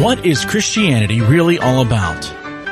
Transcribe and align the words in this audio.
What 0.00 0.26
is 0.26 0.44
Christianity 0.44 1.20
really 1.20 1.60
all 1.60 1.80
about? 1.80 2.24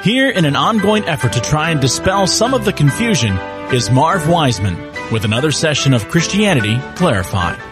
Here, 0.05 0.29
in 0.29 0.45
an 0.45 0.57
ongoing 0.57 1.05
effort 1.05 1.33
to 1.35 1.41
try 1.41 1.71
and 1.71 1.81
dispel 1.81 2.27
some 2.27 2.53
of 2.53 2.65
the 2.65 2.73
confusion, 2.73 3.39
is 3.73 3.93
Marv 3.93 4.29
Wiseman 4.29 4.77
with 5.13 5.25
another 5.25 5.53
session 5.53 5.95
of 5.95 6.09
Christianity 6.09 6.77
Clarified. 6.97 7.63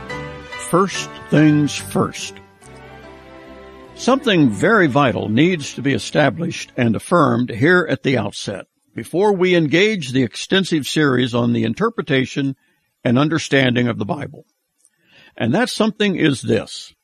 First 0.71 1.11
things 1.31 1.75
first. 1.75 2.35
Something 3.97 4.51
very 4.51 4.87
vital 4.87 5.29
needs 5.29 5.75
to 5.75 5.83
be 5.83 5.95
established 5.95 6.71
and 6.77 6.95
affirmed 6.95 7.51
here 7.51 7.85
at 7.91 8.05
the 8.05 8.19
outset 8.19 8.67
before 8.95 9.33
we 9.33 9.57
engage 9.57 10.13
the 10.13 10.23
extensive 10.23 10.87
series 10.87 11.35
on 11.35 11.55
the 11.55 11.65
interpretation 11.65 12.55
and 13.03 13.19
understanding 13.19 13.89
of 13.89 13.99
the 13.99 14.05
Bible. 14.05 14.47
And 15.37 15.53
that 15.55 15.71
something 15.71 16.15
is 16.15 16.41
this. 16.41 16.95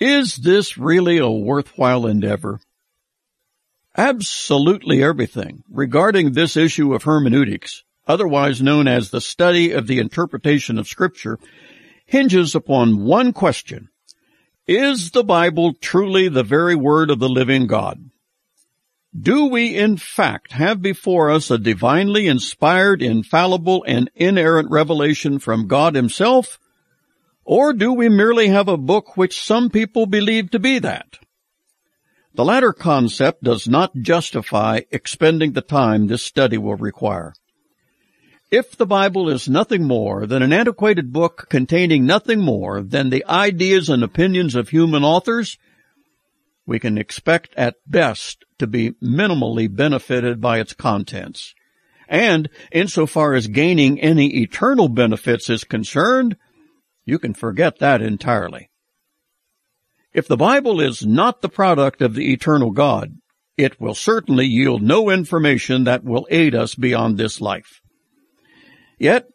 Is 0.00 0.36
this 0.36 0.78
really 0.78 1.18
a 1.18 1.28
worthwhile 1.28 2.06
endeavor? 2.06 2.60
Absolutely 3.94 5.02
everything 5.02 5.62
regarding 5.70 6.32
this 6.32 6.56
issue 6.56 6.94
of 6.94 7.02
hermeneutics, 7.02 7.84
otherwise 8.06 8.62
known 8.62 8.88
as 8.88 9.10
the 9.10 9.20
study 9.20 9.72
of 9.72 9.86
the 9.86 9.98
interpretation 9.98 10.78
of 10.78 10.88
scripture, 10.88 11.38
hinges 12.06 12.54
upon 12.54 13.04
one 13.04 13.34
question. 13.34 13.90
Is 14.66 15.10
the 15.10 15.24
Bible 15.24 15.74
truly 15.74 16.28
the 16.28 16.44
very 16.44 16.74
word 16.74 17.10
of 17.10 17.18
the 17.18 17.28
living 17.28 17.66
God? 17.66 18.10
Do 19.18 19.46
we 19.46 19.76
in 19.76 19.96
fact 19.98 20.52
have 20.52 20.80
before 20.80 21.30
us 21.30 21.50
a 21.50 21.58
divinely 21.58 22.26
inspired, 22.26 23.02
infallible, 23.02 23.84
and 23.86 24.10
inerrant 24.14 24.70
revelation 24.70 25.40
from 25.40 25.66
God 25.66 25.94
himself? 25.94 26.58
Or 27.44 27.72
do 27.72 27.92
we 27.92 28.08
merely 28.08 28.48
have 28.48 28.68
a 28.68 28.76
book 28.76 29.16
which 29.16 29.42
some 29.42 29.70
people 29.70 30.06
believe 30.06 30.50
to 30.50 30.58
be 30.58 30.78
that? 30.78 31.18
The 32.34 32.44
latter 32.44 32.72
concept 32.72 33.42
does 33.42 33.66
not 33.66 33.96
justify 33.96 34.82
expending 34.90 35.52
the 35.52 35.62
time 35.62 36.06
this 36.06 36.22
study 36.22 36.58
will 36.58 36.76
require. 36.76 37.34
If 38.50 38.76
the 38.76 38.86
Bible 38.86 39.28
is 39.28 39.48
nothing 39.48 39.84
more 39.84 40.26
than 40.26 40.42
an 40.42 40.52
antiquated 40.52 41.12
book 41.12 41.46
containing 41.48 42.04
nothing 42.04 42.40
more 42.40 42.82
than 42.82 43.10
the 43.10 43.24
ideas 43.26 43.88
and 43.88 44.02
opinions 44.02 44.54
of 44.54 44.68
human 44.68 45.04
authors, 45.04 45.56
we 46.66 46.78
can 46.78 46.98
expect 46.98 47.54
at 47.56 47.76
best 47.86 48.44
to 48.58 48.66
be 48.66 48.92
minimally 49.02 49.72
benefited 49.74 50.40
by 50.40 50.58
its 50.58 50.72
contents. 50.72 51.54
And 52.08 52.48
insofar 52.72 53.34
as 53.34 53.46
gaining 53.46 54.00
any 54.00 54.42
eternal 54.42 54.88
benefits 54.88 55.48
is 55.48 55.62
concerned, 55.62 56.36
you 57.04 57.18
can 57.18 57.34
forget 57.34 57.78
that 57.78 58.02
entirely. 58.02 58.70
If 60.12 60.26
the 60.26 60.36
Bible 60.36 60.80
is 60.80 61.06
not 61.06 61.40
the 61.40 61.48
product 61.48 62.02
of 62.02 62.14
the 62.14 62.32
eternal 62.32 62.72
God, 62.72 63.12
it 63.56 63.80
will 63.80 63.94
certainly 63.94 64.46
yield 64.46 64.82
no 64.82 65.10
information 65.10 65.84
that 65.84 66.04
will 66.04 66.26
aid 66.30 66.54
us 66.54 66.74
beyond 66.74 67.16
this 67.16 67.40
life. 67.40 67.80
Yet, 68.98 69.26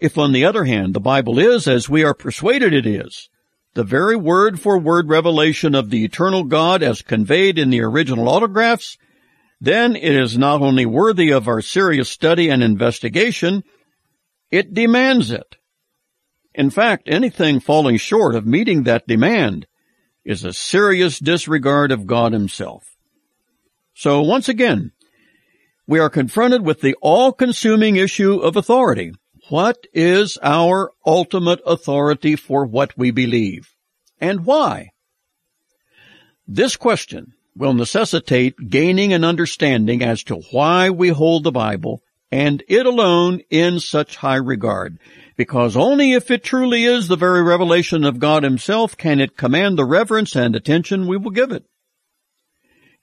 if 0.00 0.18
on 0.18 0.32
the 0.32 0.44
other 0.44 0.64
hand 0.64 0.94
the 0.94 1.00
Bible 1.00 1.38
is, 1.38 1.66
as 1.66 1.88
we 1.88 2.04
are 2.04 2.14
persuaded 2.14 2.72
it 2.72 2.86
is, 2.86 3.28
the 3.74 3.84
very 3.84 4.16
word 4.16 4.60
for 4.60 4.78
word 4.78 5.08
revelation 5.08 5.74
of 5.74 5.90
the 5.90 6.04
eternal 6.04 6.44
God 6.44 6.82
as 6.82 7.00
conveyed 7.00 7.58
in 7.58 7.70
the 7.70 7.80
original 7.80 8.28
autographs, 8.28 8.98
then 9.60 9.96
it 9.96 10.14
is 10.14 10.36
not 10.36 10.60
only 10.60 10.84
worthy 10.84 11.30
of 11.30 11.48
our 11.48 11.62
serious 11.62 12.10
study 12.10 12.50
and 12.50 12.62
investigation, 12.62 13.62
it 14.50 14.74
demands 14.74 15.30
it. 15.30 15.56
In 16.54 16.70
fact, 16.70 17.04
anything 17.06 17.60
falling 17.60 17.96
short 17.96 18.34
of 18.34 18.46
meeting 18.46 18.82
that 18.82 19.06
demand 19.06 19.66
is 20.24 20.44
a 20.44 20.52
serious 20.52 21.18
disregard 21.18 21.90
of 21.90 22.06
God 22.06 22.32
himself. 22.32 22.84
So 23.94 24.22
once 24.22 24.48
again, 24.48 24.92
we 25.86 25.98
are 25.98 26.10
confronted 26.10 26.64
with 26.64 26.80
the 26.80 26.96
all-consuming 27.00 27.96
issue 27.96 28.38
of 28.38 28.56
authority. 28.56 29.12
What 29.48 29.86
is 29.92 30.38
our 30.42 30.92
ultimate 31.04 31.60
authority 31.66 32.36
for 32.36 32.64
what 32.64 32.96
we 32.96 33.10
believe? 33.10 33.70
And 34.20 34.46
why? 34.46 34.90
This 36.46 36.76
question 36.76 37.34
will 37.56 37.74
necessitate 37.74 38.54
gaining 38.68 39.12
an 39.12 39.24
understanding 39.24 40.02
as 40.02 40.22
to 40.24 40.36
why 40.52 40.90
we 40.90 41.08
hold 41.08 41.44
the 41.44 41.52
Bible 41.52 42.02
and 42.32 42.64
it 42.66 42.86
alone 42.86 43.42
in 43.50 43.78
such 43.78 44.16
high 44.16 44.36
regard 44.36 44.98
because 45.36 45.76
only 45.76 46.14
if 46.14 46.30
it 46.30 46.42
truly 46.42 46.84
is 46.84 47.06
the 47.06 47.16
very 47.16 47.42
revelation 47.42 48.04
of 48.04 48.18
God 48.18 48.42
himself 48.42 48.96
can 48.96 49.20
it 49.20 49.36
command 49.36 49.78
the 49.78 49.84
reverence 49.84 50.34
and 50.34 50.56
attention 50.56 51.06
we 51.06 51.18
will 51.18 51.30
give 51.30 51.52
it. 51.52 51.64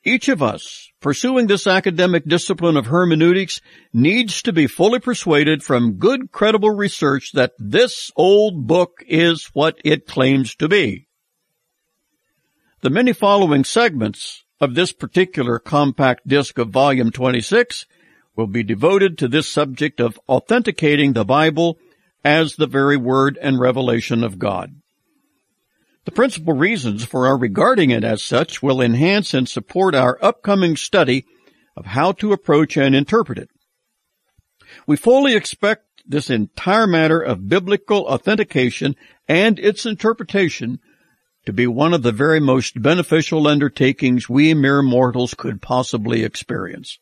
Each 0.03 0.29
of 0.29 0.41
us 0.41 0.89
pursuing 0.99 1.45
this 1.45 1.67
academic 1.67 2.25
discipline 2.25 2.75
of 2.75 2.87
hermeneutics 2.87 3.61
needs 3.93 4.41
to 4.41 4.51
be 4.51 4.65
fully 4.65 4.99
persuaded 4.99 5.61
from 5.61 5.99
good 5.99 6.31
credible 6.31 6.71
research 6.71 7.33
that 7.33 7.51
this 7.59 8.09
old 8.15 8.65
book 8.65 9.03
is 9.07 9.51
what 9.53 9.77
it 9.85 10.07
claims 10.07 10.55
to 10.55 10.67
be. 10.67 11.07
The 12.81 12.89
many 12.89 13.13
following 13.13 13.63
segments 13.63 14.45
of 14.59 14.73
this 14.73 14.91
particular 14.91 15.59
compact 15.59 16.27
disc 16.27 16.57
of 16.57 16.69
volume 16.69 17.11
26 17.11 17.85
will 18.35 18.47
be 18.47 18.63
devoted 18.63 19.17
to 19.17 19.27
this 19.27 19.49
subject 19.49 19.99
of 19.99 20.19
authenticating 20.27 21.13
the 21.13 21.25
Bible 21.25 21.77
as 22.23 22.55
the 22.55 22.67
very 22.67 22.97
word 22.97 23.37
and 23.41 23.59
revelation 23.59 24.23
of 24.23 24.39
God. 24.39 24.75
The 26.05 26.11
principal 26.11 26.53
reasons 26.53 27.05
for 27.05 27.27
our 27.27 27.37
regarding 27.37 27.91
it 27.91 28.03
as 28.03 28.23
such 28.23 28.63
will 28.63 28.81
enhance 28.81 29.33
and 29.33 29.47
support 29.47 29.93
our 29.93 30.17
upcoming 30.21 30.75
study 30.75 31.25
of 31.75 31.85
how 31.85 32.13
to 32.13 32.33
approach 32.33 32.77
and 32.77 32.95
interpret 32.95 33.37
it. 33.37 33.49
We 34.87 34.97
fully 34.97 35.35
expect 35.35 35.85
this 36.05 36.29
entire 36.29 36.87
matter 36.87 37.21
of 37.21 37.47
biblical 37.47 38.05
authentication 38.05 38.95
and 39.27 39.59
its 39.59 39.85
interpretation 39.85 40.79
to 41.45 41.53
be 41.53 41.67
one 41.67 41.93
of 41.93 42.03
the 42.03 42.11
very 42.11 42.39
most 42.39 42.81
beneficial 42.81 43.47
undertakings 43.47 44.27
we 44.27 44.53
mere 44.53 44.81
mortals 44.81 45.33
could 45.33 45.61
possibly 45.61 46.23
experience. 46.23 46.99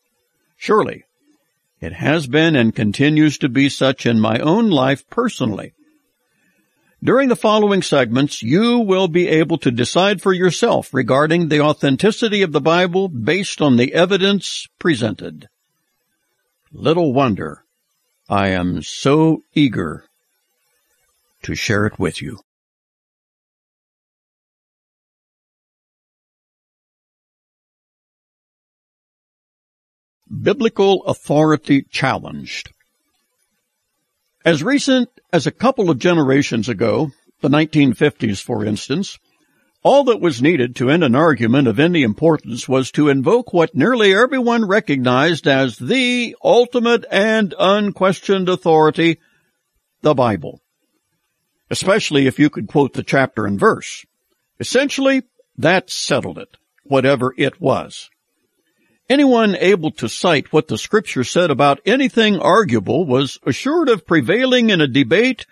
Surely, 0.56 1.04
it 1.80 1.92
has 1.92 2.26
been 2.26 2.56
and 2.56 2.74
continues 2.74 3.38
to 3.38 3.48
be 3.48 3.68
such 3.68 4.06
in 4.06 4.20
my 4.20 4.38
own 4.38 4.70
life 4.70 5.08
personally. 5.08 5.72
During 7.02 7.28
the 7.28 7.36
following 7.36 7.82
segments, 7.82 8.42
you 8.42 8.80
will 8.80 9.06
be 9.06 9.28
able 9.28 9.58
to 9.58 9.70
decide 9.70 10.20
for 10.20 10.32
yourself 10.32 10.92
regarding 10.92 11.48
the 11.48 11.60
authenticity 11.60 12.42
of 12.42 12.50
the 12.50 12.60
Bible 12.60 13.08
based 13.08 13.62
on 13.62 13.76
the 13.76 13.94
evidence 13.94 14.66
presented. 14.80 15.48
Little 16.72 17.12
wonder 17.12 17.64
I 18.28 18.48
am 18.48 18.82
so 18.82 19.42
eager 19.54 20.04
to 21.42 21.54
share 21.54 21.86
it 21.86 21.98
with 21.98 22.20
you. 22.20 22.40
Biblical 30.30 31.04
Authority 31.04 31.82
Challenged. 31.82 32.72
As 34.44 34.62
recent 34.62 35.08
as 35.32 35.46
a 35.46 35.52
couple 35.52 35.90
of 35.90 35.98
generations 35.98 36.68
ago, 36.68 37.10
the 37.40 37.48
1950s 37.48 38.42
for 38.42 38.64
instance, 38.64 39.18
all 39.82 40.04
that 40.04 40.20
was 40.20 40.42
needed 40.42 40.76
to 40.76 40.90
end 40.90 41.04
an 41.04 41.14
argument 41.14 41.68
of 41.68 41.78
any 41.78 42.02
importance 42.02 42.68
was 42.68 42.90
to 42.92 43.08
invoke 43.08 43.52
what 43.52 43.74
nearly 43.74 44.14
everyone 44.14 44.66
recognized 44.66 45.46
as 45.46 45.76
the 45.76 46.36
ultimate 46.42 47.04
and 47.10 47.54
unquestioned 47.58 48.48
authority, 48.48 49.18
the 50.02 50.14
Bible. 50.14 50.60
Especially 51.70 52.26
if 52.26 52.38
you 52.38 52.50
could 52.50 52.66
quote 52.66 52.94
the 52.94 53.02
chapter 53.02 53.46
and 53.46 53.58
verse. 53.58 54.04
Essentially, 54.58 55.22
that 55.56 55.90
settled 55.90 56.38
it, 56.38 56.56
whatever 56.84 57.32
it 57.36 57.60
was. 57.60 58.10
Anyone 59.08 59.56
able 59.56 59.90
to 59.92 60.08
cite 60.08 60.52
what 60.52 60.68
the 60.68 60.76
scripture 60.76 61.24
said 61.24 61.50
about 61.50 61.80
anything 61.86 62.38
arguable 62.38 63.06
was 63.06 63.38
assured 63.46 63.88
of 63.88 64.06
prevailing 64.06 64.68
in 64.68 64.82
a 64.82 64.86
debate, 64.86 65.46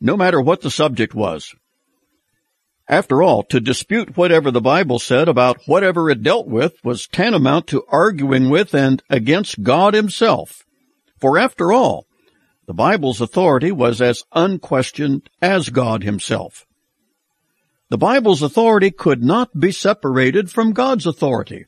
no 0.00 0.18
matter 0.18 0.40
what 0.40 0.60
the 0.60 0.70
subject 0.70 1.14
was. 1.14 1.54
After 2.86 3.22
all, 3.22 3.42
to 3.44 3.60
dispute 3.60 4.16
whatever 4.16 4.50
the 4.50 4.60
Bible 4.60 4.98
said 4.98 5.28
about 5.28 5.60
whatever 5.66 6.10
it 6.10 6.22
dealt 6.22 6.46
with 6.46 6.74
was 6.84 7.06
tantamount 7.06 7.68
to 7.68 7.84
arguing 7.88 8.50
with 8.50 8.74
and 8.74 9.02
against 9.08 9.62
God 9.62 9.94
himself. 9.94 10.66
For 11.20 11.38
after 11.38 11.72
all, 11.72 12.06
the 12.66 12.74
Bible's 12.74 13.20
authority 13.20 13.72
was 13.72 14.02
as 14.02 14.24
unquestioned 14.32 15.30
as 15.40 15.70
God 15.70 16.02
himself. 16.02 16.66
The 17.88 17.98
Bible's 17.98 18.42
authority 18.42 18.90
could 18.90 19.22
not 19.22 19.58
be 19.58 19.72
separated 19.72 20.50
from 20.50 20.72
God's 20.72 21.06
authority. 21.06 21.66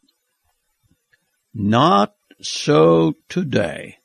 Not 1.55 2.15
so 2.41 3.15
today. 3.29 3.99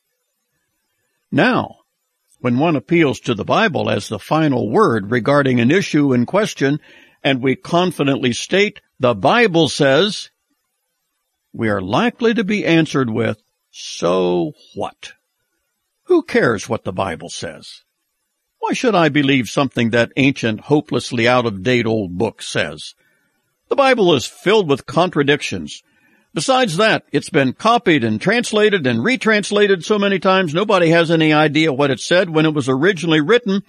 Now, 1.32 1.78
when 2.40 2.60
one 2.60 2.76
appeals 2.76 3.20
to 3.22 3.34
the 3.34 3.46
Bible 3.46 3.90
as 3.90 4.08
the 4.08 4.20
final 4.20 4.70
word 4.70 5.12
regarding 5.12 5.60
an 5.60 5.72
issue 5.72 6.14
in 6.14 6.26
question, 6.26 6.80
and 7.24 7.42
we 7.42 7.56
confidently 7.56 8.34
state 8.34 8.82
the 9.00 9.16
Bible 9.16 9.70
says, 9.70 10.30
we 11.54 11.70
are 11.70 11.82
likely 11.82 12.34
to 12.34 12.44
be 12.44 12.66
answered 12.66 13.10
with, 13.10 13.42
so 13.72 14.54
what? 14.76 15.14
Who 16.04 16.24
cares 16.24 16.70
what 16.70 16.84
the 16.84 16.94
Bible 16.94 17.30
says? 17.30 17.84
Why 18.60 18.74
should 18.74 18.96
I 18.96 19.10
believe 19.10 19.50
something 19.50 19.92
that 19.92 20.12
ancient, 20.18 20.62
hopelessly 20.62 21.28
out 21.28 21.46
of 21.46 21.64
date 21.64 21.86
old 21.86 22.18
book 22.18 22.42
says? 22.42 22.96
The 23.70 23.76
Bible 23.76 24.14
is 24.14 24.26
filled 24.26 24.70
with 24.70 24.86
contradictions. 24.86 25.84
Besides 26.38 26.78
that, 26.78 27.04
it's 27.12 27.32
been 27.32 27.54
copied 27.54 28.04
and 28.04 28.22
translated 28.22 28.86
and 28.86 29.04
retranslated 29.04 29.84
so 29.84 29.98
many 29.98 30.20
times 30.20 30.54
nobody 30.54 30.90
has 30.90 31.10
any 31.10 31.34
idea 31.34 31.74
what 31.74 31.90
it 31.90 32.00
said 32.00 32.30
when 32.30 32.46
it 32.46 32.54
was 32.54 32.70
originally 32.70 33.22
written. 33.22 33.64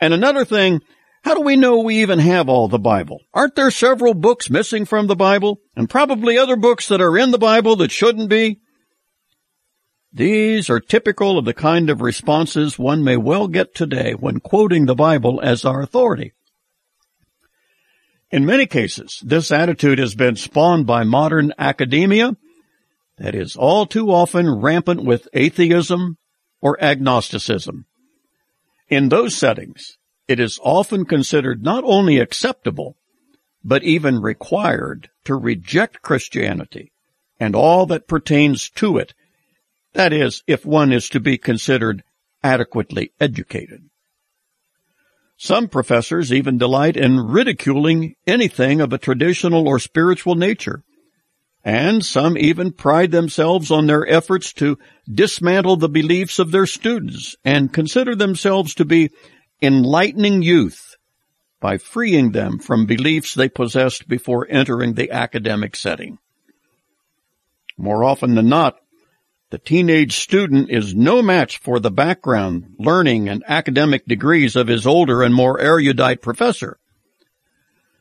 And 0.00 0.14
another 0.14 0.46
thing, 0.46 0.80
how 1.24 1.34
do 1.34 1.42
we 1.42 1.56
know 1.56 1.80
we 1.80 2.00
even 2.00 2.20
have 2.20 2.48
all 2.48 2.68
the 2.68 2.78
Bible? 2.78 3.20
Aren't 3.34 3.54
there 3.54 3.70
several 3.70 4.14
books 4.14 4.48
missing 4.48 4.86
from 4.86 5.08
the 5.08 5.14
Bible? 5.14 5.58
And 5.76 5.90
probably 5.90 6.38
other 6.38 6.56
books 6.56 6.88
that 6.88 7.02
are 7.02 7.18
in 7.18 7.32
the 7.32 7.38
Bible 7.38 7.76
that 7.76 7.90
shouldn't 7.90 8.30
be? 8.30 8.62
These 10.10 10.70
are 10.70 10.80
typical 10.80 11.36
of 11.36 11.44
the 11.44 11.52
kind 11.52 11.90
of 11.90 12.00
responses 12.00 12.78
one 12.78 13.04
may 13.04 13.18
well 13.18 13.46
get 13.46 13.74
today 13.74 14.14
when 14.14 14.40
quoting 14.40 14.86
the 14.86 14.94
Bible 14.94 15.38
as 15.42 15.66
our 15.66 15.82
authority. 15.82 16.32
In 18.34 18.44
many 18.44 18.66
cases, 18.66 19.22
this 19.24 19.52
attitude 19.52 20.00
has 20.00 20.16
been 20.16 20.34
spawned 20.34 20.88
by 20.88 21.04
modern 21.04 21.52
academia 21.56 22.36
that 23.16 23.32
is 23.32 23.54
all 23.54 23.86
too 23.86 24.10
often 24.10 24.60
rampant 24.60 25.04
with 25.04 25.28
atheism 25.32 26.18
or 26.60 26.76
agnosticism. 26.82 27.86
In 28.88 29.08
those 29.08 29.36
settings, 29.36 29.98
it 30.26 30.40
is 30.40 30.58
often 30.64 31.04
considered 31.04 31.62
not 31.62 31.84
only 31.84 32.18
acceptable, 32.18 32.96
but 33.62 33.84
even 33.84 34.20
required 34.20 35.10
to 35.26 35.36
reject 35.36 36.02
Christianity 36.02 36.90
and 37.38 37.54
all 37.54 37.86
that 37.86 38.08
pertains 38.08 38.68
to 38.70 38.98
it 38.98 39.14
that 39.92 40.12
is, 40.12 40.42
if 40.48 40.66
one 40.66 40.92
is 40.92 41.08
to 41.10 41.20
be 41.20 41.38
considered 41.38 42.02
adequately 42.42 43.12
educated. 43.20 43.88
Some 45.36 45.68
professors 45.68 46.32
even 46.32 46.58
delight 46.58 46.96
in 46.96 47.18
ridiculing 47.18 48.14
anything 48.26 48.80
of 48.80 48.92
a 48.92 48.98
traditional 48.98 49.66
or 49.66 49.78
spiritual 49.78 50.36
nature, 50.36 50.82
and 51.64 52.04
some 52.04 52.38
even 52.38 52.72
pride 52.72 53.10
themselves 53.10 53.70
on 53.70 53.86
their 53.86 54.06
efforts 54.06 54.52
to 54.54 54.78
dismantle 55.12 55.76
the 55.76 55.88
beliefs 55.88 56.38
of 56.38 56.50
their 56.50 56.66
students 56.66 57.36
and 57.44 57.72
consider 57.72 58.14
themselves 58.14 58.74
to 58.74 58.84
be 58.84 59.10
enlightening 59.60 60.42
youth 60.42 60.96
by 61.60 61.78
freeing 61.78 62.32
them 62.32 62.58
from 62.58 62.84
beliefs 62.84 63.34
they 63.34 63.48
possessed 63.48 64.06
before 64.06 64.46
entering 64.50 64.94
the 64.94 65.10
academic 65.10 65.74
setting. 65.74 66.18
More 67.76 68.04
often 68.04 68.34
than 68.34 68.48
not, 68.48 68.76
the 69.54 69.58
teenage 69.58 70.16
student 70.16 70.68
is 70.68 70.96
no 70.96 71.22
match 71.22 71.58
for 71.58 71.78
the 71.78 71.92
background, 71.92 72.74
learning, 72.76 73.28
and 73.28 73.44
academic 73.46 74.04
degrees 74.04 74.56
of 74.56 74.66
his 74.66 74.84
older 74.84 75.22
and 75.22 75.32
more 75.32 75.60
erudite 75.60 76.20
professor. 76.20 76.76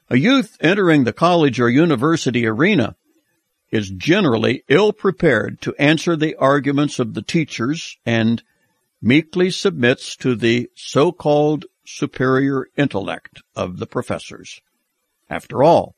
A 0.09 0.17
youth 0.17 0.57
entering 0.59 1.03
the 1.03 1.13
college 1.13 1.59
or 1.59 1.69
university 1.69 2.47
arena 2.47 2.95
is 3.69 3.91
generally 3.91 4.63
ill 4.67 4.93
prepared 4.93 5.61
to 5.61 5.75
answer 5.77 6.15
the 6.15 6.35
arguments 6.37 6.97
of 6.97 7.13
the 7.13 7.21
teachers 7.21 7.99
and 8.03 8.41
meekly 8.99 9.51
submits 9.51 10.15
to 10.15 10.35
the 10.35 10.71
so-called 10.73 11.65
superior 11.85 12.65
intellect 12.75 13.43
of 13.55 13.77
the 13.77 13.85
professors. 13.85 14.59
After 15.29 15.61
all, 15.61 15.93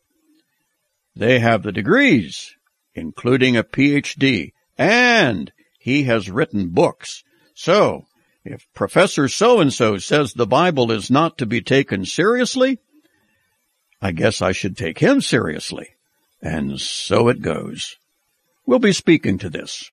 they 1.15 1.39
have 1.39 1.63
the 1.63 1.71
degrees, 1.71 2.57
including 2.93 3.55
a 3.55 3.63
PhD, 3.63 4.51
and 4.77 5.51
he 5.80 6.04
has 6.04 6.30
written 6.30 6.69
books. 6.69 7.24
So, 7.54 8.06
if 8.44 8.68
Professor 8.74 9.27
so-and-so 9.27 9.98
says 9.98 10.33
the 10.33 10.45
Bible 10.45 10.92
is 10.92 11.10
not 11.10 11.38
to 11.39 11.45
be 11.45 11.62
taken 11.62 12.06
seriously, 12.06 12.80
I 14.01 14.12
guess 14.12 14.42
I 14.42 14.51
should 14.51 14.77
take 14.77 15.00
him 15.00 15.22
seriously. 15.22 15.89
And 16.42 16.80
so 16.80 17.27
it 17.30 17.42
goes. 17.42 17.95
We'll 18.68 18.80
be 18.80 18.94
speaking 18.94 19.39
to 19.39 19.50
this. 19.50 19.89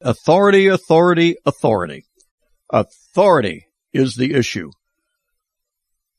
Authority, 0.00 0.68
authority, 0.68 1.36
authority. 1.46 2.04
Authority 2.70 3.66
is 3.92 4.16
the 4.16 4.34
issue. 4.34 4.70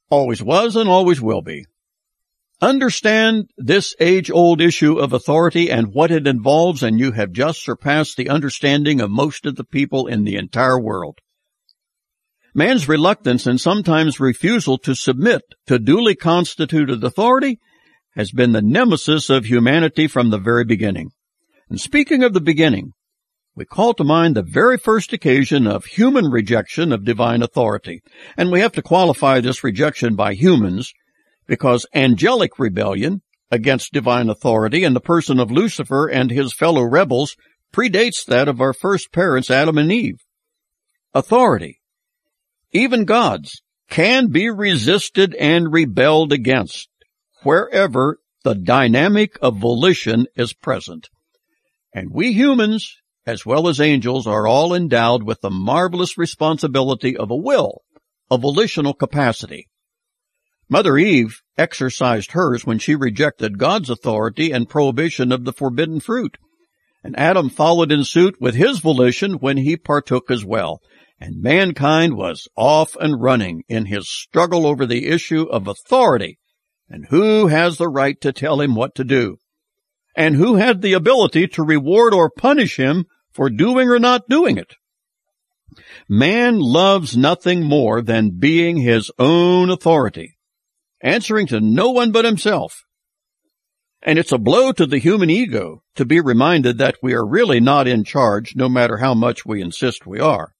Always 0.10 0.42
was 0.42 0.75
and 0.75 0.90
always 0.90 1.22
will 1.22 1.42
be. 1.42 1.66
Understand 2.62 3.50
this 3.57 3.96
age-old 4.00 4.62
issue 4.62 4.98
of 4.98 5.12
authority 5.12 5.69
and 5.69 5.94
what 5.94 6.12
it 6.12 6.25
involves 6.25 6.84
and 6.84 7.00
you 7.00 7.12
have 7.12 7.31
just 7.31 7.63
surpassed 7.63 8.16
the 8.16 8.30
understanding 8.30 9.02
of 9.02 9.12
most 9.12 9.46
of 9.46 9.56
the 9.56 9.66
people 9.66 10.07
in 10.07 10.24
the 10.24 10.36
entire 10.36 10.80
world. 10.80 11.19
Man's 12.54 12.88
reluctance 12.88 13.46
and 13.46 13.60
sometimes 13.60 14.19
refusal 14.19 14.78
to 14.78 14.96
submit 14.96 15.42
to 15.68 15.78
duly 15.78 16.16
constituted 16.16 17.04
authority 17.04 17.60
has 18.16 18.31
been 18.31 18.54
the 18.54 18.62
nemesis 18.62 19.30
of 19.30 19.46
humanity 19.46 20.07
from 20.07 20.30
the 20.30 20.38
very 20.38 20.63
beginning. 20.63 21.10
And 21.69 21.81
speaking 21.81 22.24
of 22.24 22.34
the 22.34 22.40
beginning, 22.40 22.94
we 23.56 23.63
call 23.63 23.94
to 23.94 24.04
mind 24.04 24.36
the 24.36 24.44
very 24.44 24.78
first 24.78 25.13
occasion 25.13 25.66
of 25.66 25.86
human 25.86 26.25
rejection 26.25 26.92
of 26.92 27.06
divine 27.06 27.42
authority. 27.42 28.02
And 28.36 28.52
we 28.52 28.60
have 28.60 28.74
to 28.74 28.81
qualify 28.81 29.40
this 29.40 29.63
rejection 29.63 30.16
by 30.16 30.34
humans 30.34 30.94
because 31.48 31.86
angelic 31.94 32.60
rebellion 32.60 33.22
against 33.50 33.94
divine 33.94 34.30
authority 34.30 34.84
in 34.84 34.94
the 34.94 35.00
person 35.00 35.40
of 35.40 35.52
Lucifer 35.52 36.07
and 36.07 36.30
his 36.30 36.54
fellow 36.54 36.84
rebels 36.84 37.38
predates 37.72 38.25
that 38.25 38.50
of 38.50 38.60
our 38.60 38.74
first 38.74 39.13
parents, 39.13 39.50
Adam 39.50 39.78
and 39.78 39.92
Eve. 39.92 40.19
Authority, 41.13 41.80
even 42.74 43.06
God's, 43.06 43.62
can 43.90 44.28
be 44.28 44.50
resisted 44.50 45.34
and 45.36 45.72
rebelled 45.72 46.34
against 46.34 46.90
wherever 47.44 48.18
the 48.44 48.56
dynamic 48.56 49.38
of 49.42 49.57
volition 49.57 50.25
is 50.36 50.54
present. 50.54 51.07
And 51.94 52.10
we 52.12 52.34
humans 52.34 52.98
as 53.25 53.45
well 53.45 53.68
as 53.68 53.80
angels, 53.80 54.27
are 54.27 54.48
all 54.48 54.74
endowed 54.74 55.23
with 55.23 55.42
the 55.42 55.49
marvelous 55.49 56.18
responsibility 56.18 57.18
of 57.18 57.31
a 57.31 57.35
will, 57.35 57.81
a 58.30 58.38
volitional 58.38 58.94
capacity. 58.94 59.68
Mother 60.68 60.97
Eve 60.97 61.42
exercised 61.57 62.31
hers 62.31 62.66
when 62.66 62.80
she 62.80 62.95
rejected 62.95 63.57
God's 63.57 63.90
authority 63.90 64.52
and 64.52 64.69
prohibition 64.69 65.31
of 65.31 65.45
the 65.45 65.54
forbidden 65.54 65.99
fruit. 65.99 66.38
And 67.04 67.18
Adam 67.19 67.49
followed 67.49 67.92
in 67.92 68.04
suit 68.04 68.38
with 68.42 68.56
his 68.56 68.80
volition 68.80 69.33
when 69.33 69.57
he 69.57 69.78
partook 69.78 70.31
as 70.31 70.44
well. 70.44 70.81
And 71.19 71.42
mankind 71.42 72.18
was 72.18 72.47
off 72.57 72.95
and 72.99 73.21
running 73.21 73.64
in 73.69 73.85
his 73.85 74.09
struggle 74.09 74.66
over 74.66 74.85
the 74.85 75.07
issue 75.07 75.44
of 75.44 75.68
authority 75.68 76.40
and 76.90 77.06
who 77.09 77.47
has 77.47 77.78
the 77.78 77.88
right 77.88 78.19
to 78.21 78.33
tell 78.33 78.59
him 78.59 78.76
what 78.76 78.95
to 78.95 79.04
do 79.04 79.38
and 80.16 80.35
who 80.35 80.56
had 80.56 80.81
the 80.81 80.94
ability 80.94 81.47
to 81.47 81.64
reward 81.64 82.14
or 82.14 82.30
punish 82.30 82.78
him 82.78 83.06
for 83.35 83.49
doing 83.49 83.89
or 83.89 83.99
not 83.99 84.30
doing 84.30 84.57
it. 84.57 84.73
Man 86.07 86.57
loves 86.57 87.18
nothing 87.18 87.63
more 87.63 88.01
than 88.01 88.39
being 88.39 88.77
his 88.77 89.11
own 89.19 89.69
authority, 89.69 90.37
answering 91.01 91.47
to 91.47 91.59
no 91.59 91.92
one 91.92 92.13
but 92.13 92.23
himself. 92.23 92.85
And 94.01 94.18
it's 94.18 94.31
a 94.31 94.37
blow 94.37 94.71
to 94.71 94.85
the 94.85 94.99
human 94.99 95.30
ego 95.30 95.83
to 95.95 96.06
be 96.06 96.21
reminded 96.21 96.77
that 96.77 96.95
we 97.04 97.13
are 97.13 97.27
really 97.27 97.59
not 97.59 97.87
in 97.87 98.06
charge 98.06 98.56
no 98.56 98.69
matter 98.69 98.97
how 98.97 99.13
much 99.13 99.45
we 99.45 99.61
insist 99.61 100.07
we 100.07 100.19
are. 100.19 100.54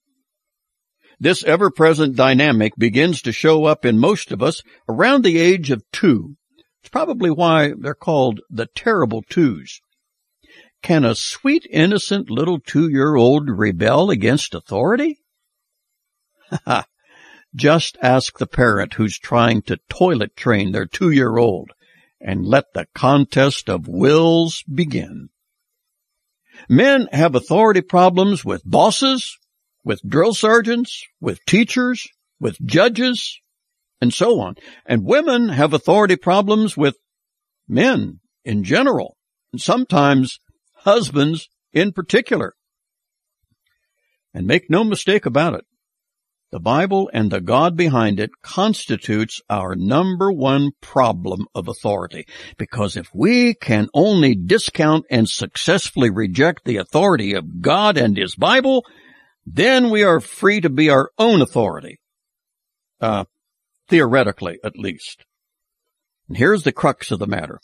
This 1.18 1.46
ever-present 1.46 2.18
dynamic 2.18 2.74
begins 2.78 3.22
to 3.22 3.32
show 3.32 3.64
up 3.64 3.86
in 3.86 3.98
most 3.98 4.34
of 4.34 4.44
us 4.44 4.62
around 4.90 5.24
the 5.24 5.38
age 5.38 5.72
of 5.72 5.84
two. 5.94 6.36
It's 6.82 6.90
probably 6.90 7.30
why 7.30 7.72
they're 7.80 7.96
called 7.96 8.42
the 8.50 8.68
terrible 8.76 9.24
twos. 9.30 9.80
Can 10.86 11.04
a 11.04 11.16
sweet, 11.16 11.66
innocent 11.72 12.30
little 12.30 12.60
two-year-old 12.60 13.50
rebel 13.50 14.12
against 14.12 14.54
authority? 14.54 15.18
Just 17.56 17.98
ask 18.04 18.38
the 18.38 18.46
parent 18.46 18.94
who's 18.94 19.18
trying 19.18 19.64
to 19.64 19.80
toilet 19.90 20.36
train 20.36 20.74
their 20.74 20.86
two-year-old 20.86 21.72
and 22.22 22.46
let 22.46 22.66
the 22.76 22.86
contest 22.94 23.68
of 23.68 23.88
wills 23.88 24.64
begin. 24.72 25.30
Men 26.70 27.08
have 27.12 27.34
authority 27.34 27.82
problems 27.82 28.46
with 28.46 28.62
bosses, 28.64 29.40
with 29.84 30.08
drill 30.08 30.36
sergeants, 30.36 31.04
with 31.20 31.44
teachers, 31.46 32.08
with 32.40 32.64
judges, 32.64 33.40
and 34.00 34.14
so 34.14 34.40
on. 34.40 34.54
And 34.86 35.04
women 35.04 35.50
have 35.50 35.74
authority 35.74 36.16
problems 36.16 36.78
with 36.78 36.96
men 37.68 38.20
in 38.44 38.64
general, 38.64 39.18
and 39.52 39.60
sometimes 39.60 40.38
husbands 40.86 41.50
in 41.74 41.92
particular. 41.92 42.54
And 44.34 44.48
make 44.48 44.70
no 44.70 44.84
mistake 44.84 45.26
about 45.26 45.56
it, 45.56 45.66
The 46.52 46.60
Bible 46.60 47.10
and 47.14 47.32
the 47.32 47.42
God 47.42 47.76
behind 47.76 48.20
it 48.20 48.30
constitutes 48.42 49.42
our 49.50 49.76
number 49.76 50.32
one 50.32 50.72
problem 50.80 51.48
of 51.54 51.68
authority. 51.68 52.26
Because 52.58 52.96
if 52.96 53.10
we 53.14 53.56
can 53.56 53.90
only 53.94 54.36
discount 54.36 55.06
and 55.10 55.28
successfully 55.28 56.10
reject 56.10 56.64
the 56.64 56.78
authority 56.78 57.34
of 57.34 57.62
God 57.62 57.98
and 57.98 58.16
His 58.16 58.36
Bible, 58.36 58.86
then 59.46 59.90
we 59.90 60.04
are 60.04 60.20
free 60.22 60.62
to 60.62 60.70
be 60.70 60.90
our 60.90 61.12
own 61.18 61.42
authority. 61.42 62.00
Uh, 63.02 63.26
theoretically 63.90 64.58
at 64.64 64.78
least. 64.78 65.26
And 66.28 66.38
here's 66.38 66.64
the 66.64 66.72
crux 66.72 67.12
of 67.12 67.20
the 67.20 67.28
matter. 67.28 67.60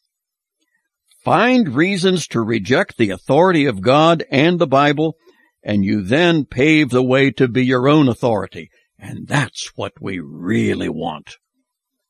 Find 1.23 1.75
reasons 1.75 2.27
to 2.29 2.41
reject 2.41 2.97
the 2.97 3.11
authority 3.11 3.65
of 3.65 3.81
God 3.81 4.23
and 4.31 4.57
the 4.57 4.67
Bible, 4.67 5.15
and 5.63 5.85
you 5.85 6.01
then 6.01 6.45
pave 6.45 6.89
the 6.89 7.03
way 7.03 7.29
to 7.31 7.47
be 7.47 7.63
your 7.63 7.87
own 7.87 8.07
authority. 8.07 8.69
And 8.97 9.27
that's 9.27 9.71
what 9.75 9.93
we 10.01 10.19
really 10.19 10.89
want. 10.89 11.35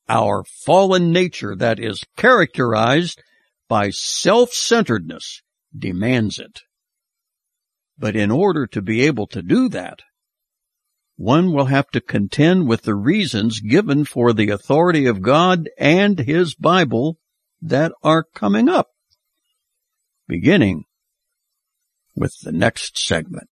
Our 0.07 0.43
fallen 0.43 1.11
nature 1.11 1.55
that 1.57 1.79
is 1.79 2.03
characterized 2.15 3.21
by 3.67 3.89
self-centeredness 3.89 5.41
demands 5.77 6.39
it. 6.39 6.61
But 7.97 8.15
in 8.15 8.31
order 8.31 8.65
to 8.67 8.81
be 8.81 9.01
able 9.03 9.27
to 9.27 9.41
do 9.41 9.69
that, 9.69 9.99
one 11.17 11.53
will 11.53 11.65
have 11.65 11.89
to 11.91 12.01
contend 12.01 12.67
with 12.67 12.83
the 12.83 12.95
reasons 12.95 13.59
given 13.59 14.05
for 14.05 14.33
the 14.33 14.49
authority 14.49 15.05
of 15.05 15.21
God 15.21 15.69
and 15.77 16.17
His 16.17 16.55
Bible 16.55 17.17
that 17.61 17.91
are 18.03 18.25
coming 18.33 18.67
up, 18.67 18.87
beginning 20.31 20.85
with 22.15 22.33
the 22.41 22.53
next 22.53 22.97
segment. 22.97 23.49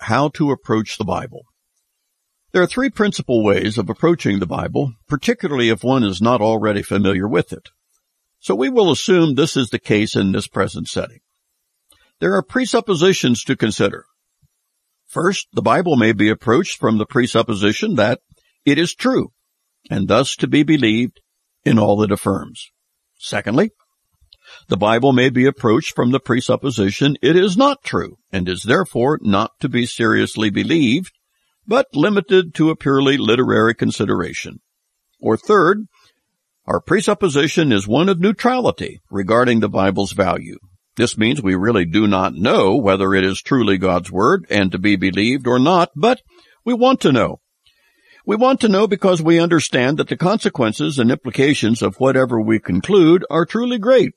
How 0.00 0.28
to 0.30 0.50
approach 0.50 0.98
the 0.98 1.04
Bible. 1.04 1.44
There 2.52 2.60
are 2.60 2.66
three 2.66 2.90
principal 2.90 3.44
ways 3.44 3.78
of 3.78 3.88
approaching 3.88 4.40
the 4.40 4.46
Bible, 4.46 4.94
particularly 5.06 5.68
if 5.68 5.84
one 5.84 6.02
is 6.02 6.20
not 6.20 6.40
already 6.40 6.82
familiar 6.82 7.28
with 7.28 7.52
it. 7.52 7.68
So 8.40 8.56
we 8.56 8.70
will 8.70 8.90
assume 8.90 9.36
this 9.36 9.56
is 9.56 9.70
the 9.70 9.78
case 9.78 10.16
in 10.16 10.32
this 10.32 10.48
present 10.48 10.88
setting. 10.88 11.20
There 12.18 12.34
are 12.34 12.42
presuppositions 12.42 13.44
to 13.44 13.54
consider. 13.54 14.04
First, 15.06 15.46
the 15.52 15.62
Bible 15.62 15.94
may 15.94 16.10
be 16.10 16.28
approached 16.28 16.76
from 16.80 16.98
the 16.98 17.06
presupposition 17.06 17.94
that 17.94 18.18
it 18.64 18.76
is 18.76 18.96
true, 18.96 19.30
and 19.90 20.08
thus 20.08 20.36
to 20.36 20.46
be 20.46 20.62
believed 20.62 21.20
in 21.64 21.78
all 21.78 22.02
it 22.02 22.12
affirms. 22.12 22.70
Secondly, 23.18 23.72
the 24.68 24.76
Bible 24.76 25.12
may 25.12 25.28
be 25.28 25.46
approached 25.46 25.94
from 25.94 26.10
the 26.10 26.20
presupposition 26.20 27.16
it 27.20 27.36
is 27.36 27.56
not 27.56 27.84
true, 27.84 28.16
and 28.32 28.48
is 28.48 28.62
therefore 28.62 29.18
not 29.20 29.52
to 29.60 29.68
be 29.68 29.84
seriously 29.84 30.50
believed, 30.50 31.12
but 31.66 31.86
limited 31.94 32.54
to 32.54 32.70
a 32.70 32.76
purely 32.76 33.16
literary 33.16 33.74
consideration. 33.74 34.60
Or 35.20 35.36
third, 35.36 35.86
our 36.66 36.80
presupposition 36.80 37.72
is 37.72 37.86
one 37.86 38.08
of 38.08 38.20
neutrality 38.20 39.00
regarding 39.10 39.60
the 39.60 39.68
Bible's 39.68 40.12
value. 40.12 40.58
This 40.96 41.16
means 41.16 41.42
we 41.42 41.54
really 41.54 41.84
do 41.84 42.06
not 42.06 42.34
know 42.34 42.76
whether 42.76 43.14
it 43.14 43.24
is 43.24 43.40
truly 43.40 43.78
God's 43.78 44.10
Word 44.10 44.46
and 44.50 44.72
to 44.72 44.78
be 44.78 44.96
believed 44.96 45.46
or 45.46 45.58
not, 45.58 45.90
but 45.94 46.20
we 46.64 46.74
want 46.74 47.00
to 47.02 47.12
know. 47.12 47.40
We 48.30 48.36
want 48.36 48.60
to 48.60 48.68
know 48.68 48.86
because 48.86 49.20
we 49.20 49.40
understand 49.40 49.98
that 49.98 50.06
the 50.06 50.16
consequences 50.16 51.00
and 51.00 51.10
implications 51.10 51.82
of 51.82 51.98
whatever 51.98 52.40
we 52.40 52.60
conclude 52.60 53.24
are 53.28 53.44
truly 53.44 53.76
great. 53.76 54.12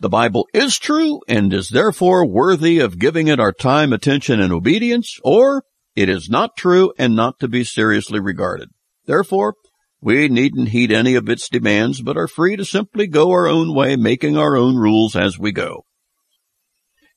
The 0.00 0.08
Bible 0.08 0.48
is 0.52 0.76
true 0.76 1.20
and 1.28 1.54
is 1.54 1.68
therefore 1.68 2.26
worthy 2.26 2.80
of 2.80 2.98
giving 2.98 3.28
it 3.28 3.38
our 3.38 3.52
time, 3.52 3.92
attention, 3.92 4.40
and 4.40 4.52
obedience, 4.52 5.16
or 5.22 5.62
it 5.94 6.08
is 6.08 6.28
not 6.28 6.56
true 6.56 6.92
and 6.98 7.14
not 7.14 7.38
to 7.38 7.46
be 7.46 7.62
seriously 7.62 8.18
regarded. 8.18 8.70
Therefore, 9.06 9.54
we 10.00 10.26
needn't 10.26 10.70
heed 10.70 10.90
any 10.90 11.14
of 11.14 11.28
its 11.28 11.48
demands, 11.48 12.00
but 12.00 12.16
are 12.16 12.26
free 12.26 12.56
to 12.56 12.64
simply 12.64 13.06
go 13.06 13.30
our 13.30 13.46
own 13.46 13.76
way, 13.76 13.94
making 13.94 14.36
our 14.36 14.56
own 14.56 14.74
rules 14.74 15.14
as 15.14 15.38
we 15.38 15.52
go. 15.52 15.84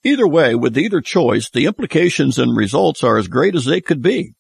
Either 0.04 0.28
way, 0.28 0.54
with 0.54 0.78
either 0.78 1.02
choice, 1.02 1.50
the 1.50 1.66
implications 1.66 2.38
and 2.38 2.56
results 2.56 3.04
are 3.04 3.18
as 3.18 3.28
great 3.28 3.56
as 3.56 3.66
they 3.66 3.82
could 3.82 4.04
be. 4.04 4.36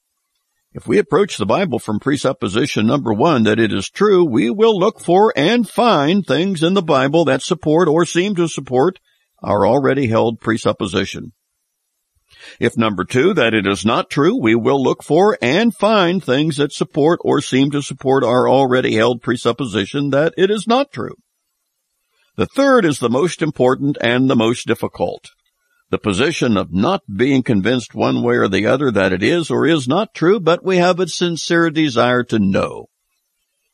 If 0.73 0.87
we 0.87 0.97
approach 0.97 1.37
the 1.37 1.45
Bible 1.45 1.77
from 1.77 1.99
presupposition 1.99 2.87
number 2.87 3.13
one 3.13 3.43
that 3.43 3.59
it 3.59 3.71
is 3.71 3.89
true, 3.89 4.25
we 4.25 4.49
will 4.49 4.77
look 4.77 4.99
for 4.99 5.31
and 5.35 5.69
find 5.69 6.25
things 6.25 6.63
in 6.63 6.73
the 6.73 6.81
Bible 6.81 7.25
that 7.25 7.43
support 7.43 7.87
or 7.87 8.05
seem 8.05 8.35
to 8.35 8.47
support 8.47 8.99
our 9.43 9.67
already 9.67 10.07
held 10.07 10.39
presupposition. 10.39 11.33
If 12.59 12.75
number 12.75 13.05
two, 13.05 13.35
that 13.35 13.53
it 13.53 13.67
is 13.67 13.85
not 13.85 14.09
true, 14.09 14.35
we 14.35 14.55
will 14.55 14.81
look 14.81 15.03
for 15.03 15.37
and 15.43 15.75
find 15.75 16.23
things 16.23 16.57
that 16.57 16.73
support 16.73 17.19
or 17.23 17.39
seem 17.39 17.69
to 17.71 17.83
support 17.83 18.23
our 18.23 18.49
already 18.49 18.95
held 18.95 19.21
presupposition 19.21 20.09
that 20.09 20.33
it 20.37 20.49
is 20.49 20.67
not 20.67 20.91
true. 20.91 21.15
The 22.35 22.47
third 22.47 22.83
is 22.83 22.97
the 22.97 23.11
most 23.11 23.43
important 23.43 23.97
and 24.01 24.27
the 24.27 24.35
most 24.35 24.65
difficult. 24.65 25.29
The 25.93 25.99
position 25.99 26.57
of 26.57 26.73
not 26.73 27.03
being 27.07 27.43
convinced 27.43 27.93
one 27.93 28.23
way 28.23 28.33
or 28.37 28.47
the 28.47 28.65
other 28.65 28.89
that 28.89 29.13
it 29.13 29.21
is 29.21 29.51
or 29.51 29.67
is 29.67 29.87
not 29.87 30.15
true, 30.15 30.39
but 30.39 30.65
we 30.65 30.77
have 30.77 30.99
a 30.99 31.07
sincere 31.07 31.69
desire 31.69 32.23
to 32.23 32.39
know. 32.39 32.87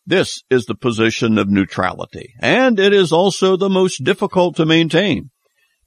This 0.05 0.43
is 0.49 0.65
the 0.65 0.75
position 0.75 1.37
of 1.37 1.47
neutrality, 1.47 2.33
and 2.41 2.77
it 2.77 2.91
is 2.91 3.13
also 3.13 3.55
the 3.55 3.69
most 3.69 4.03
difficult 4.03 4.57
to 4.57 4.65
maintain 4.65 5.29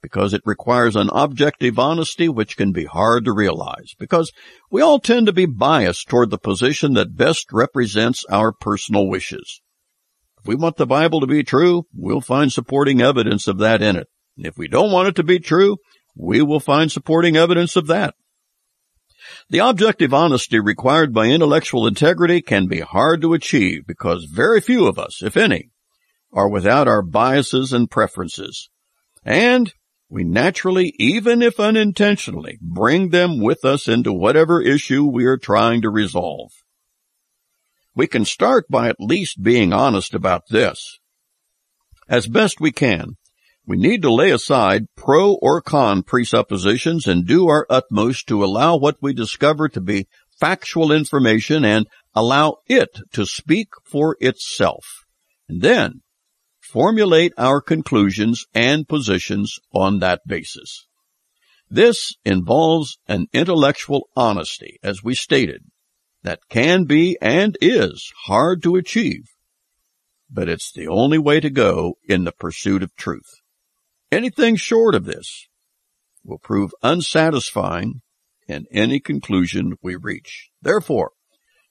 because 0.00 0.32
it 0.32 0.40
requires 0.46 0.96
an 0.96 1.10
objective 1.12 1.78
honesty 1.78 2.30
which 2.30 2.56
can 2.56 2.72
be 2.72 2.86
hard 2.86 3.26
to 3.26 3.32
realize 3.34 3.92
because 3.98 4.32
we 4.70 4.80
all 4.80 5.00
tend 5.00 5.26
to 5.26 5.34
be 5.34 5.44
biased 5.44 6.08
toward 6.08 6.30
the 6.30 6.38
position 6.38 6.94
that 6.94 7.14
best 7.14 7.52
represents 7.52 8.24
our 8.30 8.52
personal 8.52 9.06
wishes. 9.06 9.60
If 10.40 10.46
we 10.46 10.54
want 10.54 10.78
the 10.78 10.86
Bible 10.86 11.20
to 11.20 11.26
be 11.26 11.44
true, 11.44 11.84
we'll 11.94 12.22
find 12.22 12.50
supporting 12.50 13.02
evidence 13.02 13.46
of 13.46 13.58
that 13.58 13.82
in 13.82 13.96
it. 13.96 14.08
If 14.38 14.56
we 14.56 14.66
don't 14.66 14.90
want 14.90 15.08
it 15.08 15.16
to 15.16 15.22
be 15.22 15.38
true, 15.38 15.76
we 16.14 16.42
will 16.42 16.60
find 16.60 16.90
supporting 16.90 17.36
evidence 17.36 17.76
of 17.76 17.86
that. 17.86 18.14
The 19.48 19.58
objective 19.58 20.12
honesty 20.12 20.58
required 20.58 21.12
by 21.12 21.26
intellectual 21.26 21.86
integrity 21.86 22.42
can 22.42 22.66
be 22.66 22.80
hard 22.80 23.20
to 23.22 23.34
achieve 23.34 23.86
because 23.86 24.24
very 24.24 24.60
few 24.60 24.86
of 24.86 24.98
us, 24.98 25.22
if 25.22 25.36
any, 25.36 25.70
are 26.32 26.48
without 26.48 26.88
our 26.88 27.02
biases 27.02 27.72
and 27.72 27.90
preferences. 27.90 28.70
And 29.24 29.72
we 30.08 30.24
naturally, 30.24 30.94
even 30.98 31.40
if 31.40 31.58
unintentionally, 31.58 32.58
bring 32.60 33.10
them 33.10 33.40
with 33.40 33.64
us 33.64 33.88
into 33.88 34.12
whatever 34.12 34.60
issue 34.60 35.06
we 35.06 35.24
are 35.24 35.38
trying 35.38 35.82
to 35.82 35.90
resolve. 35.90 36.50
We 37.94 38.06
can 38.06 38.24
start 38.24 38.66
by 38.68 38.88
at 38.88 38.96
least 39.00 39.42
being 39.42 39.72
honest 39.72 40.14
about 40.14 40.48
this. 40.50 40.98
As 42.08 42.26
best 42.26 42.60
we 42.60 42.72
can, 42.72 43.16
we 43.66 43.76
need 43.76 44.02
to 44.02 44.12
lay 44.12 44.30
aside 44.30 44.86
pro 44.96 45.34
or 45.34 45.60
con 45.60 46.02
presuppositions 46.02 47.06
and 47.06 47.26
do 47.26 47.48
our 47.48 47.66
utmost 47.70 48.26
to 48.26 48.44
allow 48.44 48.76
what 48.76 48.96
we 49.00 49.12
discover 49.12 49.68
to 49.68 49.80
be 49.80 50.08
factual 50.40 50.90
information 50.90 51.64
and 51.64 51.86
allow 52.14 52.56
it 52.66 53.00
to 53.12 53.24
speak 53.24 53.68
for 53.84 54.16
itself. 54.20 54.84
And 55.48 55.62
then 55.62 56.02
formulate 56.60 57.32
our 57.36 57.60
conclusions 57.60 58.46
and 58.54 58.88
positions 58.88 59.58
on 59.72 59.98
that 60.00 60.20
basis. 60.26 60.86
This 61.70 62.14
involves 62.24 62.98
an 63.06 63.26
intellectual 63.32 64.08
honesty, 64.16 64.78
as 64.82 65.02
we 65.02 65.14
stated, 65.14 65.62
that 66.22 66.40
can 66.48 66.84
be 66.84 67.16
and 67.20 67.56
is 67.60 68.12
hard 68.26 68.62
to 68.62 68.76
achieve, 68.76 69.24
but 70.30 70.48
it's 70.48 70.72
the 70.72 70.88
only 70.88 71.18
way 71.18 71.40
to 71.40 71.50
go 71.50 71.94
in 72.08 72.24
the 72.24 72.32
pursuit 72.32 72.82
of 72.82 72.94
truth. 72.94 73.41
Anything 74.12 74.56
short 74.56 74.94
of 74.94 75.06
this 75.06 75.48
will 76.22 76.38
prove 76.38 76.74
unsatisfying 76.82 78.02
in 78.46 78.66
any 78.70 79.00
conclusion 79.00 79.72
we 79.80 79.96
reach. 79.96 80.50
Therefore, 80.60 81.12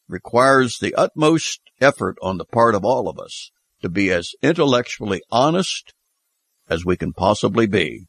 requires 0.08 0.80
the 0.80 0.96
utmost 0.96 1.62
effort 1.80 2.18
on 2.20 2.40
the 2.40 2.46
part 2.46 2.74
of 2.74 2.84
all 2.84 3.08
of 3.08 3.20
us 3.20 3.52
to 3.84 3.90
be 3.90 4.12
as 4.12 4.32
intellectually 4.42 5.22
honest 5.30 5.94
as 6.68 6.84
we 6.84 6.98
can 6.98 7.14
possibly 7.14 7.68
be. 7.68 8.08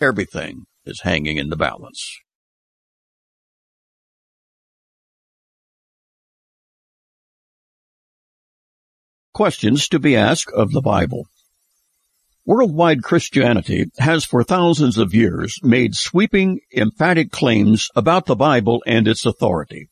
Everything 0.00 0.66
is 0.84 1.00
hanging 1.02 1.36
in 1.36 1.48
the 1.48 1.56
balance. 1.56 2.16
Questions 9.32 9.88
to 9.88 9.98
be 9.98 10.14
asked 10.14 10.52
of 10.54 10.70
the 10.70 10.80
Bible. 10.80 11.26
Worldwide 12.46 13.02
Christianity 13.02 13.86
has 13.98 14.26
for 14.26 14.44
thousands 14.44 14.98
of 14.98 15.14
years 15.14 15.58
made 15.62 15.94
sweeping, 15.94 16.60
emphatic 16.76 17.30
claims 17.30 17.88
about 17.96 18.26
the 18.26 18.36
Bible 18.36 18.82
and 18.86 19.08
its 19.08 19.24
authority. 19.24 19.88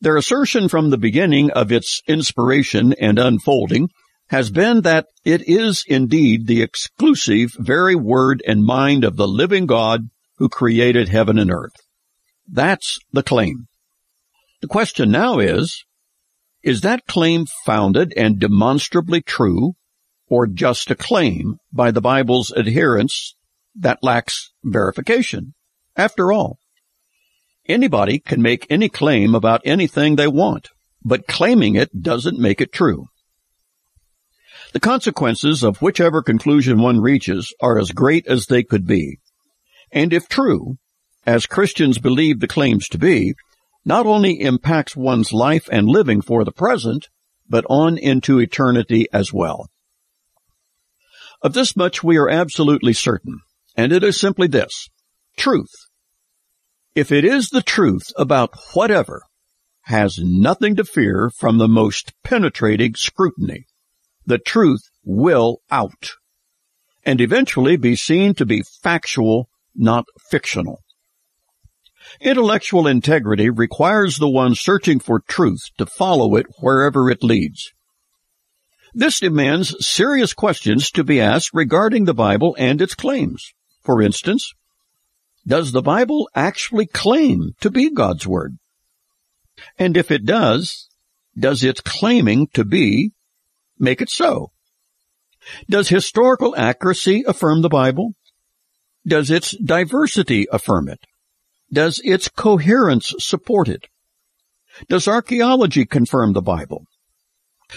Their 0.00 0.16
assertion 0.16 0.68
from 0.68 0.88
the 0.88 0.98
beginning 0.98 1.50
of 1.50 1.72
its 1.72 2.02
inspiration 2.06 2.94
and 2.94 3.18
unfolding 3.18 3.90
has 4.28 4.50
been 4.50 4.80
that 4.82 5.06
it 5.24 5.46
is 5.46 5.84
indeed 5.86 6.46
the 6.46 6.62
exclusive 6.62 7.52
very 7.58 7.94
word 7.94 8.42
and 8.46 8.64
mind 8.64 9.04
of 9.04 9.16
the 9.16 9.28
living 9.28 9.66
God 9.66 10.08
who 10.38 10.48
created 10.48 11.08
heaven 11.08 11.38
and 11.38 11.50
earth. 11.50 11.76
That's 12.50 12.98
the 13.12 13.22
claim. 13.22 13.66
The 14.62 14.68
question 14.68 15.10
now 15.10 15.38
is, 15.38 15.84
is 16.62 16.80
that 16.80 17.06
claim 17.06 17.44
founded 17.66 18.14
and 18.16 18.38
demonstrably 18.38 19.20
true 19.20 19.74
or 20.28 20.46
just 20.46 20.90
a 20.90 20.94
claim 20.94 21.58
by 21.72 21.90
the 21.90 22.00
Bible's 22.00 22.52
adherents 22.56 23.34
that 23.74 24.02
lacks 24.02 24.52
verification? 24.64 25.54
After 25.96 26.32
all, 26.32 26.58
anybody 27.68 28.18
can 28.18 28.42
make 28.42 28.66
any 28.68 28.88
claim 28.88 29.34
about 29.34 29.62
anything 29.64 30.16
they 30.16 30.28
want, 30.28 30.68
but 31.04 31.26
claiming 31.26 31.74
it 31.74 32.02
doesn't 32.02 32.38
make 32.38 32.60
it 32.60 32.72
true. 32.72 33.06
The 34.72 34.80
consequences 34.80 35.62
of 35.62 35.80
whichever 35.80 36.22
conclusion 36.22 36.80
one 36.80 37.00
reaches 37.00 37.54
are 37.60 37.78
as 37.78 37.92
great 37.92 38.26
as 38.26 38.46
they 38.46 38.62
could 38.62 38.86
be. 38.86 39.20
And 39.92 40.12
if 40.12 40.28
true, 40.28 40.76
as 41.24 41.46
Christians 41.46 41.98
believe 41.98 42.40
the 42.40 42.48
claims 42.48 42.88
to 42.88 42.98
be, 42.98 43.34
not 43.84 44.04
only 44.04 44.40
impacts 44.40 44.96
one's 44.96 45.32
life 45.32 45.68
and 45.70 45.88
living 45.88 46.20
for 46.20 46.44
the 46.44 46.52
present, 46.52 47.08
but 47.48 47.64
on 47.70 47.96
into 47.96 48.40
eternity 48.40 49.06
as 49.12 49.32
well. 49.32 49.70
Of 51.46 51.52
this 51.52 51.76
much 51.76 52.02
we 52.02 52.16
are 52.16 52.28
absolutely 52.28 52.92
certain, 52.92 53.38
and 53.76 53.92
it 53.92 54.02
is 54.02 54.18
simply 54.18 54.48
this. 54.48 54.88
Truth. 55.36 55.70
If 56.96 57.12
it 57.12 57.24
is 57.24 57.50
the 57.50 57.62
truth 57.62 58.12
about 58.16 58.50
whatever, 58.74 59.22
has 59.82 60.18
nothing 60.18 60.74
to 60.74 60.84
fear 60.84 61.30
from 61.38 61.58
the 61.58 61.68
most 61.68 62.14
penetrating 62.24 62.96
scrutiny. 62.96 63.66
The 64.26 64.38
truth 64.38 64.80
will 65.04 65.58
out, 65.70 66.14
and 67.04 67.20
eventually 67.20 67.76
be 67.76 67.94
seen 67.94 68.34
to 68.34 68.44
be 68.44 68.64
factual, 68.82 69.48
not 69.72 70.06
fictional. 70.28 70.80
Intellectual 72.20 72.88
integrity 72.88 73.50
requires 73.50 74.18
the 74.18 74.28
one 74.28 74.56
searching 74.56 74.98
for 74.98 75.20
truth 75.20 75.62
to 75.78 75.86
follow 75.86 76.34
it 76.34 76.46
wherever 76.58 77.08
it 77.08 77.22
leads. 77.22 77.72
This 78.98 79.20
demands 79.20 79.76
serious 79.86 80.32
questions 80.32 80.90
to 80.92 81.04
be 81.04 81.20
asked 81.20 81.50
regarding 81.52 82.06
the 82.06 82.14
Bible 82.14 82.56
and 82.58 82.80
its 82.80 82.94
claims. 82.94 83.52
For 83.82 84.00
instance, 84.00 84.54
does 85.46 85.72
the 85.72 85.82
Bible 85.82 86.30
actually 86.34 86.86
claim 86.86 87.52
to 87.60 87.68
be 87.68 87.90
God's 87.90 88.26
Word? 88.26 88.56
And 89.78 89.98
if 89.98 90.10
it 90.10 90.24
does, 90.24 90.88
does 91.38 91.62
its 91.62 91.82
claiming 91.82 92.46
to 92.54 92.64
be 92.64 93.12
make 93.78 94.00
it 94.00 94.08
so? 94.08 94.52
Does 95.68 95.90
historical 95.90 96.56
accuracy 96.56 97.22
affirm 97.28 97.60
the 97.60 97.68
Bible? 97.68 98.14
Does 99.06 99.30
its 99.30 99.54
diversity 99.58 100.46
affirm 100.50 100.88
it? 100.88 101.00
Does 101.70 102.00
its 102.02 102.30
coherence 102.30 103.12
support 103.18 103.68
it? 103.68 103.88
Does 104.88 105.06
archaeology 105.06 105.84
confirm 105.84 106.32
the 106.32 106.40
Bible? 106.40 106.86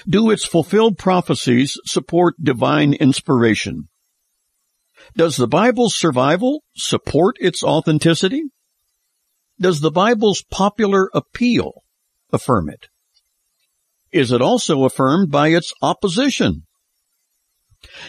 Do 0.08 0.30
its 0.30 0.46
fulfilled 0.46 0.98
prophecies 0.98 1.78
support 1.86 2.36
divine 2.42 2.94
inspiration? 2.94 3.90
Does 5.16 5.38
the 5.38 5.48
Bible's 5.48 5.96
survival 5.96 6.64
support 6.76 7.36
its 7.40 7.64
authenticity? 7.64 8.44
Does 9.60 9.82
the 9.82 9.92
Bible's 9.92 10.44
popular 10.44 11.10
appeal 11.14 11.84
affirm 12.32 12.70
it? 12.70 12.88
Is 14.12 14.32
it 14.32 14.42
also 14.42 14.84
affirmed 14.84 15.32
by 15.32 15.50
its 15.50 15.74
opposition? 15.82 16.66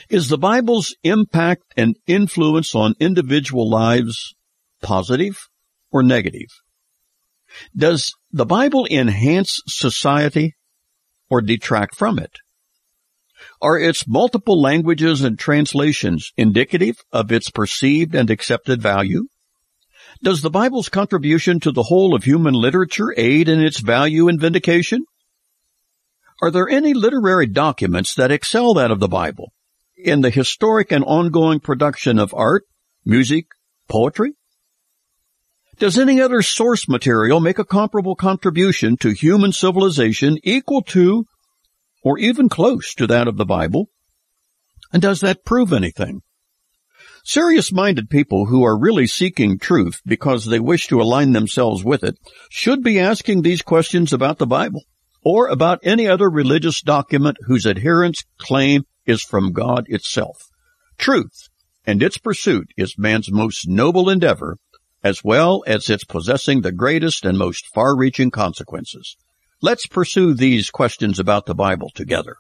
Is 0.09 0.29
the 0.29 0.39
Bible's 0.39 0.95
impact 1.03 1.63
and 1.77 1.97
influence 2.07 2.75
on 2.75 2.95
individual 2.99 3.69
lives 3.69 4.35
positive 4.83 5.37
or 5.91 6.03
negative? 6.03 6.49
Does 7.77 8.15
the 8.31 8.47
Bible 8.47 8.87
enhance 8.91 9.61
society 9.67 10.55
or 11.31 11.41
detract 11.41 11.97
from 11.97 12.19
it? 12.19 12.33
Are 13.63 13.79
its 13.79 14.07
multiple 14.07 14.61
languages 14.61 15.23
and 15.23 15.39
translations 15.39 16.33
indicative 16.37 16.97
of 17.13 17.33
its 17.33 17.51
perceived 17.51 18.15
and 18.15 18.31
accepted 18.31 18.83
value? 18.83 19.29
Does 20.23 20.43
the 20.43 20.51
Bible's 20.51 20.89
contribution 20.89 21.61
to 21.61 21.73
the 21.73 21.85
whole 21.85 22.15
of 22.15 22.25
human 22.25 22.55
literature 22.55 23.15
aid 23.17 23.49
in 23.49 23.61
its 23.61 23.81
value 23.81 24.29
and 24.29 24.41
vindication? 24.41 25.05
Are 26.43 26.51
there 26.51 26.69
any 26.69 26.95
literary 26.95 27.47
documents 27.47 28.15
that 28.15 28.31
excel 28.31 28.75
that 28.75 28.91
of 28.91 29.01
the 29.01 29.09
Bible 29.09 29.53
in 29.97 30.23
the 30.23 30.31
historic 30.31 30.91
and 30.91 31.05
ongoing 31.05 31.61
production 31.61 32.19
of 32.19 32.35
art, 32.35 32.65
music, 33.05 33.47
poetry? 33.89 34.33
Does 35.81 35.99
any 35.99 36.21
other 36.21 36.43
source 36.43 36.91
material 36.91 37.41
make 37.41 37.59
a 37.59 37.65
comparable 37.65 38.15
contribution 38.15 38.99
to 38.99 39.15
human 39.15 39.51
civilization 39.51 40.37
equal 40.45 40.83
to 40.83 41.25
or 42.05 42.19
even 42.19 42.51
close 42.51 42.93
to 42.97 43.07
that 43.07 43.27
of 43.27 43.39
the 43.39 43.47
Bible? 43.47 43.89
And 44.93 45.01
does 45.01 45.21
that 45.21 45.43
prove 45.43 45.73
anything? 45.73 46.21
Serious-minded 47.25 48.11
people 48.11 48.45
who 48.45 48.63
are 48.63 48.79
really 48.79 49.07
seeking 49.07 49.59
truth 49.59 50.03
because 50.05 50.45
they 50.45 50.61
wish 50.61 50.87
to 50.89 51.01
align 51.01 51.33
themselves 51.33 51.83
with 51.83 52.05
it 52.05 52.19
should 52.51 52.83
be 52.83 53.01
asking 53.01 53.41
these 53.41 53.63
questions 53.63 54.13
about 54.13 54.37
the 54.37 54.47
Bible 54.47 54.83
or 55.25 55.49
about 55.49 55.81
any 55.83 56.07
other 56.07 56.29
religious 56.29 56.83
document 56.83 57.39
whose 57.47 57.67
adherents 57.67 58.23
claim 58.37 58.83
is 59.07 59.23
from 59.23 59.53
God 59.53 59.87
itself. 59.89 60.51
Truth 60.99 61.49
and 61.87 62.03
its 62.03 62.19
pursuit 62.19 62.69
is 62.77 62.99
man's 62.99 63.33
most 63.33 63.67
noble 63.67 64.11
endeavor 64.11 64.59
as 65.03 65.25
well 65.25 65.63
as 65.67 65.89
its 65.89 66.05
possessing 66.05 66.61
the 66.61 66.73
greatest 66.73 67.25
and 67.25 67.39
most 67.39 67.67
far-reaching 67.75 68.31
consequences. 68.31 69.17
Let's 69.63 69.87
pursue 69.87 70.35
these 70.35 70.71
questions 70.71 71.19
about 71.19 71.47
the 71.47 71.55
Bible 71.55 71.91
together. 71.95 72.37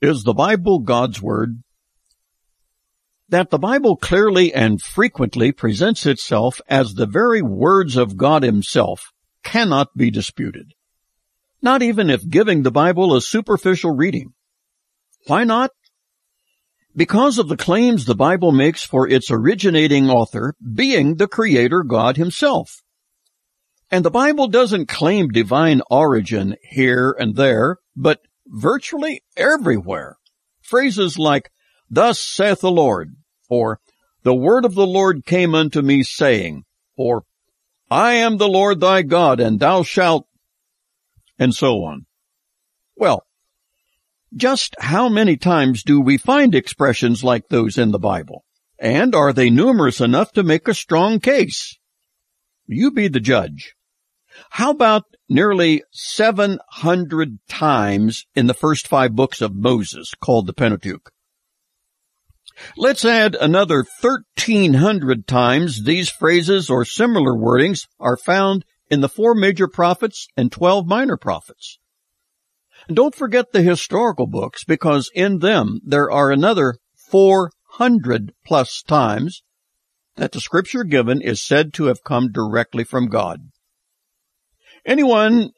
Is 0.00 0.22
the 0.22 0.34
Bible 0.34 0.78
God's 0.78 1.20
Word? 1.20 1.62
That 3.28 3.50
the 3.50 3.58
Bible 3.58 3.96
clearly 3.96 4.54
and 4.54 4.80
frequently 4.80 5.50
presents 5.50 6.06
itself 6.06 6.60
as 6.68 6.94
the 6.94 7.06
very 7.06 7.42
words 7.42 7.96
of 7.96 8.16
God 8.16 8.44
Himself 8.44 9.12
cannot 9.42 9.88
be 9.96 10.10
disputed. 10.10 10.72
Not 11.60 11.82
even 11.82 12.10
if 12.10 12.28
giving 12.28 12.62
the 12.62 12.70
Bible 12.70 13.16
a 13.16 13.20
superficial 13.20 13.90
reading. 13.90 14.32
Why 15.28 15.44
not? 15.44 15.72
Because 16.96 17.36
of 17.38 17.48
the 17.48 17.56
claims 17.56 18.06
the 18.06 18.14
Bible 18.14 18.50
makes 18.50 18.82
for 18.82 19.06
its 19.06 19.30
originating 19.30 20.08
author 20.08 20.54
being 20.74 21.16
the 21.16 21.28
Creator 21.28 21.82
God 21.82 22.16
Himself. 22.16 22.82
And 23.90 24.06
the 24.06 24.10
Bible 24.10 24.48
doesn't 24.48 24.88
claim 24.88 25.28
divine 25.28 25.82
origin 25.90 26.56
here 26.62 27.14
and 27.18 27.36
there, 27.36 27.76
but 27.94 28.22
virtually 28.46 29.22
everywhere. 29.36 30.16
Phrases 30.62 31.18
like, 31.18 31.50
Thus 31.90 32.18
saith 32.18 32.62
the 32.62 32.70
Lord, 32.70 33.14
or 33.50 33.80
The 34.22 34.34
word 34.34 34.64
of 34.64 34.74
the 34.74 34.86
Lord 34.86 35.26
came 35.26 35.54
unto 35.54 35.82
me 35.82 36.04
saying, 36.04 36.64
or 36.96 37.24
I 37.90 38.14
am 38.14 38.38
the 38.38 38.48
Lord 38.48 38.80
thy 38.80 39.02
God, 39.02 39.40
and 39.40 39.60
thou 39.60 39.82
shalt, 39.82 40.26
and 41.38 41.54
so 41.54 41.84
on. 41.84 42.06
Well, 42.96 43.24
just 44.34 44.74
how 44.78 45.08
many 45.08 45.36
times 45.36 45.82
do 45.82 46.00
we 46.00 46.18
find 46.18 46.54
expressions 46.54 47.24
like 47.24 47.48
those 47.48 47.78
in 47.78 47.90
the 47.90 47.98
Bible? 47.98 48.44
And 48.78 49.14
are 49.14 49.32
they 49.32 49.50
numerous 49.50 50.00
enough 50.00 50.32
to 50.32 50.42
make 50.42 50.68
a 50.68 50.74
strong 50.74 51.18
case? 51.20 51.76
You 52.66 52.90
be 52.90 53.08
the 53.08 53.20
judge. 53.20 53.74
How 54.50 54.70
about 54.70 55.04
nearly 55.28 55.82
700 55.92 57.38
times 57.48 58.26
in 58.34 58.46
the 58.46 58.54
first 58.54 58.86
five 58.86 59.16
books 59.16 59.40
of 59.40 59.54
Moses 59.54 60.12
called 60.20 60.46
the 60.46 60.52
Pentateuch? 60.52 61.10
Let's 62.76 63.04
add 63.04 63.34
another 63.34 63.84
1300 64.00 65.26
times 65.26 65.84
these 65.84 66.10
phrases 66.10 66.70
or 66.70 66.84
similar 66.84 67.32
wordings 67.32 67.86
are 68.00 68.16
found 68.16 68.64
in 68.90 69.00
the 69.00 69.08
four 69.08 69.34
major 69.34 69.68
prophets 69.68 70.28
and 70.36 70.50
12 70.50 70.86
minor 70.86 71.16
prophets. 71.16 71.78
Don't 72.92 73.14
forget 73.14 73.52
the 73.52 73.62
historical 73.62 74.26
books 74.26 74.64
because 74.64 75.10
in 75.14 75.40
them 75.40 75.80
there 75.84 76.10
are 76.10 76.30
another 76.30 76.76
400 76.96 78.32
plus 78.46 78.82
times 78.82 79.42
that 80.16 80.32
the 80.32 80.40
scripture 80.40 80.84
given 80.84 81.20
is 81.20 81.42
said 81.42 81.74
to 81.74 81.84
have 81.84 82.02
come 82.02 82.32
directly 82.32 82.84
from 82.84 83.08
God. 83.08 83.50
Anyone 84.86 85.50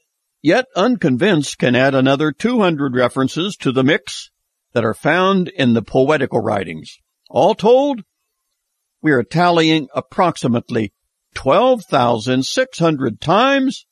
yet 0.43 0.66
unconvinced 0.75 1.59
can 1.59 1.77
add 1.77 1.95
another 1.95 2.33
200 2.33 2.97
references 2.97 3.57
to 3.57 3.71
the 3.71 3.85
mix 3.85 4.31
that 4.73 4.85
are 4.85 4.95
found 4.95 5.49
in 5.49 5.73
the 5.75 5.83
poetical 5.83 6.40
writings. 6.40 6.99
All 7.29 7.55
told, 7.55 8.03
we 9.01 9.12
are 9.12 9.23
tallying 9.23 9.88
approximately 9.95 10.93
12,600 11.35 13.21
times 13.21 13.87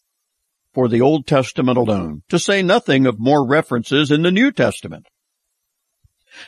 for 0.79 0.87
the 0.87 1.01
Old 1.01 1.27
Testament 1.27 1.77
alone, 1.77 2.23
to 2.29 2.39
say 2.39 2.63
nothing 2.63 3.05
of 3.05 3.19
more 3.19 3.45
references 3.45 4.13
in 4.13 4.23
the 4.23 4.31
New 4.31 4.53
Testament. 4.53 5.09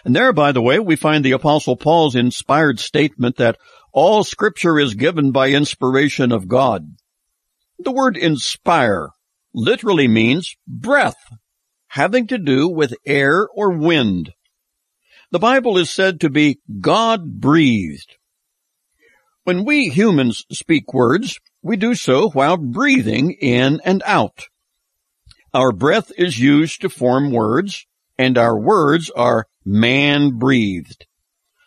And 0.05 0.15
there, 0.15 0.33
by 0.33 0.53
the 0.53 0.63
way, 0.63 0.79
we 0.79 0.95
find 0.95 1.25
the 1.25 1.33
apostle 1.33 1.75
Paul's 1.75 2.15
inspired 2.15 2.79
statement 2.79 3.39
that 3.39 3.59
all 3.93 4.23
scripture 4.23 4.79
is 4.79 4.95
given 4.95 5.33
by 5.33 5.49
inspiration 5.49 6.31
of 6.31 6.47
God. 6.47 6.85
The 7.81 7.91
word 7.91 8.17
inspire 8.17 9.09
literally 9.53 10.07
means 10.07 10.55
breath, 10.65 11.19
having 11.89 12.29
to 12.29 12.39
do 12.39 12.69
with 12.69 12.95
air 13.05 13.49
or 13.53 13.71
wind. 13.71 14.31
The 15.33 15.41
Bible 15.41 15.77
is 15.77 15.91
said 15.91 16.21
to 16.21 16.31
be 16.31 16.61
God 16.81 17.41
breathed. 17.41 18.17
When 19.43 19.65
we 19.65 19.89
humans 19.89 20.45
speak 20.53 20.95
words, 20.95 21.41
we 21.63 21.77
do 21.77 21.95
so 21.95 22.31
while 22.31 22.57
breathing 22.57 23.33
in 23.33 23.81
and 23.85 24.03
out. 24.07 24.47
Our 25.53 25.73
breath 25.73 26.13
is 26.17 26.39
used 26.39 26.81
to 26.83 26.89
form 26.89 27.33
words, 27.33 27.87
and 28.17 28.39
our 28.39 28.59
words 28.59 29.11
are 29.11 29.47
man 29.65 30.39
breathed. 30.39 31.07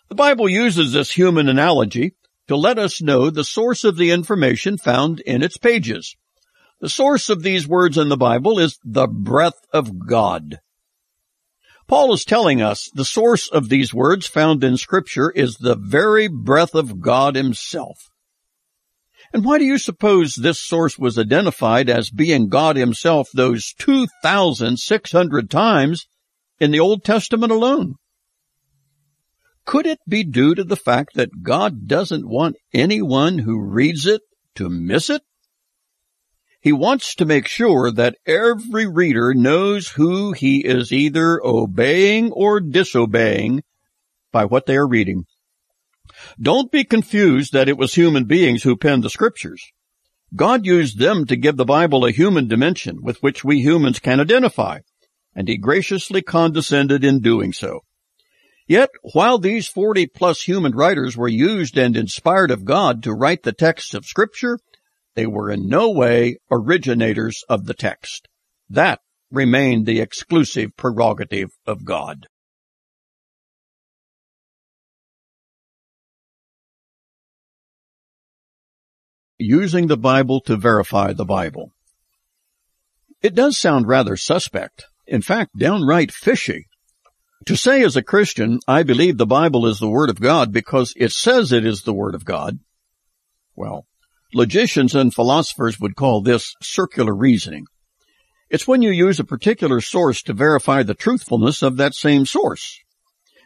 The 0.09 0.15
Bible 0.15 0.47
uses 0.47 0.93
this 0.93 1.11
human 1.11 1.49
analogy 1.49 2.15
to 2.47 2.55
let 2.55 2.77
us 2.77 3.01
know 3.01 3.29
the 3.29 3.43
source 3.43 3.83
of 3.83 3.97
the 3.97 4.11
information 4.11 4.77
found 4.77 5.19
in 5.21 5.43
its 5.43 5.57
pages. 5.57 6.15
The 6.81 6.89
source 6.89 7.29
of 7.29 7.43
these 7.43 7.67
words 7.67 7.97
in 7.97 8.09
the 8.09 8.17
Bible 8.17 8.59
is 8.59 8.77
the 8.83 9.07
breath 9.07 9.59
of 9.71 10.05
God. 10.05 10.59
Paul 11.87 12.13
is 12.13 12.25
telling 12.25 12.61
us 12.61 12.89
the 12.93 13.05
source 13.05 13.49
of 13.49 13.69
these 13.69 13.93
words 13.93 14.27
found 14.27 14.63
in 14.63 14.77
scripture 14.77 15.29
is 15.29 15.57
the 15.57 15.75
very 15.75 16.27
breath 16.27 16.75
of 16.75 17.01
God 17.01 17.35
himself. 17.35 18.09
And 19.33 19.43
why 19.43 19.57
do 19.57 19.65
you 19.65 19.79
suppose 19.79 20.35
this 20.35 20.59
source 20.59 20.99
was 20.99 21.17
identified 21.17 21.89
as 21.89 22.11
being 22.11 22.49
God 22.49 22.75
himself 22.75 23.29
those 23.33 23.73
2,600 23.79 25.49
times 25.49 26.07
in 26.59 26.69
the 26.69 26.79
Old 26.79 27.03
Testament 27.03 27.51
alone? 27.51 27.95
Could 29.65 29.87
it 29.87 29.99
be 30.07 30.23
due 30.23 30.53
to 30.53 30.63
the 30.63 30.75
fact 30.75 31.15
that 31.15 31.41
God 31.41 31.87
doesn't 31.87 32.29
want 32.29 32.57
anyone 32.73 33.39
who 33.39 33.59
reads 33.59 34.05
it 34.05 34.21
to 34.55 34.69
miss 34.69 35.09
it? 35.09 35.23
He 36.61 36.71
wants 36.71 37.15
to 37.15 37.25
make 37.25 37.47
sure 37.47 37.91
that 37.91 38.17
every 38.27 38.85
reader 38.87 39.33
knows 39.33 39.89
who 39.89 40.33
he 40.33 40.59
is 40.59 40.93
either 40.93 41.41
obeying 41.43 42.31
or 42.31 42.59
disobeying 42.59 43.63
by 44.31 44.45
what 44.45 44.67
they 44.67 44.77
are 44.77 44.87
reading. 44.87 45.25
Don't 46.41 46.71
be 46.71 46.83
confused 46.83 47.53
that 47.53 47.69
it 47.69 47.77
was 47.77 47.93
human 47.93 48.25
beings 48.25 48.63
who 48.63 48.77
penned 48.77 49.03
the 49.03 49.09
scriptures. 49.09 49.63
God 50.35 50.65
used 50.65 50.97
them 50.97 51.25
to 51.25 51.35
give 51.35 51.57
the 51.57 51.65
Bible 51.65 52.05
a 52.05 52.11
human 52.11 52.47
dimension 52.47 53.01
with 53.01 53.21
which 53.21 53.43
we 53.43 53.61
humans 53.61 53.99
can 53.99 54.19
identify, 54.19 54.79
and 55.35 55.47
he 55.47 55.57
graciously 55.57 56.21
condescended 56.21 57.03
in 57.03 57.19
doing 57.19 57.53
so. 57.53 57.81
Yet, 58.67 58.89
while 59.13 59.37
these 59.37 59.67
40 59.67 60.07
plus 60.07 60.41
human 60.41 60.71
writers 60.71 61.17
were 61.17 61.27
used 61.27 61.77
and 61.77 61.97
inspired 61.97 62.49
of 62.49 62.65
God 62.65 63.03
to 63.03 63.13
write 63.13 63.43
the 63.43 63.51
texts 63.51 63.93
of 63.93 64.05
scripture, 64.05 64.57
they 65.15 65.27
were 65.27 65.51
in 65.51 65.67
no 65.67 65.91
way 65.91 66.37
originators 66.49 67.43
of 67.49 67.65
the 67.65 67.73
text. 67.73 68.27
That 68.69 69.01
remained 69.29 69.85
the 69.85 69.99
exclusive 69.99 70.71
prerogative 70.77 71.49
of 71.67 71.83
God. 71.83 72.27
Using 79.45 79.87
the 79.87 79.97
Bible 79.97 80.39
to 80.45 80.55
verify 80.55 81.11
the 81.11 81.25
Bible. 81.25 81.73
It 83.21 83.35
does 83.35 83.57
sound 83.57 83.89
rather 83.89 84.15
suspect, 84.15 84.85
in 85.05 85.21
fact, 85.21 85.57
downright 85.57 86.13
fishy. 86.13 86.67
To 87.47 87.57
say 87.57 87.83
as 87.83 87.97
a 87.97 88.01
Christian, 88.01 88.61
I 88.69 88.83
believe 88.83 89.17
the 89.17 89.25
Bible 89.25 89.67
is 89.67 89.79
the 89.79 89.89
Word 89.89 90.09
of 90.09 90.21
God 90.21 90.53
because 90.53 90.93
it 90.95 91.11
says 91.11 91.51
it 91.51 91.65
is 91.65 91.81
the 91.81 91.91
Word 91.91 92.15
of 92.15 92.23
God, 92.23 92.59
well, 93.53 93.85
Logicians 94.33 94.95
and 94.95 95.13
philosophers 95.13 95.77
would 95.77 95.97
call 95.97 96.21
this 96.21 96.55
circular 96.61 97.13
reasoning. 97.13 97.65
It's 98.49 98.65
when 98.65 98.81
you 98.81 98.91
use 98.91 99.19
a 99.19 99.25
particular 99.25 99.81
source 99.81 100.23
to 100.23 100.33
verify 100.33 100.83
the 100.83 100.93
truthfulness 100.93 101.61
of 101.61 101.75
that 101.77 101.95
same 101.95 102.25
source. 102.25 102.79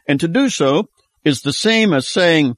And 0.08 0.20
to 0.20 0.28
do 0.28 0.50
so 0.50 0.90
is 1.24 1.42
the 1.42 1.54
same 1.54 1.92
as 1.92 2.08
saying, 2.08 2.56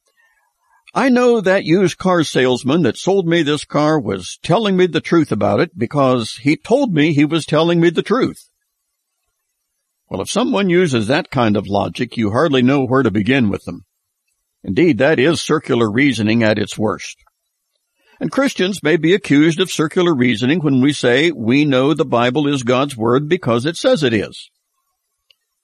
I 0.94 1.10
know 1.10 1.40
that 1.40 1.66
used 1.66 2.00
car 2.00 2.24
salesman 2.24 2.82
that 2.82 2.98
sold 2.98 3.28
me 3.28 3.44
this 3.44 3.64
car 3.64 4.00
was 4.00 4.40
telling 4.42 4.76
me 4.76 4.88
the 4.88 5.02
truth 5.02 5.32
about 5.32 5.60
it 5.60 5.78
because 5.78 6.40
he 6.42 6.58
told 6.58 6.94
me 6.94 7.14
he 7.14 7.26
was 7.26 7.46
telling 7.46 7.80
me 7.80 7.92
the 7.92 8.02
truth. 8.02 8.50
Well, 10.10 10.22
if 10.22 10.32
someone 10.32 10.72
uses 10.72 11.06
that 11.06 11.30
kind 11.30 11.56
of 11.56 11.68
logic, 11.68 12.18
you 12.18 12.32
hardly 12.32 12.64
know 12.64 12.86
where 12.86 13.04
to 13.04 13.12
begin 13.12 13.50
with 13.50 13.66
them. 13.66 13.86
Indeed, 14.64 14.98
that 14.98 15.20
is 15.20 15.44
circular 15.44 15.92
reasoning 15.92 16.42
at 16.42 16.58
its 16.58 16.76
worst. 16.76 17.18
And 18.20 18.32
Christians 18.32 18.82
may 18.82 18.98
be 18.98 19.14
accused 19.14 19.60
of 19.60 19.70
circular 19.70 20.14
reasoning 20.14 20.60
when 20.60 20.82
we 20.82 20.92
say 20.92 21.32
we 21.32 21.66
know 21.66 21.94
the 21.94 22.04
Bible 22.04 22.48
is 22.48 22.64
God's 22.64 22.98
Word 22.98 23.30
because 23.30 23.68
it 23.68 23.78
says 23.78 24.02
it 24.02 24.14
is. 24.14 24.50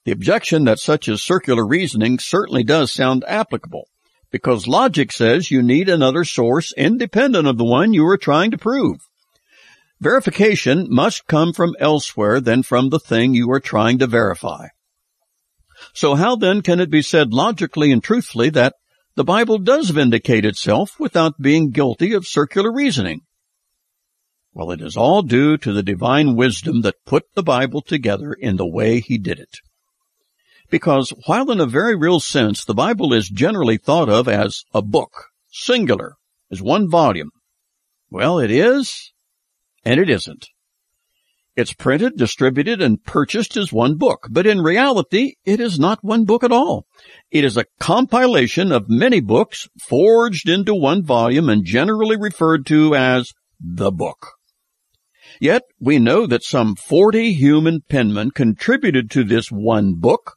The 0.04 0.12
objection 0.12 0.64
that 0.64 0.78
such 0.78 1.08
is 1.08 1.20
circular 1.20 1.66
reasoning 1.66 2.20
certainly 2.20 2.62
does 2.62 2.92
sound 2.92 3.24
applicable 3.26 3.88
because 4.30 4.66
logic 4.66 5.12
says 5.12 5.50
you 5.50 5.62
need 5.62 5.88
another 5.88 6.24
source 6.24 6.72
independent 6.76 7.46
of 7.46 7.58
the 7.58 7.64
one 7.64 7.92
you 7.92 8.06
are 8.06 8.18
trying 8.18 8.50
to 8.50 8.58
prove. 8.58 8.98
Verification 10.00 10.86
must 10.90 11.26
come 11.26 11.52
from 11.52 11.74
elsewhere 11.78 12.40
than 12.40 12.62
from 12.62 12.90
the 12.90 13.00
thing 13.00 13.34
you 13.34 13.50
are 13.50 13.60
trying 13.60 13.98
to 13.98 14.06
verify. 14.06 14.68
So 15.94 16.14
how 16.14 16.36
then 16.36 16.62
can 16.62 16.80
it 16.80 16.90
be 16.90 17.02
said 17.02 17.32
logically 17.32 17.92
and 17.92 18.02
truthfully 18.02 18.50
that 18.50 18.74
the 19.16 19.24
Bible 19.24 19.58
does 19.58 19.88
vindicate 19.88 20.44
itself 20.44 21.00
without 21.00 21.40
being 21.40 21.70
guilty 21.70 22.12
of 22.12 22.26
circular 22.26 22.70
reasoning. 22.70 23.22
Well, 24.52 24.70
it 24.70 24.82
is 24.82 24.94
all 24.94 25.22
due 25.22 25.56
to 25.56 25.72
the 25.72 25.82
divine 25.82 26.36
wisdom 26.36 26.82
that 26.82 27.04
put 27.06 27.24
the 27.34 27.42
Bible 27.42 27.80
together 27.80 28.34
in 28.34 28.56
the 28.56 28.68
way 28.68 29.00
he 29.00 29.16
did 29.16 29.38
it. 29.38 29.56
Because 30.68 31.12
while 31.26 31.50
in 31.50 31.60
a 31.60 31.66
very 31.66 31.94
real 31.94 32.20
sense 32.20 32.64
the 32.64 32.74
Bible 32.74 33.12
is 33.12 33.28
generally 33.28 33.76
thought 33.76 34.08
of 34.08 34.28
as 34.28 34.64
a 34.74 34.82
book, 34.82 35.26
singular, 35.50 36.16
as 36.50 36.60
one 36.60 36.90
volume, 36.90 37.30
well, 38.10 38.38
it 38.38 38.50
is, 38.50 39.12
and 39.84 40.00
it 40.00 40.08
isn't. 40.08 40.48
It's 41.56 41.72
printed, 41.72 42.18
distributed, 42.18 42.82
and 42.82 43.02
purchased 43.02 43.56
as 43.56 43.72
one 43.72 43.96
book, 43.96 44.28
but 44.30 44.46
in 44.46 44.60
reality, 44.60 45.36
it 45.46 45.58
is 45.58 45.78
not 45.78 46.04
one 46.04 46.24
book 46.24 46.44
at 46.44 46.52
all. 46.52 46.86
It 47.30 47.44
is 47.44 47.56
a 47.56 47.64
compilation 47.80 48.70
of 48.70 48.90
many 48.90 49.20
books 49.20 49.66
forged 49.78 50.50
into 50.50 50.74
one 50.74 51.02
volume 51.02 51.48
and 51.48 51.64
generally 51.64 52.16
referred 52.16 52.66
to 52.66 52.94
as 52.94 53.32
the 53.58 53.90
book. 53.90 54.32
Yet 55.40 55.62
we 55.80 55.98
know 55.98 56.26
that 56.26 56.44
some 56.44 56.76
40 56.76 57.32
human 57.32 57.80
penmen 57.88 58.34
contributed 58.34 59.10
to 59.12 59.24
this 59.24 59.50
one 59.50 59.94
book 59.94 60.34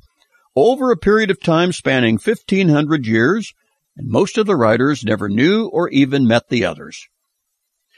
over 0.55 0.91
a 0.91 0.97
period 0.97 1.31
of 1.31 1.39
time 1.39 1.71
spanning 1.71 2.15
1500 2.15 3.05
years, 3.05 3.53
and 3.95 4.07
most 4.07 4.37
of 4.37 4.45
the 4.45 4.55
writers 4.55 5.03
never 5.03 5.29
knew 5.29 5.67
or 5.67 5.89
even 5.89 6.27
met 6.27 6.49
the 6.49 6.65
others. 6.65 7.07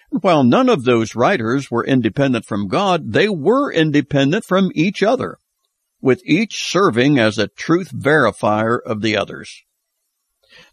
While 0.09 0.43
none 0.43 0.67
of 0.67 0.83
those 0.83 1.15
writers 1.15 1.71
were 1.71 1.85
independent 1.85 2.45
from 2.45 2.67
God, 2.67 3.13
they 3.13 3.29
were 3.29 3.71
independent 3.71 4.43
from 4.43 4.69
each 4.75 5.01
other, 5.01 5.37
with 6.01 6.21
each 6.25 6.69
serving 6.69 7.17
as 7.17 7.37
a 7.37 7.47
truth 7.47 7.91
verifier 7.93 8.77
of 8.85 9.01
the 9.01 9.15
others. 9.15 9.63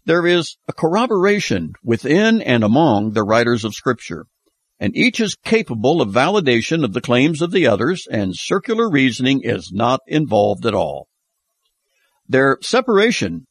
There 0.04 0.26
is 0.26 0.56
a 0.66 0.72
corroboration 0.72 1.74
within 1.84 2.42
and 2.42 2.64
among 2.64 3.12
the 3.12 3.22
writers 3.22 3.64
of 3.64 3.74
Scripture, 3.74 4.26
and 4.80 4.96
each 4.96 5.20
is 5.20 5.36
capable 5.44 6.00
of 6.00 6.08
validation 6.08 6.82
of 6.82 6.92
the 6.92 7.00
claims 7.00 7.40
of 7.40 7.52
the 7.52 7.68
others, 7.68 8.08
and 8.10 8.34
circular 8.34 8.90
reasoning 8.90 9.42
is 9.44 9.70
not 9.72 10.00
involved 10.06 10.66
at 10.66 10.74
all. 10.74 11.08
Their 12.28 12.58
separation, 12.60 13.46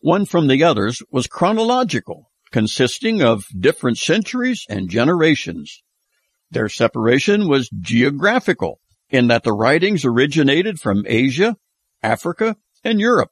one 0.00 0.26
from 0.26 0.48
the 0.48 0.64
others, 0.64 1.02
was 1.10 1.26
chronological 1.26 2.30
consisting 2.50 3.20
of 3.20 3.46
different 3.58 3.98
centuries 3.98 4.64
and 4.68 4.88
generations. 4.88 5.82
Their 6.50 6.68
separation 6.68 7.48
was 7.48 7.68
geographical 7.80 8.78
in 9.10 9.26
that 9.26 9.42
the 9.42 9.52
writings 9.52 10.04
originated 10.04 10.78
from 10.78 11.04
Asia, 11.06 11.56
Africa, 12.02 12.56
and 12.84 13.00
Europe. 13.00 13.30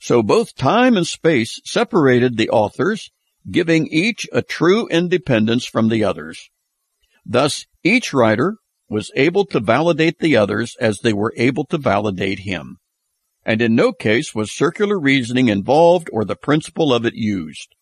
So 0.00 0.22
both 0.22 0.56
time 0.56 0.96
and 0.96 1.06
space 1.06 1.60
separated 1.64 2.36
the 2.36 2.50
authors, 2.50 3.10
giving 3.50 3.86
each 3.86 4.26
a 4.32 4.42
true 4.42 4.88
independence 4.88 5.64
from 5.64 5.88
the 5.88 6.02
others. 6.02 6.50
Thus, 7.24 7.66
each 7.82 8.12
writer 8.12 8.56
was 8.88 9.12
able 9.14 9.46
to 9.46 9.60
validate 9.60 10.18
the 10.18 10.36
others 10.36 10.76
as 10.80 10.98
they 10.98 11.12
were 11.12 11.32
able 11.36 11.64
to 11.66 11.78
validate 11.78 12.40
him. 12.40 12.78
And 13.44 13.60
in 13.60 13.74
no 13.74 13.92
case 13.92 14.34
was 14.34 14.50
circular 14.50 14.98
reasoning 14.98 15.48
involved 15.48 16.08
or 16.12 16.24
the 16.24 16.36
principle 16.36 16.92
of 16.92 17.04
it 17.04 17.14
used. 17.14 17.74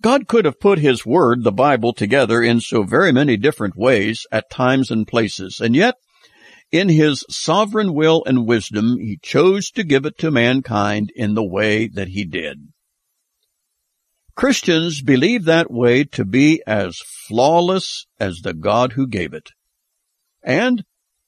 God 0.00 0.28
could 0.28 0.44
have 0.44 0.60
put 0.60 0.78
His 0.78 1.04
Word, 1.04 1.42
the 1.42 1.52
Bible, 1.52 1.92
together 1.92 2.40
in 2.40 2.60
so 2.60 2.84
very 2.84 3.12
many 3.12 3.36
different 3.36 3.76
ways 3.76 4.26
at 4.30 4.50
times 4.50 4.90
and 4.90 5.06
places, 5.06 5.60
and 5.60 5.74
yet, 5.74 5.96
in 6.70 6.88
His 6.88 7.24
sovereign 7.28 7.92
will 7.92 8.22
and 8.24 8.46
wisdom, 8.46 8.98
He 8.98 9.18
chose 9.20 9.70
to 9.72 9.82
give 9.82 10.06
it 10.06 10.16
to 10.18 10.30
mankind 10.30 11.10
in 11.16 11.34
the 11.34 11.44
way 11.44 11.88
that 11.88 12.08
He 12.08 12.24
did. 12.24 12.68
Christians 14.36 15.02
believe 15.02 15.46
that 15.46 15.68
way 15.68 16.04
to 16.04 16.24
be 16.24 16.62
as 16.64 17.00
flawless 17.26 18.06
as 18.20 18.38
the 18.42 18.54
God 18.54 18.92
who 18.92 19.08
gave 19.08 19.34
it. 19.34 19.50
And, 20.44 20.84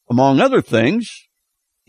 among 0.08 0.38
other 0.38 0.62
things, 0.62 1.26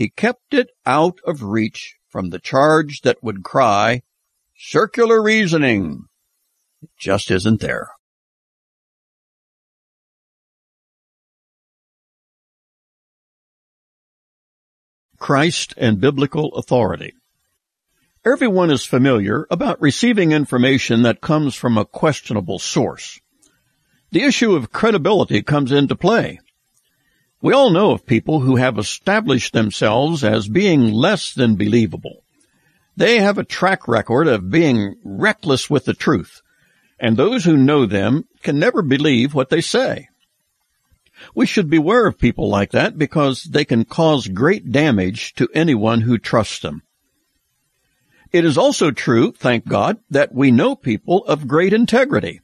He 0.02 0.10
kept 0.10 0.56
it 0.56 0.72
out 0.84 1.20
of 1.28 1.44
reach 1.44 1.98
from 2.10 2.32
the 2.32 2.40
charge 2.40 3.02
that 3.02 3.22
would 3.22 3.44
cry, 3.44 4.02
circular 4.58 5.22
reasoning, 5.22 6.06
it 6.82 6.90
just 6.98 7.30
isn't 7.30 7.62
there. 7.62 7.92
Christ 15.20 15.76
and 15.78 16.02
Biblical 16.02 16.52
Authority 16.56 17.14
Everyone 18.26 18.72
is 18.72 18.84
familiar 18.84 19.46
about 19.52 19.80
receiving 19.80 20.32
information 20.32 21.04
that 21.04 21.22
comes 21.22 21.54
from 21.54 21.78
a 21.78 21.86
questionable 21.86 22.58
source. 22.58 23.20
The 24.10 24.24
issue 24.24 24.56
of 24.56 24.72
credibility 24.72 25.44
comes 25.44 25.72
into 25.72 25.96
play. 25.96 26.40
We 27.42 27.54
all 27.54 27.72
know 27.72 27.92
of 27.92 28.06
people 28.06 28.42
who 28.42 28.58
have 28.58 28.78
established 28.78 29.54
themselves 29.54 30.24
as 30.24 30.48
being 30.48 30.92
less 30.92 31.34
than 31.34 31.56
believable. 31.56 32.24
They 32.96 33.20
have 33.20 33.40
a 33.40 33.44
track 33.44 33.88
record 33.88 34.28
of 34.28 34.52
being 34.52 34.96
reckless 35.04 35.68
with 35.68 35.86
the 35.86 35.96
truth, 35.96 36.42
and 37.00 37.18
those 37.18 37.44
who 37.44 37.58
know 37.58 37.88
them 37.88 38.26
can 38.44 38.60
never 38.60 38.84
believe 38.84 39.34
what 39.34 39.50
they 39.50 39.62
say. 39.62 40.10
We 41.34 41.48
should 41.48 41.70
beware 41.70 42.06
of 42.06 42.20
people 42.20 42.48
like 42.48 42.72
that 42.72 42.98
because 42.98 43.44
they 43.44 43.66
can 43.66 43.86
cause 43.86 44.28
great 44.28 44.72
damage 44.72 45.34
to 45.36 45.50
anyone 45.54 46.02
who 46.02 46.18
trusts 46.20 46.60
them. 46.60 46.84
It 48.32 48.46
is 48.46 48.58
also 48.58 48.92
true, 48.92 49.32
thank 49.32 49.68
God, 49.68 49.98
that 50.10 50.34
we 50.34 50.52
know 50.52 50.76
people 50.76 51.26
of 51.26 51.48
great 51.48 51.74
integrity. 51.74 52.42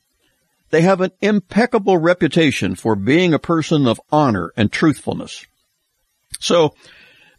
They 0.70 0.82
have 0.82 1.02
an 1.02 1.12
impeccable 1.22 1.98
reputation 1.98 2.76
for 2.76 2.96
being 2.96 3.34
a 3.34 3.40
person 3.40 3.88
of 3.88 4.02
honor 4.12 4.52
and 4.58 4.72
truthfulness. 4.72 5.46
So, 6.40 6.76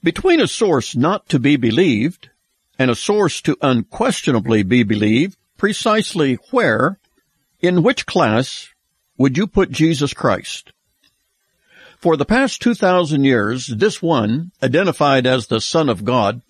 between 0.03 0.41
a 0.41 0.49
source 0.49 0.97
not 0.97 1.29
to 1.29 1.39
be 1.39 1.57
believed 1.57 2.31
and 2.79 2.91
a 2.91 2.95
source 2.95 3.43
to 3.43 3.57
unquestionably 3.61 4.63
be 4.63 4.83
believed, 4.83 5.37
precisely 5.57 6.39
where 6.51 6.99
in 7.61 7.83
which 7.83 8.07
class 8.07 8.69
would 9.17 9.37
you 9.37 9.47
put 9.47 9.71
Jesus 9.71 10.15
Christ? 10.15 10.73
For 11.99 12.17
the 12.17 12.25
past 12.25 12.63
2,000 12.63 13.25
years, 13.25 13.67
this 13.67 14.01
one, 14.01 14.53
identified 14.63 15.27
as 15.27 15.49
the 15.49 15.61
Son 15.61 15.89
of 15.89 16.05
God, 16.05 16.43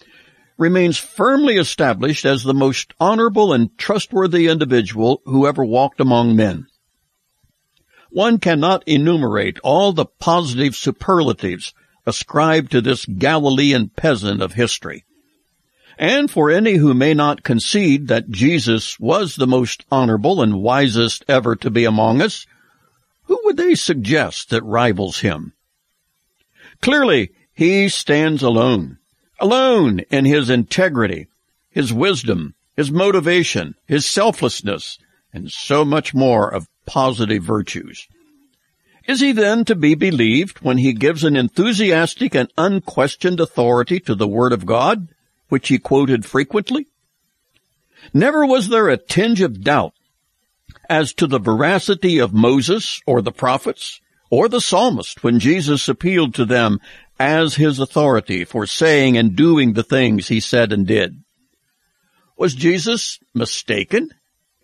remains 0.59 0.99
firmly 0.99 1.57
established 1.57 2.27
as 2.27 2.43
the 2.43 2.53
most 2.53 2.93
honorable 3.01 3.55
and 3.55 3.77
trustworthy 3.79 4.47
individual 4.47 5.23
who 5.25 5.47
ever 5.47 5.65
walked 5.65 6.01
among 6.01 6.37
men. 6.37 6.67
One 8.11 8.39
cannot 8.39 8.87
enumerate 8.87 9.59
all 9.61 9.93
the 9.93 10.07
positive 10.07 10.75
superlatives 10.75 11.75
ascribed 12.07 12.73
to 12.73 12.81
this 12.81 13.05
Galilean 13.05 13.91
peasant 13.91 14.41
of 14.41 14.55
history. 14.55 15.05
And 15.99 16.31
for 16.31 16.51
any 16.51 16.75
who 16.75 16.95
may 16.95 17.13
not 17.13 17.43
concede 17.43 18.09
that 18.09 18.31
Jesus 18.31 18.99
was 19.01 19.37
the 19.37 19.47
most 19.47 19.85
honorable 19.91 20.41
and 20.41 20.63
wisest 20.63 21.25
ever 21.29 21.57
to 21.57 21.71
be 21.71 21.85
among 21.85 22.23
us, 22.23 22.47
who 23.25 23.39
would 23.45 23.57
they 23.57 23.75
suggest 23.75 24.51
that 24.51 24.63
rivals 24.63 25.21
him? 25.21 25.53
Clearly, 26.81 27.31
he 27.53 27.89
stands 27.89 28.43
alone, 28.43 28.99
alone 29.41 30.01
in 30.11 30.25
his 30.25 30.49
integrity, 30.49 31.27
his 31.69 31.93
wisdom, 31.93 32.55
his 32.77 32.91
motivation, 32.91 33.75
his 33.87 34.07
selflessness, 34.07 34.99
and 35.33 35.51
so 35.51 35.85
much 35.85 36.15
more 36.15 36.49
of 36.49 36.69
positive 36.89 37.45
virtues. 37.45 38.09
Is 39.07 39.21
he 39.21 39.33
then 39.33 39.65
to 39.67 39.77
be 39.77 39.95
believed 39.95 40.59
when 40.59 40.79
he 40.79 40.93
gives 40.93 41.23
an 41.23 41.37
enthusiastic 41.37 42.35
and 42.35 42.53
unquestioned 42.59 43.41
authority 43.41 44.01
to 44.01 44.15
the 44.15 44.29
Word 44.29 44.53
of 44.53 44.67
God? 44.67 45.09
which 45.49 45.69
he 45.69 45.79
quoted 45.79 46.25
frequently? 46.25 46.87
Never 48.15 48.47
was 48.47 48.69
there 48.69 48.89
a 48.89 48.97
tinge 48.97 49.41
of 49.41 49.63
doubt 49.63 49.95
as 50.89 51.13
to 51.15 51.27
the 51.27 51.41
veracity 51.41 52.19
of 52.19 52.33
Moses 52.33 53.01
or 53.07 53.21
the 53.21 53.33
prophets 53.33 54.01
or 54.31 54.49
the 54.49 54.61
psalmist 54.61 55.23
when 55.25 55.41
Jesus 55.41 55.89
appealed 55.89 56.35
to 56.35 56.45
them 56.45 56.81
as 57.19 57.55
his 57.55 57.79
authority 57.79 58.45
for 58.45 58.67
saying 58.67 59.17
and 59.17 59.35
doing 59.35 59.73
the 59.73 59.83
things 59.83 60.29
he 60.29 60.41
said 60.41 60.73
and 60.73 60.87
did. 60.87 61.23
Was 62.37 62.55
Jesus 62.55 63.19
mistaken 63.35 64.11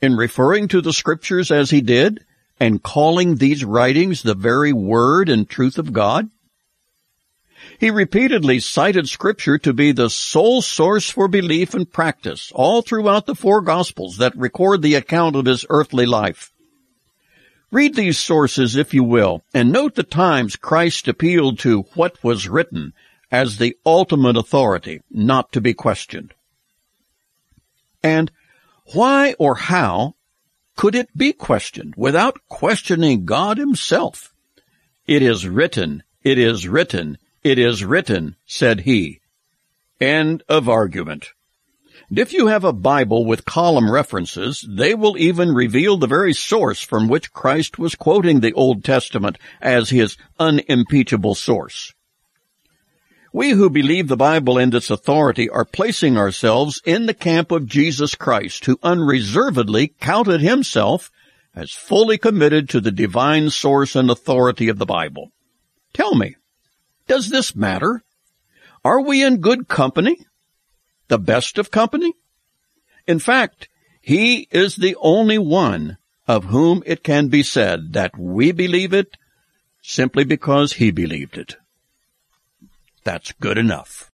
in 0.05 0.17
referring 0.17 0.69
to 0.69 0.81
the 0.81 0.93
scriptures 0.93 1.51
as 1.51 1.71
he 1.71 1.81
did 1.81 2.25
and 2.61 2.83
calling 2.83 3.35
these 3.35 3.65
writings 3.65 4.23
the 4.23 4.35
very 4.35 4.73
word 4.73 5.29
and 5.29 5.49
truth 5.49 5.79
of 5.79 5.93
God? 5.93 6.31
He 7.81 7.91
repeatedly 7.91 8.61
cited 8.61 9.09
scripture 9.09 9.59
to 9.59 9.73
be 9.73 9.91
the 9.91 10.11
sole 10.11 10.63
source 10.63 11.11
for 11.11 11.27
belief 11.27 11.75
and 11.75 11.91
practice 11.91 12.53
all 12.55 12.83
throughout 12.83 13.27
the 13.27 13.35
four 13.35 13.63
gospels 13.63 14.19
that 14.19 14.37
record 14.37 14.83
the 14.83 14.95
account 14.95 15.35
of 15.35 15.47
his 15.47 15.67
earthly 15.69 16.07
life. 16.07 16.53
Read 17.73 17.97
these 17.97 18.19
sources 18.19 18.77
if 18.77 18.95
you 18.95 19.03
will, 19.03 19.43
and 19.53 19.73
note 19.73 19.97
the 19.97 20.05
times 20.05 20.55
Christ 20.55 21.09
appealed 21.09 21.59
to 21.61 21.87
what 21.95 22.23
was 22.23 22.49
written 22.49 22.93
as 23.33 23.57
the 23.57 23.77
ultimate 23.85 24.37
authority, 24.37 25.01
not 25.11 25.51
to 25.53 25.61
be 25.61 25.75
questioned. 25.75 26.35
And 28.01 28.31
why 28.93 29.35
or 29.39 29.55
how 29.55 30.15
could 30.77 30.95
it 30.95 31.17
be 31.17 31.33
questioned 31.33 31.95
without 31.97 32.39
questioning 32.49 33.25
God 33.25 33.59
himself? 33.59 34.35
It 35.07 35.23
is 35.23 35.47
written, 35.49 36.03
it 36.23 36.39
is 36.39 36.67
written, 36.67 37.19
it 37.43 37.59
is 37.59 37.85
written, 37.85 38.37
said 38.47 38.81
he. 38.81 39.21
End 40.01 40.43
of 40.49 40.69
argument. 40.69 41.33
And 42.09 42.19
if 42.19 42.33
you 42.33 42.49
have 42.49 42.65
a 42.65 42.73
Bible 42.73 43.25
with 43.25 43.45
column 43.45 43.91
references, 43.91 44.67
they 44.69 44.95
will 44.95 45.17
even 45.17 45.55
reveal 45.55 45.97
the 45.97 46.07
very 46.07 46.35
source 46.35 46.81
from 46.83 47.09
which 47.09 47.33
Christ 47.33 47.79
was 47.79 47.95
quoting 47.95 48.41
the 48.41 48.53
Old 48.53 48.85
Testament 48.85 49.39
as 49.61 49.91
his 49.91 50.17
unimpeachable 50.39 51.35
source. 51.35 51.95
We 53.35 53.51
who 53.51 53.69
believe 53.69 54.07
the 54.07 54.17
Bible 54.17 54.59
and 54.59 54.73
its 54.73 54.91
authority 54.91 55.51
are 55.51 55.65
placing 55.65 56.17
ourselves 56.17 56.81
in 56.85 57.07
the 57.07 57.13
camp 57.13 57.51
of 57.51 57.67
Jesus 57.67 58.15
Christ, 58.15 58.65
who 58.67 58.79
unreservedly 58.81 59.89
counted 60.01 60.41
himself 60.41 61.11
as 61.53 61.73
fully 61.73 62.17
committed 62.17 62.69
to 62.69 62.81
the 62.81 62.93
divine 62.93 63.51
source 63.51 63.97
and 63.97 64.09
authority 64.09 64.69
of 64.69 64.79
the 64.79 64.87
Bible. 64.87 65.33
Tell 65.93 66.15
me, 66.15 66.37
does 67.09 67.29
this 67.29 67.57
matter? 67.57 68.05
Are 68.85 69.01
we 69.01 69.25
in 69.25 69.41
good 69.41 69.67
company? 69.67 70.17
The 71.09 71.19
best 71.19 71.59
of 71.59 71.73
company? 71.73 72.15
In 73.05 73.19
fact, 73.19 73.69
he 74.01 74.47
is 74.53 74.77
the 74.77 74.97
only 75.01 75.39
one 75.39 75.99
of 76.29 76.45
whom 76.45 76.85
it 76.87 77.03
can 77.03 77.27
be 77.27 77.43
said 77.43 77.95
that 77.95 78.17
we 78.17 78.53
believe 78.53 78.95
it 78.95 79.17
simply 79.83 80.23
because 80.23 80.75
he 80.75 80.93
believed 80.93 81.37
it. 81.37 81.57
That's 83.05 83.33
good 83.33 83.59
enough. 83.59 84.11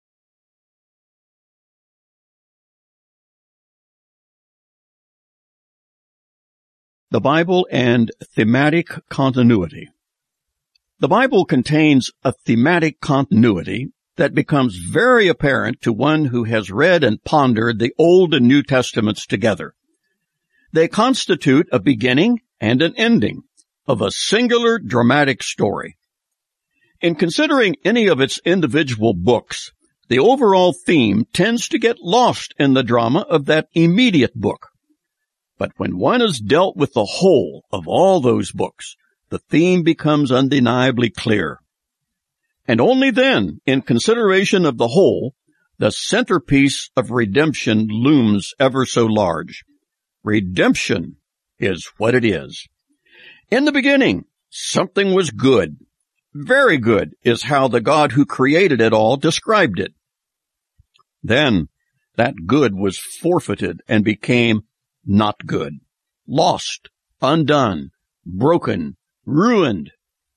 The 7.10 7.20
Bible 7.20 7.66
and 7.70 8.10
Thematic 8.34 8.88
Continuity 9.08 9.88
the 11.00 11.08
Bible 11.08 11.44
contains 11.44 12.10
a 12.24 12.32
thematic 12.32 13.00
continuity 13.00 13.92
that 14.16 14.34
becomes 14.34 14.74
very 14.74 15.28
apparent 15.28 15.80
to 15.82 15.92
one 15.92 16.24
who 16.24 16.42
has 16.42 16.72
read 16.72 17.04
and 17.04 17.22
pondered 17.22 17.78
the 17.78 17.94
Old 17.96 18.34
and 18.34 18.48
New 18.48 18.64
Testaments 18.64 19.24
together. 19.24 19.74
They 20.72 20.88
constitute 20.88 21.68
a 21.70 21.78
beginning 21.78 22.40
and 22.60 22.82
an 22.82 22.94
ending 22.96 23.42
of 23.86 24.02
a 24.02 24.10
singular 24.10 24.80
dramatic 24.80 25.40
story. 25.40 25.97
In 27.00 27.14
considering 27.14 27.76
any 27.84 28.08
of 28.08 28.20
its 28.20 28.40
individual 28.44 29.14
books, 29.14 29.72
the 30.08 30.18
overall 30.18 30.72
theme 30.72 31.26
tends 31.32 31.68
to 31.68 31.78
get 31.78 32.00
lost 32.00 32.54
in 32.58 32.74
the 32.74 32.82
drama 32.82 33.20
of 33.20 33.46
that 33.46 33.68
immediate 33.72 34.34
book. 34.34 34.68
But 35.58 35.72
when 35.76 35.98
one 35.98 36.20
has 36.20 36.40
dealt 36.40 36.76
with 36.76 36.94
the 36.94 37.04
whole 37.04 37.64
of 37.70 37.86
all 37.86 38.20
those 38.20 38.50
books, 38.50 38.96
the 39.28 39.38
theme 39.38 39.82
becomes 39.82 40.32
undeniably 40.32 41.10
clear. 41.10 41.60
And 42.66 42.80
only 42.80 43.10
then, 43.10 43.60
in 43.64 43.82
consideration 43.82 44.64
of 44.64 44.76
the 44.76 44.88
whole, 44.88 45.34
the 45.78 45.90
centerpiece 45.90 46.90
of 46.96 47.10
redemption 47.10 47.86
looms 47.88 48.52
ever 48.58 48.84
so 48.84 49.06
large. 49.06 49.62
Redemption 50.24 51.16
is 51.58 51.88
what 51.98 52.14
it 52.14 52.24
is. 52.24 52.66
In 53.50 53.64
the 53.64 53.72
beginning, 53.72 54.24
something 54.50 55.14
was 55.14 55.30
good. 55.30 55.76
Very 56.34 56.78
good 56.78 57.14
is 57.22 57.44
how 57.44 57.68
the 57.68 57.80
God 57.80 58.12
who 58.12 58.26
created 58.26 58.80
it 58.80 58.92
all 58.92 59.16
described 59.16 59.80
it. 59.80 59.94
Then 61.22 61.68
that 62.16 62.46
good 62.46 62.74
was 62.74 62.98
forfeited 62.98 63.80
and 63.88 64.04
became 64.04 64.62
not 65.06 65.46
good, 65.46 65.74
lost, 66.26 66.90
undone, 67.22 67.90
broken, 68.26 68.96
ruined, 69.24 69.92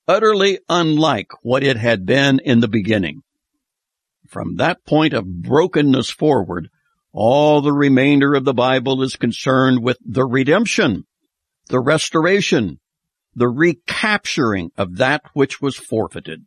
utterly 0.07 0.59
unlike 0.69 1.27
what 1.41 1.63
it 1.63 1.77
had 1.77 2.05
been 2.05 2.39
in 2.39 2.61
the 2.61 2.67
beginning. 2.67 3.21
From 4.27 4.55
that 4.55 4.85
point 4.85 5.13
of 5.13 5.41
brokenness 5.41 6.09
forward, 6.09 6.69
all 7.11 7.61
the 7.61 7.73
remainder 7.73 8.33
of 8.33 8.45
the 8.45 8.53
Bible 8.53 9.03
is 9.03 9.17
concerned 9.17 9.83
with 9.83 9.97
the 10.05 10.25
redemption, 10.25 11.05
the 11.67 11.81
restoration, 11.81 12.79
the 13.35 13.47
recapturing 13.47 14.71
of 14.77 14.97
that 14.97 15.21
which 15.33 15.61
was 15.61 15.75
forfeited. 15.75 16.45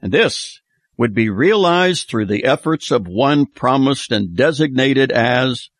And 0.00 0.12
this 0.12 0.60
would 0.96 1.14
be 1.14 1.30
realized 1.30 2.08
through 2.08 2.26
the 2.26 2.44
efforts 2.44 2.90
of 2.90 3.06
one 3.06 3.46
promised 3.46 4.12
and 4.12 4.36
designated 4.36 5.10
as 5.10 5.70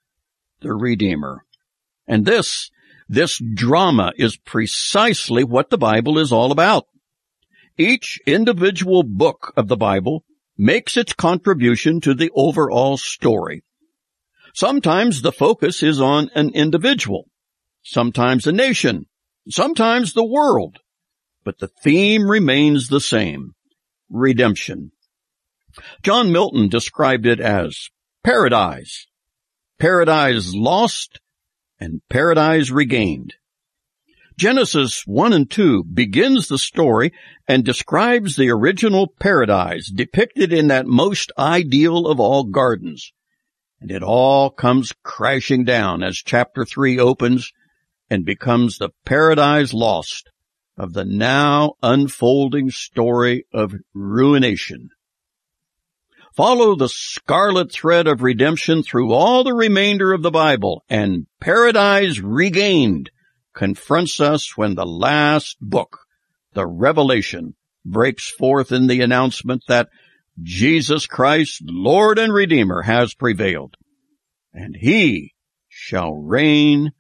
the 0.60 0.74
Redeemer. 0.74 1.44
And 2.06 2.24
this, 2.24 2.70
this 3.08 3.40
drama 3.54 4.12
is 4.16 4.36
precisely 4.36 5.44
what 5.44 5.70
the 5.70 5.78
Bible 5.78 6.18
is 6.18 6.32
all 6.32 6.52
about. 6.52 6.86
Each 7.78 8.20
individual 8.26 9.02
book 9.02 9.52
of 9.56 9.68
the 9.68 9.76
Bible 9.76 10.24
makes 10.56 10.96
its 10.96 11.12
contribution 11.12 12.00
to 12.02 12.14
the 12.14 12.30
overall 12.34 12.96
story. 12.96 13.64
Sometimes 14.54 15.22
the 15.22 15.32
focus 15.32 15.82
is 15.82 16.00
on 16.00 16.30
an 16.34 16.50
individual, 16.50 17.28
sometimes 17.82 18.46
a 18.46 18.52
nation, 18.52 19.06
sometimes 19.48 20.12
the 20.12 20.24
world, 20.24 20.78
but 21.44 21.58
the 21.58 21.68
theme 21.68 22.30
remains 22.30 22.88
the 22.88 23.00
same, 23.00 23.54
redemption. 24.10 24.92
John 26.02 26.32
Milton 26.32 26.68
described 26.68 27.26
it 27.26 27.40
as 27.40 27.88
paradise, 28.22 29.06
paradise 29.78 30.52
lost, 30.54 31.20
and 31.80 32.02
paradise 32.08 32.70
regained. 32.70 33.34
Genesis 34.36 35.06
1 35.06 35.32
and 35.32 35.50
2 35.50 35.84
begins 35.84 36.48
the 36.48 36.58
story 36.58 37.12
and 37.46 37.64
describes 37.64 38.36
the 38.36 38.50
original 38.50 39.06
paradise 39.20 39.90
depicted 39.90 40.52
in 40.52 40.68
that 40.68 40.86
most 40.86 41.32
ideal 41.38 42.06
of 42.06 42.18
all 42.18 42.44
gardens, 42.44 43.12
and 43.80 43.90
it 43.90 44.02
all 44.02 44.50
comes 44.50 44.92
crashing 45.02 45.64
down 45.64 46.02
as 46.02 46.16
chapter 46.16 46.64
3 46.64 46.98
opens 46.98 47.52
and 48.12 48.26
becomes 48.26 48.76
the 48.76 48.90
paradise 49.06 49.72
lost 49.72 50.30
of 50.76 50.92
the 50.92 51.04
now 51.04 51.72
unfolding 51.82 52.68
story 52.68 53.46
of 53.54 53.72
ruination. 53.94 54.90
Follow 56.36 56.76
the 56.76 56.90
scarlet 56.90 57.72
thread 57.72 58.06
of 58.06 58.20
redemption 58.20 58.82
through 58.82 59.14
all 59.14 59.44
the 59.44 59.54
remainder 59.54 60.12
of 60.12 60.22
the 60.22 60.30
Bible 60.30 60.84
and 60.90 61.26
paradise 61.40 62.18
regained 62.18 63.10
confronts 63.54 64.20
us 64.20 64.58
when 64.58 64.74
the 64.74 64.84
last 64.84 65.56
book, 65.62 66.00
the 66.52 66.66
Revelation, 66.66 67.54
breaks 67.82 68.30
forth 68.30 68.72
in 68.72 68.88
the 68.88 69.00
announcement 69.00 69.62
that 69.68 69.88
Jesus 70.42 71.06
Christ, 71.06 71.62
Lord 71.64 72.18
and 72.18 72.30
Redeemer, 72.30 72.82
has 72.82 73.14
prevailed, 73.14 73.74
and 74.52 74.76
he 74.78 75.32
shall 75.70 76.12
reign 76.12 76.92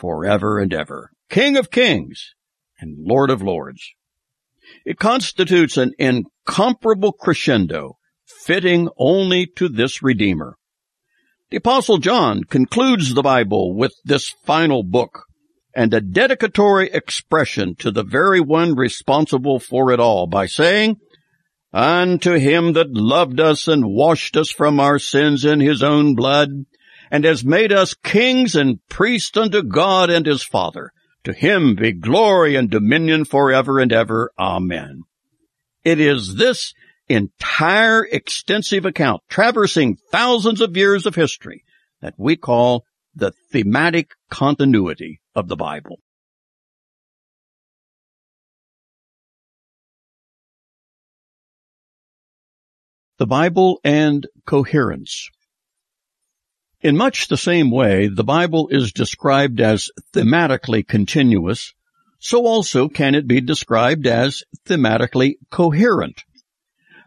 forever 0.00 0.58
and 0.58 0.72
ever, 0.72 1.10
King 1.28 1.56
of 1.56 1.70
kings 1.70 2.34
and 2.80 2.96
Lord 2.98 3.30
of 3.30 3.42
lords. 3.42 3.92
It 4.86 4.98
constitutes 4.98 5.76
an 5.76 5.92
incomparable 5.98 7.12
crescendo 7.12 7.98
fitting 8.44 8.88
only 8.96 9.46
to 9.56 9.68
this 9.68 10.02
Redeemer. 10.02 10.56
The 11.50 11.58
Apostle 11.58 11.98
John 11.98 12.44
concludes 12.44 13.12
the 13.12 13.22
Bible 13.22 13.76
with 13.76 13.92
this 14.04 14.32
final 14.46 14.82
book 14.82 15.24
and 15.74 15.92
a 15.92 16.00
dedicatory 16.00 16.90
expression 16.92 17.74
to 17.76 17.90
the 17.90 18.04
very 18.04 18.40
one 18.40 18.74
responsible 18.74 19.58
for 19.60 19.92
it 19.92 20.00
all 20.00 20.26
by 20.26 20.46
saying, 20.46 20.96
Unto 21.72 22.34
him 22.34 22.72
that 22.72 22.92
loved 22.92 23.38
us 23.38 23.68
and 23.68 23.84
washed 23.84 24.36
us 24.36 24.50
from 24.50 24.80
our 24.80 24.98
sins 24.98 25.44
in 25.44 25.60
his 25.60 25.82
own 25.82 26.14
blood, 26.14 26.48
and 27.10 27.24
has 27.24 27.44
made 27.44 27.72
us 27.72 27.94
kings 27.94 28.54
and 28.54 28.78
priests 28.88 29.36
unto 29.36 29.62
God 29.62 30.10
and 30.10 30.26
his 30.26 30.42
Father. 30.42 30.92
To 31.24 31.32
him 31.32 31.74
be 31.74 31.92
glory 31.92 32.56
and 32.56 32.70
dominion 32.70 33.24
forever 33.24 33.78
and 33.78 33.92
ever. 33.92 34.30
Amen. 34.38 35.02
It 35.84 36.00
is 36.00 36.36
this 36.36 36.72
entire 37.08 38.04
extensive 38.04 38.86
account, 38.86 39.22
traversing 39.28 39.96
thousands 40.10 40.60
of 40.60 40.76
years 40.76 41.06
of 41.06 41.14
history, 41.14 41.64
that 42.00 42.14
we 42.16 42.36
call 42.36 42.84
the 43.14 43.32
thematic 43.52 44.12
continuity 44.30 45.20
of 45.34 45.48
the 45.48 45.56
Bible. 45.56 45.98
The 53.18 53.26
Bible 53.26 53.80
and 53.84 54.26
Coherence 54.46 55.28
In 56.82 56.96
much 56.96 57.28
the 57.28 57.36
same 57.36 57.70
way 57.70 58.08
the 58.08 58.24
Bible 58.24 58.68
is 58.68 58.92
described 58.92 59.60
as 59.60 59.90
thematically 60.14 60.86
continuous, 60.86 61.74
so 62.18 62.46
also 62.46 62.88
can 62.88 63.14
it 63.14 63.26
be 63.26 63.42
described 63.42 64.06
as 64.06 64.42
thematically 64.66 65.34
coherent. 65.50 66.24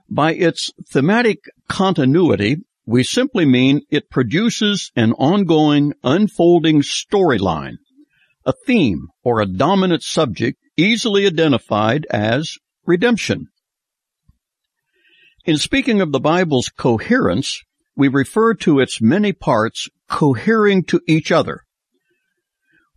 By 0.08 0.34
its 0.34 0.72
thematic 0.90 1.46
continuity, 1.68 2.58
we 2.86 3.04
simply 3.04 3.46
mean 3.46 3.82
it 3.90 4.12
produces 4.12 4.92
an 4.96 5.14
ongoing, 5.14 5.94
unfolding 6.04 6.82
storyline, 6.82 7.78
a 8.46 8.54
theme 8.68 9.08
or 9.24 9.42
a 9.42 9.48
dominant 9.48 10.04
subject 10.04 10.60
easily 10.78 11.26
identified 11.26 12.06
as 12.12 12.58
redemption. 12.86 13.48
In 15.46 15.58
speaking 15.58 16.00
of 16.00 16.12
the 16.12 16.20
Bible's 16.20 16.70
coherence, 16.70 17.64
we 17.95 18.08
refer 18.08 18.53
to 18.53 18.79
its 18.79 19.01
many 19.01 19.34
parts 19.34 19.89
cohering 20.10 20.84
to 20.84 21.01
each 21.08 21.32
other. 21.32 21.62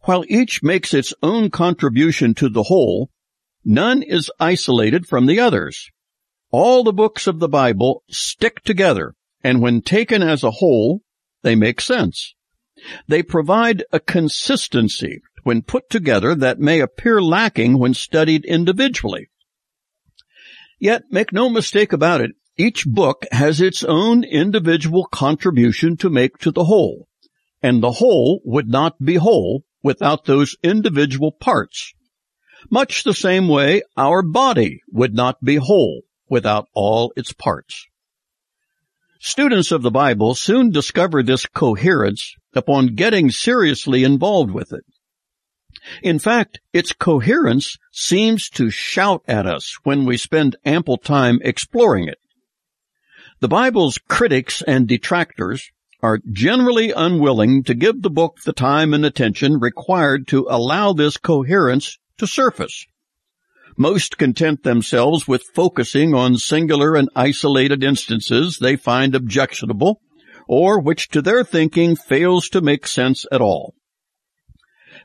While 0.02 0.24
each 0.28 0.62
makes 0.62 0.94
its 0.94 1.12
own 1.22 1.50
contribution 1.50 2.34
to 2.34 2.48
the 2.48 2.64
whole, 2.64 3.10
none 3.64 4.02
is 4.02 4.30
isolated 4.38 5.06
from 5.06 5.26
the 5.26 5.40
others. 5.40 5.90
All 6.50 6.84
the 6.84 6.92
books 6.92 7.26
of 7.26 7.40
the 7.40 7.48
Bible 7.48 8.04
stick 8.08 8.62
together 8.62 9.14
and 9.42 9.60
when 9.60 9.82
taken 9.82 10.22
as 10.22 10.42
a 10.42 10.50
whole, 10.50 11.02
they 11.42 11.54
make 11.54 11.80
sense. 11.80 12.34
They 13.08 13.22
provide 13.22 13.84
a 13.92 14.00
consistency 14.00 15.20
when 15.44 15.62
put 15.62 15.88
together 15.88 16.34
that 16.34 16.58
may 16.58 16.80
appear 16.80 17.22
lacking 17.22 17.78
when 17.78 17.94
studied 17.94 18.44
individually. 18.44 19.28
Yet 20.78 21.04
make 21.10 21.32
no 21.32 21.48
mistake 21.48 21.92
about 21.92 22.20
it, 22.20 22.32
each 22.58 22.86
book 22.86 23.26
has 23.32 23.60
its 23.60 23.84
own 23.84 24.24
individual 24.24 25.04
contribution 25.04 25.96
to 25.98 26.08
make 26.08 26.38
to 26.38 26.50
the 26.50 26.64
whole, 26.64 27.06
and 27.62 27.82
the 27.82 27.92
whole 27.92 28.40
would 28.44 28.68
not 28.68 29.02
be 29.02 29.16
whole 29.16 29.64
without 29.82 30.24
those 30.24 30.56
individual 30.62 31.32
parts. 31.32 31.92
Much 32.70 33.04
the 33.04 33.14
same 33.14 33.46
way 33.48 33.82
our 33.96 34.22
body 34.22 34.80
would 34.90 35.14
not 35.14 35.42
be 35.44 35.56
whole 35.56 36.02
without 36.28 36.66
all 36.74 37.12
its 37.16 37.32
parts. 37.32 37.86
Students 39.20 39.70
of 39.70 39.82
the 39.82 39.90
Bible 39.90 40.34
soon 40.34 40.70
discover 40.70 41.22
this 41.22 41.46
coherence 41.46 42.34
upon 42.54 42.94
getting 42.94 43.30
seriously 43.30 44.04
involved 44.04 44.50
with 44.50 44.72
it. 44.72 44.84
In 46.02 46.18
fact, 46.18 46.60
its 46.72 46.92
coherence 46.92 47.76
seems 47.92 48.48
to 48.50 48.70
shout 48.70 49.22
at 49.28 49.46
us 49.46 49.76
when 49.84 50.04
we 50.04 50.16
spend 50.16 50.56
ample 50.64 50.96
time 50.96 51.38
exploring 51.42 52.08
it. 52.08 52.18
The 53.38 53.48
Bible's 53.48 53.98
critics 53.98 54.62
and 54.62 54.88
detractors 54.88 55.70
are 56.02 56.20
generally 56.30 56.90
unwilling 56.92 57.64
to 57.64 57.74
give 57.74 58.00
the 58.00 58.10
book 58.10 58.38
the 58.44 58.54
time 58.54 58.94
and 58.94 59.04
attention 59.04 59.58
required 59.58 60.26
to 60.28 60.46
allow 60.48 60.94
this 60.94 61.18
coherence 61.18 61.98
to 62.16 62.26
surface. 62.26 62.86
Most 63.76 64.16
content 64.16 64.62
themselves 64.62 65.28
with 65.28 65.50
focusing 65.54 66.14
on 66.14 66.38
singular 66.38 66.96
and 66.96 67.10
isolated 67.14 67.84
instances 67.84 68.58
they 68.58 68.74
find 68.74 69.14
objectionable, 69.14 70.00
or 70.48 70.80
which 70.80 71.08
to 71.08 71.20
their 71.20 71.44
thinking 71.44 71.94
fails 71.94 72.48
to 72.48 72.62
make 72.62 72.86
sense 72.86 73.26
at 73.30 73.42
all. 73.42 73.74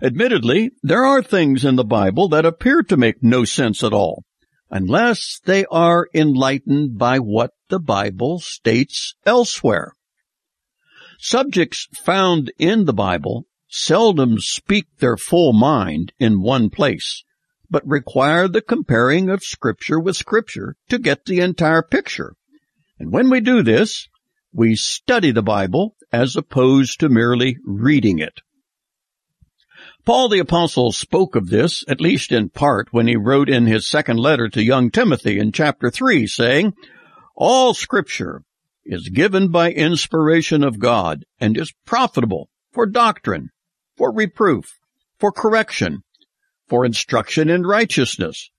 Admittedly, 0.02 0.72
there 0.82 1.04
are 1.04 1.22
things 1.22 1.66
in 1.66 1.76
the 1.76 1.84
Bible 1.84 2.30
that 2.30 2.46
appear 2.46 2.82
to 2.84 2.96
make 2.96 3.22
no 3.22 3.44
sense 3.44 3.84
at 3.84 3.92
all, 3.92 4.24
unless 4.72 5.42
they 5.44 5.66
are 5.66 6.08
enlightened 6.14 6.98
by 6.98 7.20
what 7.20 7.52
the 7.68 7.80
Bible 7.80 8.40
states 8.40 9.14
elsewhere. 9.26 9.94
Subjects 11.20 11.88
found 12.04 12.52
in 12.58 12.86
the 12.86 12.94
Bible 12.94 13.46
seldom 13.68 14.40
speak 14.40 14.88
their 15.00 15.18
full 15.18 15.54
mind 15.54 16.14
in 16.20 16.42
one 16.42 16.70
place, 16.70 17.24
but 17.70 17.88
require 17.88 18.48
the 18.48 18.62
comparing 18.62 19.30
of 19.30 19.44
scripture 19.44 20.00
with 20.00 20.16
scripture 20.16 20.76
to 20.90 20.98
get 20.98 21.26
the 21.26 21.40
entire 21.40 21.82
picture. 21.82 22.34
And 22.98 23.12
when 23.12 23.30
we 23.30 23.40
do 23.40 23.64
this, 23.64 24.08
we 24.54 24.76
study 24.76 25.32
the 25.32 25.44
Bible 25.44 25.96
as 26.12 26.36
opposed 26.36 27.00
to 27.00 27.10
merely 27.10 27.58
reading 27.64 28.20
it. 28.20 28.42
Paul 30.04 30.30
the 30.30 30.40
apostle 30.40 30.92
spoke 30.92 31.36
of 31.36 31.50
this, 31.50 31.84
at 31.88 32.02
least 32.02 32.32
in 32.32 32.50
part, 32.50 32.92
when 32.92 33.08
he 33.08 33.16
wrote 33.16 33.50
in 33.50 33.68
his 33.68 33.88
second 33.88 34.18
letter 34.18 34.50
to 34.50 34.64
young 34.64 34.90
Timothy 34.90 35.38
in 35.38 35.52
chapter 35.52 35.92
3 35.92 36.26
saying, 36.26 36.74
All 37.36 37.76
scripture 37.76 38.44
is 38.84 39.10
given 39.10 39.50
by 39.50 39.72
inspiration 39.72 40.64
of 40.64 40.80
God 40.80 41.26
and 41.40 41.56
is 41.56 41.74
profitable 41.86 42.50
for 42.72 42.88
doctrine, 42.88 43.50
for 43.96 44.12
reproof, 44.12 44.80
for 45.20 45.32
correction, 45.32 46.04
for 46.68 46.84
instruction 46.84 47.50
in 47.50 47.64
righteousness, 47.64 48.50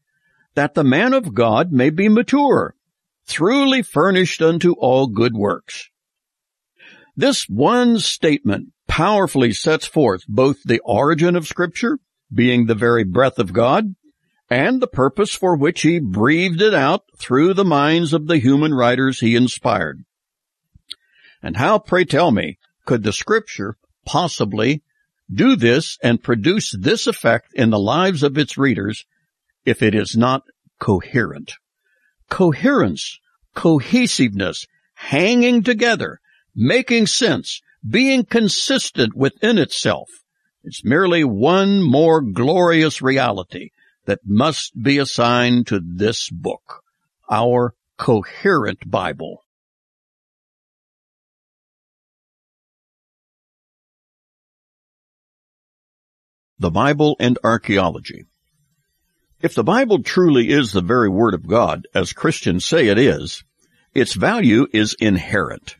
that 0.54 0.74
the 0.74 0.84
man 0.84 1.12
of 1.12 1.34
God 1.34 1.72
may 1.72 1.90
be 1.90 2.08
mature, 2.08 2.76
truly 3.26 3.82
furnished 3.82 4.40
unto 4.42 4.74
all 4.74 5.08
good 5.08 5.34
works. 5.34 5.88
This 7.16 7.48
one 7.48 7.98
statement 7.98 8.68
powerfully 8.92 9.54
sets 9.54 9.86
forth 9.86 10.22
both 10.28 10.62
the 10.64 10.78
origin 10.80 11.34
of 11.34 11.46
Scripture, 11.46 11.98
being 12.30 12.66
the 12.66 12.74
very 12.74 13.04
breath 13.04 13.38
of 13.38 13.50
God, 13.50 13.94
and 14.50 14.82
the 14.82 14.86
purpose 14.86 15.34
for 15.34 15.56
which 15.56 15.80
he 15.80 15.98
breathed 15.98 16.60
it 16.60 16.74
out 16.74 17.04
through 17.16 17.54
the 17.54 17.64
minds 17.64 18.12
of 18.12 18.26
the 18.26 18.36
human 18.36 18.74
writers 18.74 19.20
he 19.20 19.34
inspired. 19.34 20.04
And 21.42 21.56
how, 21.56 21.78
pray 21.78 22.04
tell 22.04 22.32
me, 22.32 22.58
could 22.84 23.02
the 23.02 23.14
Scripture 23.14 23.78
possibly 24.04 24.82
do 25.32 25.56
this 25.56 25.96
and 26.02 26.22
produce 26.22 26.76
this 26.78 27.06
effect 27.06 27.54
in 27.54 27.70
the 27.70 27.78
lives 27.78 28.22
of 28.22 28.36
its 28.36 28.58
readers 28.58 29.06
if 29.64 29.82
it 29.82 29.94
is 29.94 30.18
not 30.18 30.42
coherent? 30.78 31.54
Coherence, 32.28 33.18
cohesiveness, 33.54 34.66
hanging 34.96 35.62
together, 35.62 36.20
making 36.54 37.06
sense, 37.06 37.62
being 37.88 38.24
consistent 38.24 39.14
within 39.14 39.58
itself. 39.58 40.08
It's 40.64 40.84
merely 40.84 41.24
one 41.24 41.82
more 41.82 42.20
glorious 42.20 43.02
reality 43.02 43.70
that 44.06 44.20
must 44.24 44.80
be 44.80 44.98
assigned 44.98 45.66
to 45.68 45.80
this 45.80 46.28
book, 46.30 46.82
our 47.30 47.74
coherent 47.98 48.88
Bible. 48.88 49.42
The 56.58 56.70
Bible 56.70 57.16
and 57.18 57.38
Archaeology 57.42 58.24
If 59.40 59.54
the 59.54 59.64
Bible 59.64 60.04
truly 60.04 60.50
is 60.50 60.70
the 60.70 60.80
very 60.80 61.08
Word 61.08 61.34
of 61.34 61.48
God, 61.48 61.88
as 61.92 62.12
Christians 62.12 62.64
say 62.64 62.86
it 62.86 62.98
is, 62.98 63.42
its 63.94 64.14
value 64.14 64.68
is 64.72 64.94
inherent. 65.00 65.76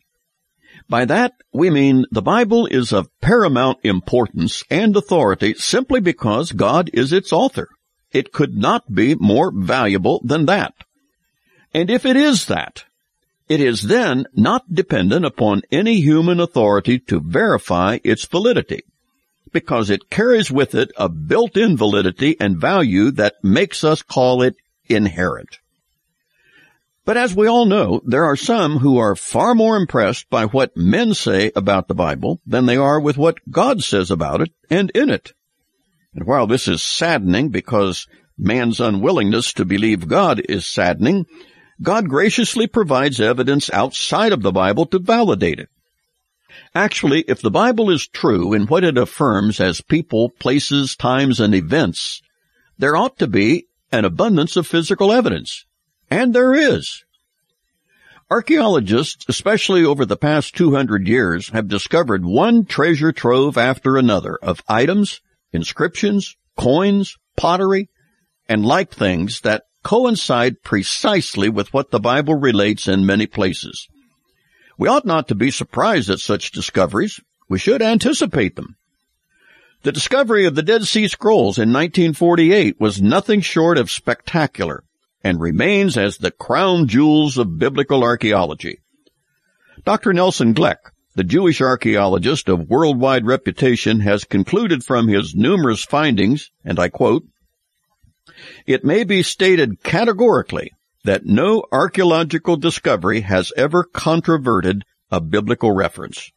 By 0.93 1.05
that, 1.05 1.33
we 1.51 1.71
mean 1.71 2.05
the 2.11 2.21
Bible 2.21 2.67
is 2.67 2.93
of 2.93 3.09
paramount 3.19 3.79
importance 3.81 4.63
and 4.69 4.95
authority 4.95 5.55
simply 5.55 5.99
because 5.99 6.51
God 6.51 6.91
is 6.93 7.11
its 7.11 7.33
author. 7.33 7.69
It 8.11 8.31
could 8.31 8.55
not 8.55 8.93
be 8.93 9.15
more 9.15 9.51
valuable 9.51 10.21
than 10.23 10.45
that. 10.45 10.75
And 11.73 11.89
if 11.89 12.05
it 12.05 12.15
is 12.15 12.45
that, 12.45 12.85
it 13.49 13.59
is 13.59 13.81
then 13.81 14.27
not 14.35 14.71
dependent 14.71 15.25
upon 15.25 15.63
any 15.71 15.99
human 15.99 16.39
authority 16.39 16.99
to 17.09 17.19
verify 17.19 17.97
its 18.03 18.25
validity 18.25 18.83
because 19.51 19.89
it 19.89 20.11
carries 20.11 20.51
with 20.51 20.75
it 20.75 20.91
a 20.95 21.09
built-in 21.09 21.75
validity 21.75 22.37
and 22.39 22.61
value 22.61 23.09
that 23.09 23.43
makes 23.43 23.83
us 23.83 24.03
call 24.03 24.43
it 24.43 24.55
inherent. 24.85 25.57
But 27.05 27.17
as 27.17 27.35
we 27.35 27.47
all 27.47 27.65
know, 27.65 28.01
there 28.05 28.23
are 28.23 28.37
some 28.37 28.77
who 28.77 28.97
are 28.97 29.15
far 29.15 29.53
more 29.53 29.75
impressed 29.75 30.29
by 30.29 30.45
what 30.45 30.77
men 30.77 31.13
say 31.13 31.51
about 31.53 31.87
the 31.87 31.95
Bible 31.95 32.39
than 32.45 32.65
they 32.65 32.77
are 32.77 32.99
with 32.99 33.17
what 33.17 33.39
God 33.49 33.83
says 33.83 34.09
about 34.09 34.39
it 34.39 34.51
and 34.69 34.89
in 34.91 35.09
it. 35.09 35.33
And 36.15 36.25
while 36.25 36.47
this 36.47 36.67
is 36.67 36.81
saddening 36.81 37.49
because 37.49 38.07
man's 38.37 38.79
unwillingness 38.79 39.51
to 39.53 39.65
believe 39.65 40.07
God 40.07 40.41
is 40.47 40.65
saddening, 40.65 41.25
God 41.81 42.07
graciously 42.07 42.67
provides 42.67 43.19
evidence 43.19 43.69
outside 43.71 44.31
of 44.31 44.41
the 44.41 44.53
Bible 44.53 44.85
to 44.87 44.99
validate 44.99 45.59
it. 45.59 45.69
Actually, 46.73 47.25
if 47.27 47.41
the 47.41 47.51
Bible 47.51 47.89
is 47.89 48.07
true 48.07 48.53
in 48.53 48.67
what 48.67 48.83
it 48.83 48.97
affirms 48.97 49.59
as 49.59 49.81
people, 49.81 50.29
places, 50.29 50.95
times, 50.95 51.39
and 51.39 51.53
events, 51.53 52.21
there 52.77 52.95
ought 52.95 53.17
to 53.19 53.27
be 53.27 53.67
an 53.91 54.05
abundance 54.05 54.55
of 54.55 54.67
physical 54.67 55.11
evidence. 55.11 55.65
And 56.13 56.31
there 56.31 56.53
is. 56.53 57.03
Archaeologists, 58.29 59.25
especially 59.27 59.83
over 59.83 60.05
the 60.05 60.15
past 60.15 60.55
200 60.55 61.07
years, 61.07 61.49
have 61.49 61.67
discovered 61.67 62.23
one 62.23 62.65
treasure 62.65 63.11
trove 63.11 63.57
after 63.57 63.97
another 63.97 64.37
of 64.39 64.61
items, 64.67 65.21
inscriptions, 65.51 66.35
coins, 66.55 67.17
pottery, 67.35 67.89
and 68.47 68.63
like 68.63 68.91
things 68.91 69.41
that 69.41 69.63
coincide 69.81 70.61
precisely 70.61 71.49
with 71.49 71.73
what 71.73 71.89
the 71.89 71.99
Bible 71.99 72.35
relates 72.35 72.87
in 72.87 73.07
many 73.07 73.25
places. 73.25 73.87
We 74.77 74.87
ought 74.87 75.07
not 75.07 75.27
to 75.29 75.35
be 75.35 75.49
surprised 75.49 76.11
at 76.11 76.19
such 76.19 76.51
discoveries. 76.51 77.19
We 77.49 77.57
should 77.57 77.81
anticipate 77.81 78.55
them. 78.55 78.75
The 79.81 79.91
discovery 79.91 80.45
of 80.45 80.53
the 80.53 80.61
Dead 80.61 80.83
Sea 80.83 81.07
Scrolls 81.07 81.57
in 81.57 81.73
1948 81.73 82.79
was 82.79 83.01
nothing 83.01 83.41
short 83.41 83.79
of 83.79 83.89
spectacular 83.89 84.83
and 85.23 85.39
remains 85.39 85.97
as 85.97 86.17
the 86.17 86.31
crown 86.31 86.87
jewels 86.87 87.37
of 87.37 87.57
biblical 87.57 88.03
archaeology. 88.03 88.79
Dr. 89.85 90.13
Nelson 90.13 90.53
Glueck, 90.53 90.91
the 91.15 91.23
Jewish 91.23 91.61
archaeologist 91.61 92.49
of 92.49 92.69
worldwide 92.69 93.25
reputation, 93.25 93.99
has 94.01 94.23
concluded 94.23 94.83
from 94.83 95.07
his 95.07 95.35
numerous 95.35 95.83
findings, 95.83 96.51
and 96.65 96.79
I 96.79 96.89
quote, 96.89 97.23
It 98.65 98.83
may 98.83 99.03
be 99.03 99.23
stated 99.23 99.83
categorically 99.83 100.71
that 101.03 101.25
no 101.25 101.63
archaeological 101.71 102.57
discovery 102.57 103.21
has 103.21 103.51
ever 103.57 103.83
controverted 103.83 104.83
a 105.11 105.19
biblical 105.21 105.71
reference. 105.71 106.31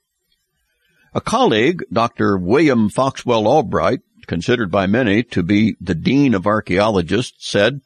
A 1.14 1.20
colleague, 1.20 1.82
Dr. 1.91 2.37
William 2.37 2.91
Foxwell 2.91 3.47
Albright, 3.47 4.01
considered 4.26 4.70
by 4.70 4.87
many 4.87 5.22
to 5.22 5.43
be 5.43 5.76
the 5.80 5.95
dean 5.95 6.34
of 6.34 6.47
archaeologists, 6.47 7.49
said, 7.49 7.80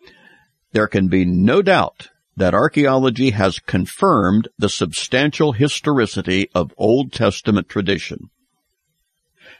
there 0.73 0.87
can 0.87 1.09
be 1.09 1.25
no 1.25 1.63
doubt 1.63 2.11
that 2.37 2.55
archaeology 2.55 3.31
has 3.31 3.59
confirmed 3.59 4.49
the 4.59 4.69
substantial 4.69 5.53
historicity 5.53 6.49
of 6.55 6.75
Old 6.79 7.13
Testament 7.13 7.69
tradition. 7.69 8.31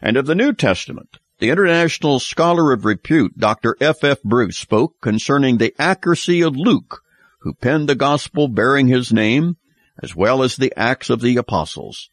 And 0.01 0.17
of 0.17 0.27
the 0.27 0.35
New 0.35 0.53
Testament, 0.53 1.19
the 1.39 1.51
international 1.51 2.21
scholar 2.21 2.73
of 2.73 2.85
repute, 2.85 3.39
Dr. 3.39 3.77
F. 3.81 4.05
F. 4.05 4.23
Bruce, 4.23 4.57
spoke 4.57 5.01
concerning 5.01 5.59
the 5.59 5.75
accuracy 5.79 6.43
of 6.43 6.57
Luke 6.57 7.03
who 7.41 7.55
penned 7.55 7.89
the 7.89 7.95
gospel 7.95 8.49
bearing 8.49 8.89
his 8.89 9.13
name, 9.13 9.57
as 10.03 10.15
well 10.15 10.43
as 10.43 10.57
the 10.57 10.73
Acts 10.77 11.11
of 11.11 11.21
the 11.21 11.37
Apostles. 11.37 12.11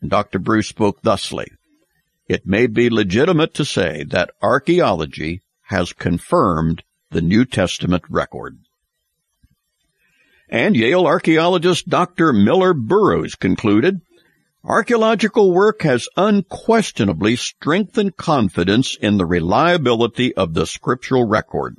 And 0.00 0.10
Dr. 0.10 0.38
Bruce 0.38 0.68
spoke 0.68 1.02
thusly, 1.02 1.50
It 2.28 2.46
may 2.46 2.66
be 2.66 2.90
legitimate 2.90 3.54
to 3.54 3.64
say 3.64 4.04
that 4.10 4.32
archaeology 4.42 5.42
has 5.68 5.92
confirmed 5.92 6.82
the 7.10 7.22
New 7.22 7.44
Testament 7.44 8.04
record. 8.08 8.58
And 10.48 10.76
Yale 10.76 11.06
archaeologist 11.06 11.88
Dr. 11.88 12.32
Miller 12.32 12.72
Burrows 12.72 13.34
concluded, 13.34 14.00
Archaeological 14.64 15.52
work 15.52 15.82
has 15.82 16.08
unquestionably 16.16 17.36
strengthened 17.36 18.16
confidence 18.16 18.96
in 18.96 19.16
the 19.16 19.26
reliability 19.26 20.34
of 20.34 20.54
the 20.54 20.66
scriptural 20.66 21.24
record. 21.24 21.76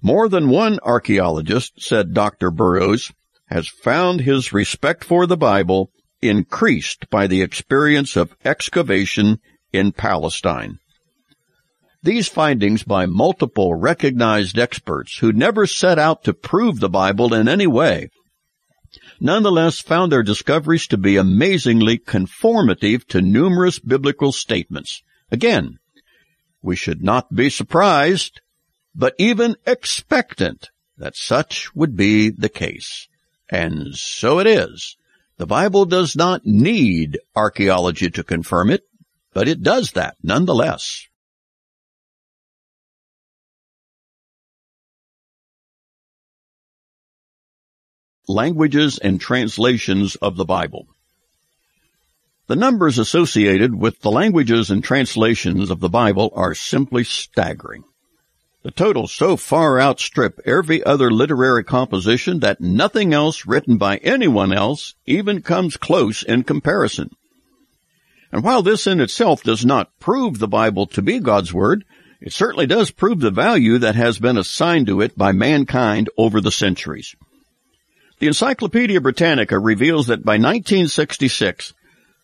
More 0.00 0.28
than 0.28 0.50
one 0.50 0.78
archaeologist, 0.84 1.82
said 1.82 2.14
Dr. 2.14 2.52
Burrows, 2.52 3.10
has 3.46 3.66
found 3.66 4.20
his 4.20 4.52
respect 4.52 5.02
for 5.02 5.26
the 5.26 5.36
Bible 5.36 5.90
increased 6.22 7.10
by 7.10 7.26
the 7.26 7.42
experience 7.42 8.16
of 8.16 8.36
excavation 8.44 9.40
in 9.72 9.90
Palestine. 9.90 10.78
These 12.02 12.28
findings 12.28 12.82
by 12.82 13.06
multiple 13.06 13.74
recognized 13.74 14.58
experts 14.58 15.18
who 15.18 15.32
never 15.32 15.66
set 15.66 15.98
out 15.98 16.24
to 16.24 16.32
prove 16.32 16.80
the 16.80 16.88
Bible 16.88 17.34
in 17.34 17.48
any 17.48 17.66
way 17.66 18.10
nonetheless 19.20 19.80
found 19.80 20.10
their 20.10 20.22
discoveries 20.22 20.86
to 20.88 20.96
be 20.96 21.16
amazingly 21.16 21.98
conformative 21.98 23.06
to 23.08 23.20
numerous 23.20 23.78
biblical 23.78 24.32
statements. 24.32 25.02
Again, 25.30 25.78
we 26.62 26.76
should 26.76 27.02
not 27.02 27.34
be 27.34 27.50
surprised 27.50 28.40
but 28.94 29.14
even 29.16 29.54
expectant 29.64 30.70
that 30.96 31.16
such 31.16 31.72
would 31.74 31.96
be 31.96 32.30
the 32.30 32.48
case. 32.48 33.06
And 33.48 33.94
so 33.94 34.40
it 34.40 34.46
is. 34.48 34.96
The 35.36 35.46
Bible 35.46 35.84
does 35.84 36.16
not 36.16 36.44
need 36.44 37.18
archaeology 37.36 38.10
to 38.10 38.24
confirm 38.24 38.70
it, 38.70 38.82
but 39.32 39.46
it 39.46 39.62
does 39.62 39.92
that 39.92 40.16
nonetheless. 40.20 41.06
Languages 48.30 48.98
and 48.98 49.18
translations 49.18 50.14
of 50.16 50.36
the 50.36 50.44
Bible. 50.44 50.86
The 52.46 52.56
numbers 52.56 52.98
associated 52.98 53.74
with 53.74 54.00
the 54.00 54.10
languages 54.10 54.70
and 54.70 54.84
translations 54.84 55.70
of 55.70 55.80
the 55.80 55.88
Bible 55.88 56.30
are 56.34 56.54
simply 56.54 57.04
staggering. 57.04 57.84
The 58.62 58.70
totals 58.70 59.14
so 59.14 59.38
far 59.38 59.80
outstrip 59.80 60.40
every 60.44 60.84
other 60.84 61.10
literary 61.10 61.64
composition 61.64 62.40
that 62.40 62.60
nothing 62.60 63.14
else 63.14 63.46
written 63.46 63.78
by 63.78 63.96
anyone 63.98 64.52
else 64.52 64.94
even 65.06 65.40
comes 65.40 65.78
close 65.78 66.22
in 66.22 66.42
comparison. 66.42 67.08
And 68.30 68.44
while 68.44 68.60
this 68.60 68.86
in 68.86 69.00
itself 69.00 69.42
does 69.42 69.64
not 69.64 69.98
prove 70.00 70.38
the 70.38 70.46
Bible 70.48 70.86
to 70.88 71.00
be 71.00 71.18
God's 71.18 71.54
Word, 71.54 71.82
it 72.20 72.34
certainly 72.34 72.66
does 72.66 72.90
prove 72.90 73.20
the 73.20 73.30
value 73.30 73.78
that 73.78 73.94
has 73.94 74.18
been 74.18 74.36
assigned 74.36 74.88
to 74.88 75.00
it 75.00 75.16
by 75.16 75.32
mankind 75.32 76.10
over 76.18 76.42
the 76.42 76.52
centuries. 76.52 77.16
The 78.18 78.26
Encyclopedia 78.26 79.00
Britannica 79.00 79.58
reveals 79.58 80.08
that 80.08 80.24
by 80.24 80.32
1966, 80.32 81.72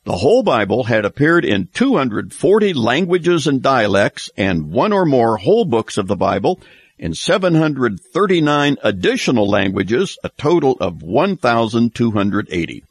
the 0.04 0.16
whole 0.16 0.42
Bible 0.42 0.84
had 0.84 1.04
appeared 1.04 1.44
in 1.44 1.68
240 1.72 2.74
languages 2.74 3.46
and 3.46 3.62
dialects 3.62 4.28
and 4.36 4.70
one 4.70 4.92
or 4.92 5.06
more 5.06 5.36
whole 5.36 5.64
books 5.64 5.96
of 5.96 6.08
the 6.08 6.16
Bible 6.16 6.60
in 6.98 7.14
739 7.14 8.76
additional 8.82 9.48
languages, 9.48 10.18
a 10.24 10.30
total 10.30 10.76
of 10.80 11.02
1,280. 11.02 12.84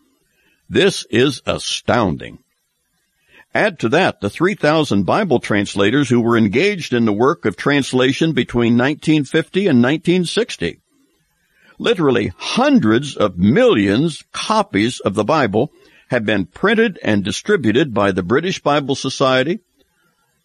This 0.70 1.06
is 1.10 1.42
astounding. 1.46 2.40
Add 3.54 3.80
to 3.80 3.90
that 3.90 4.22
the 4.22 4.30
3,000 4.30 5.04
Bible 5.04 5.40
translators 5.40 6.10
who 6.10 6.22
were 6.22 6.38
engaged 6.38 6.94
in 6.94 7.06
the 7.06 7.14
work 7.14 7.46
of 7.46 7.56
translation 7.58 8.32
between 8.32 8.78
1950 8.78 9.68
and 9.68 9.84
1960. 9.84 10.80
Literally 11.84 12.32
hundreds 12.38 13.18
of 13.18 13.38
millions 13.38 14.24
copies 14.32 15.02
of 15.02 15.16
the 15.16 15.26
Bible 15.26 15.74
have 16.08 16.26
been 16.26 16.46
printed 16.46 16.98
and 17.04 17.26
distributed 17.26 17.94
by 17.94 18.14
the 18.14 18.24
British 18.24 18.62
Bible 18.62 18.96
Society, 18.96 19.60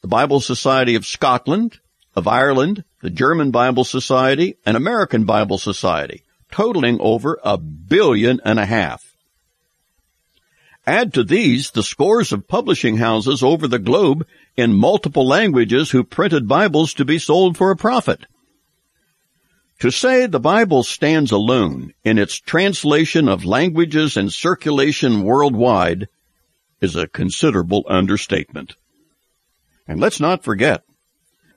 the 0.01 0.09
Bible 0.09 0.41
Society 0.41 0.97
of 0.97 1.07
Scotland, 1.07 1.79
of 2.17 2.27
Ireland, 2.27 2.83
the 3.03 3.11
German 3.11 3.53
Bible 3.53 3.85
Society, 3.85 4.57
and 4.67 4.77
American 4.77 5.27
Bible 5.27 5.59
Society, 5.59 6.25
totaling 6.51 6.99
over 7.01 7.39
a 7.45 7.57
billion 7.57 8.41
and 8.45 8.59
a 8.59 8.67
half. 8.67 9.15
Add 10.89 11.15
to 11.15 11.23
these 11.23 11.71
the 11.71 11.85
scores 11.85 12.33
of 12.33 12.49
publishing 12.49 12.97
houses 12.97 13.45
over 13.45 13.69
the 13.69 13.79
globe 13.79 14.27
in 14.57 14.75
multiple 14.75 15.25
languages 15.25 15.93
who 15.93 16.03
printed 16.03 16.49
Bibles 16.49 16.95
to 16.95 17.05
be 17.05 17.21
sold 17.21 17.57
for 17.57 17.71
a 17.71 17.77
profit. 17.77 18.27
To 19.81 19.91
say 19.93 20.27
the 20.27 20.41
Bible 20.41 20.83
stands 20.83 21.31
alone 21.31 21.95
in 22.03 22.19
its 22.19 22.35
translation 22.35 23.29
of 23.29 23.45
languages 23.45 24.17
and 24.17 24.33
circulation 24.33 25.23
worldwide 25.23 26.09
is 26.81 26.97
a 26.97 27.07
considerable 27.07 27.85
understatement. 27.89 28.75
And 29.87 30.01
let's 30.01 30.19
not 30.19 30.43
forget, 30.43 30.83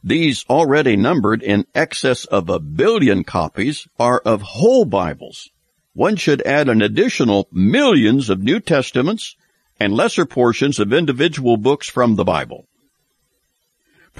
these 0.03 0.45
already 0.49 0.95
numbered 0.95 1.41
in 1.41 1.65
excess 1.73 2.25
of 2.25 2.47
a 2.47 2.59
billion 2.59 3.23
copies 3.23 3.87
are 3.99 4.21
of 4.23 4.41
whole 4.41 4.85
Bibles. 4.85 5.49
One 5.93 6.15
should 6.15 6.43
add 6.43 6.69
an 6.69 6.81
additional 6.83 7.47
millions 7.51 8.29
of 8.29 8.41
New 8.41 8.59
Testaments 8.59 9.35
and 9.79 9.93
lesser 9.93 10.27
portions 10.27 10.79
of 10.79 10.93
individual 10.93 11.57
books 11.57 11.89
from 11.89 12.15
the 12.15 12.23
Bible. 12.23 12.67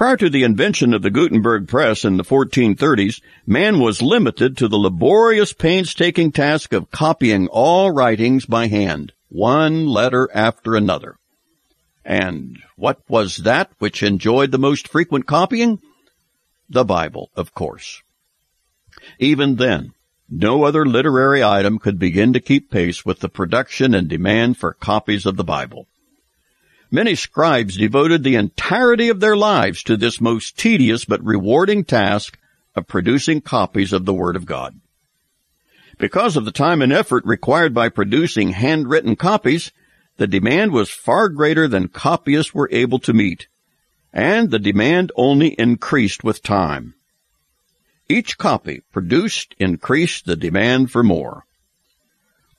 Prior 0.02 0.16
to 0.16 0.30
the 0.30 0.42
invention 0.42 0.94
of 0.94 1.02
the 1.02 1.12
Gutenberg 1.12 1.68
press 1.68 2.04
in 2.04 2.16
the 2.16 2.24
1430s, 2.24 3.22
man 3.46 3.78
was 3.78 4.02
limited 4.02 4.56
to 4.56 4.66
the 4.66 4.76
laborious, 4.76 5.52
painstaking 5.52 6.32
task 6.32 6.72
of 6.72 6.90
copying 6.90 7.46
all 7.46 7.88
writings 7.92 8.44
by 8.44 8.66
hand, 8.66 9.12
one 9.28 9.86
letter 9.86 10.28
after 10.34 10.74
another. 10.74 11.18
And 12.04 12.58
what 12.74 12.98
was 13.08 13.36
that 13.44 13.70
which 13.78 14.02
enjoyed 14.02 14.50
the 14.50 14.58
most 14.58 14.88
frequent 14.88 15.28
copying? 15.28 15.78
The 16.68 16.84
Bible, 16.84 17.30
of 17.36 17.54
course. 17.54 18.02
Even 19.20 19.54
then, 19.54 19.92
no 20.28 20.64
other 20.64 20.84
literary 20.84 21.44
item 21.44 21.78
could 21.78 22.00
begin 22.00 22.32
to 22.32 22.40
keep 22.40 22.72
pace 22.72 23.04
with 23.04 23.20
the 23.20 23.28
production 23.28 23.94
and 23.94 24.08
demand 24.08 24.56
for 24.56 24.72
copies 24.72 25.26
of 25.26 25.36
the 25.36 25.44
Bible. 25.44 25.86
Many 26.94 27.14
scribes 27.14 27.78
devoted 27.78 28.22
the 28.22 28.34
entirety 28.34 29.08
of 29.08 29.18
their 29.18 29.34
lives 29.34 29.82
to 29.84 29.96
this 29.96 30.20
most 30.20 30.58
tedious 30.58 31.06
but 31.06 31.24
rewarding 31.24 31.84
task 31.84 32.38
of 32.76 32.86
producing 32.86 33.40
copies 33.40 33.94
of 33.94 34.04
the 34.04 34.12
Word 34.12 34.36
of 34.36 34.44
God. 34.44 34.78
Because 35.98 36.36
of 36.36 36.44
the 36.44 36.52
time 36.52 36.82
and 36.82 36.92
effort 36.92 37.24
required 37.24 37.72
by 37.72 37.88
producing 37.88 38.50
handwritten 38.50 39.16
copies, 39.16 39.72
the 40.18 40.26
demand 40.26 40.72
was 40.72 40.90
far 40.90 41.30
greater 41.30 41.66
than 41.66 41.88
copyists 41.88 42.52
were 42.52 42.68
able 42.70 42.98
to 42.98 43.14
meet, 43.14 43.48
and 44.12 44.50
the 44.50 44.58
demand 44.58 45.12
only 45.16 45.58
increased 45.58 46.22
with 46.22 46.42
time. 46.42 46.92
Each 48.06 48.36
copy 48.36 48.82
produced 48.92 49.54
increased 49.58 50.26
the 50.26 50.36
demand 50.36 50.90
for 50.90 51.02
more. 51.02 51.46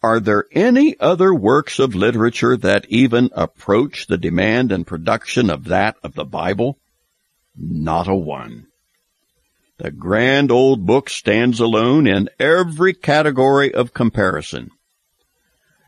Are 0.04 0.20
there 0.20 0.48
any 0.52 1.00
other 1.00 1.34
works 1.34 1.80
of 1.80 1.96
literature 1.96 2.58
that 2.58 2.86
even 2.90 3.30
approach 3.32 4.06
the 4.06 4.18
demand 4.18 4.74
and 4.74 4.86
production 4.86 5.50
of 5.50 5.64
that 5.66 5.96
of 6.04 6.14
the 6.14 6.26
Bible? 6.26 6.78
Not 7.56 8.10
a 8.10 8.16
one. 8.16 8.68
The 9.78 9.92
grand 9.92 10.52
old 10.52 10.86
book 10.86 11.10
stands 11.10 11.62
alone 11.62 12.06
in 12.06 12.30
every 12.38 12.94
category 12.94 13.74
of 13.74 13.94
comparison. 13.94 14.72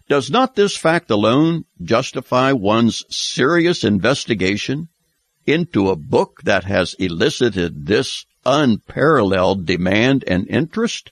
Does 0.08 0.32
not 0.32 0.56
this 0.56 0.78
fact 0.78 1.12
alone 1.12 1.66
justify 1.82 2.54
one's 2.54 3.04
serious 3.10 3.84
investigation 3.84 4.88
into 5.46 5.90
a 5.90 5.98
book 5.98 6.42
that 6.44 6.64
has 6.64 6.94
elicited 7.00 7.86
this 7.86 8.26
unparalleled 8.46 9.66
demand 9.66 10.24
and 10.26 10.48
interest? 10.48 11.12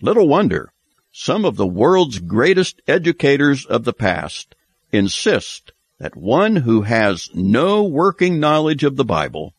Little 0.00 0.26
wonder 0.26 0.73
some 1.16 1.44
of 1.44 1.54
the 1.54 1.66
world's 1.66 2.18
greatest 2.18 2.82
educators 2.88 3.64
of 3.66 3.84
the 3.84 3.92
past 3.92 4.56
insist 4.90 5.70
that 6.00 6.16
one 6.16 6.56
who 6.56 6.82
has 6.82 7.30
no 7.32 7.84
working 7.84 8.40
knowledge 8.40 8.82
of 8.82 8.96
the 8.96 9.04
Bible 9.04 9.54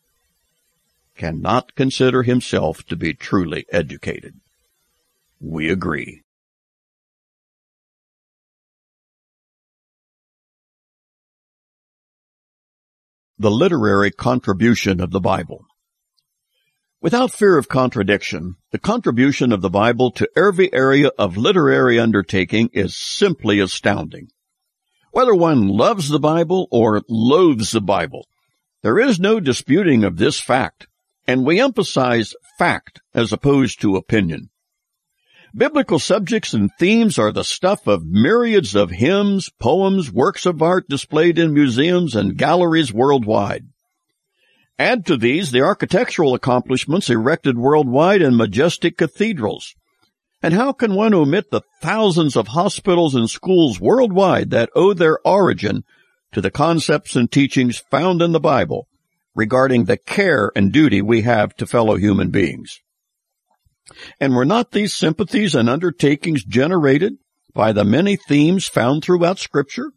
cannot 1.16 1.74
consider 1.74 2.22
himself 2.22 2.84
to 2.84 2.94
be 2.94 3.14
truly 3.14 3.64
educated. 3.72 4.34
We 5.40 5.70
agree. 5.70 6.20
The 13.38 13.50
literary 13.50 14.10
contribution 14.10 15.00
of 15.00 15.10
the 15.10 15.20
Bible. 15.20 15.64
Without 17.06 17.32
fear 17.32 17.56
of 17.56 17.68
contradiction, 17.68 18.56
the 18.72 18.80
contribution 18.80 19.52
of 19.52 19.62
the 19.62 19.70
Bible 19.70 20.10
to 20.10 20.28
every 20.36 20.74
area 20.74 21.08
of 21.16 21.36
literary 21.36 22.00
undertaking 22.00 22.68
is 22.72 22.96
simply 22.96 23.60
astounding. 23.60 24.26
Whether 25.12 25.32
one 25.32 25.68
loves 25.68 26.08
the 26.08 26.18
Bible 26.18 26.66
or 26.72 27.02
loathes 27.08 27.70
the 27.70 27.80
Bible, 27.80 28.26
there 28.82 28.98
is 28.98 29.20
no 29.20 29.38
disputing 29.38 30.02
of 30.02 30.16
this 30.16 30.40
fact, 30.40 30.88
and 31.28 31.46
we 31.46 31.60
emphasize 31.60 32.34
fact 32.58 33.00
as 33.14 33.32
opposed 33.32 33.80
to 33.82 33.94
opinion. 33.94 34.50
Biblical 35.54 36.00
subjects 36.00 36.54
and 36.54 36.70
themes 36.76 37.20
are 37.20 37.30
the 37.30 37.44
stuff 37.44 37.86
of 37.86 38.04
myriads 38.04 38.74
of 38.74 38.90
hymns, 38.90 39.48
poems, 39.60 40.10
works 40.10 40.44
of 40.44 40.60
art 40.60 40.88
displayed 40.88 41.38
in 41.38 41.54
museums 41.54 42.16
and 42.16 42.36
galleries 42.36 42.92
worldwide. 42.92 43.66
Add 44.78 45.06
to 45.06 45.16
these 45.16 45.52
the 45.52 45.62
architectural 45.62 46.34
accomplishments 46.34 47.08
erected 47.08 47.56
worldwide 47.56 48.20
in 48.20 48.36
majestic 48.36 48.98
cathedrals. 48.98 49.74
And 50.42 50.52
how 50.52 50.72
can 50.72 50.94
one 50.94 51.14
omit 51.14 51.50
the 51.50 51.62
thousands 51.80 52.36
of 52.36 52.48
hospitals 52.48 53.14
and 53.14 53.28
schools 53.28 53.80
worldwide 53.80 54.50
that 54.50 54.68
owe 54.74 54.92
their 54.92 55.18
origin 55.26 55.82
to 56.32 56.42
the 56.42 56.50
concepts 56.50 57.16
and 57.16 57.30
teachings 57.30 57.78
found 57.78 58.20
in 58.20 58.32
the 58.32 58.40
Bible 58.40 58.86
regarding 59.34 59.84
the 59.84 59.96
care 59.96 60.52
and 60.54 60.72
duty 60.72 61.00
we 61.00 61.22
have 61.22 61.54
to 61.56 61.66
fellow 61.66 61.96
human 61.96 62.30
beings? 62.30 62.80
And 64.20 64.34
were 64.34 64.44
not 64.44 64.72
these 64.72 64.92
sympathies 64.92 65.54
and 65.54 65.70
undertakings 65.70 66.44
generated 66.44 67.14
by 67.54 67.72
the 67.72 67.84
many 67.84 68.16
themes 68.16 68.66
found 68.66 69.02
throughout 69.02 69.38
scripture? 69.38 69.92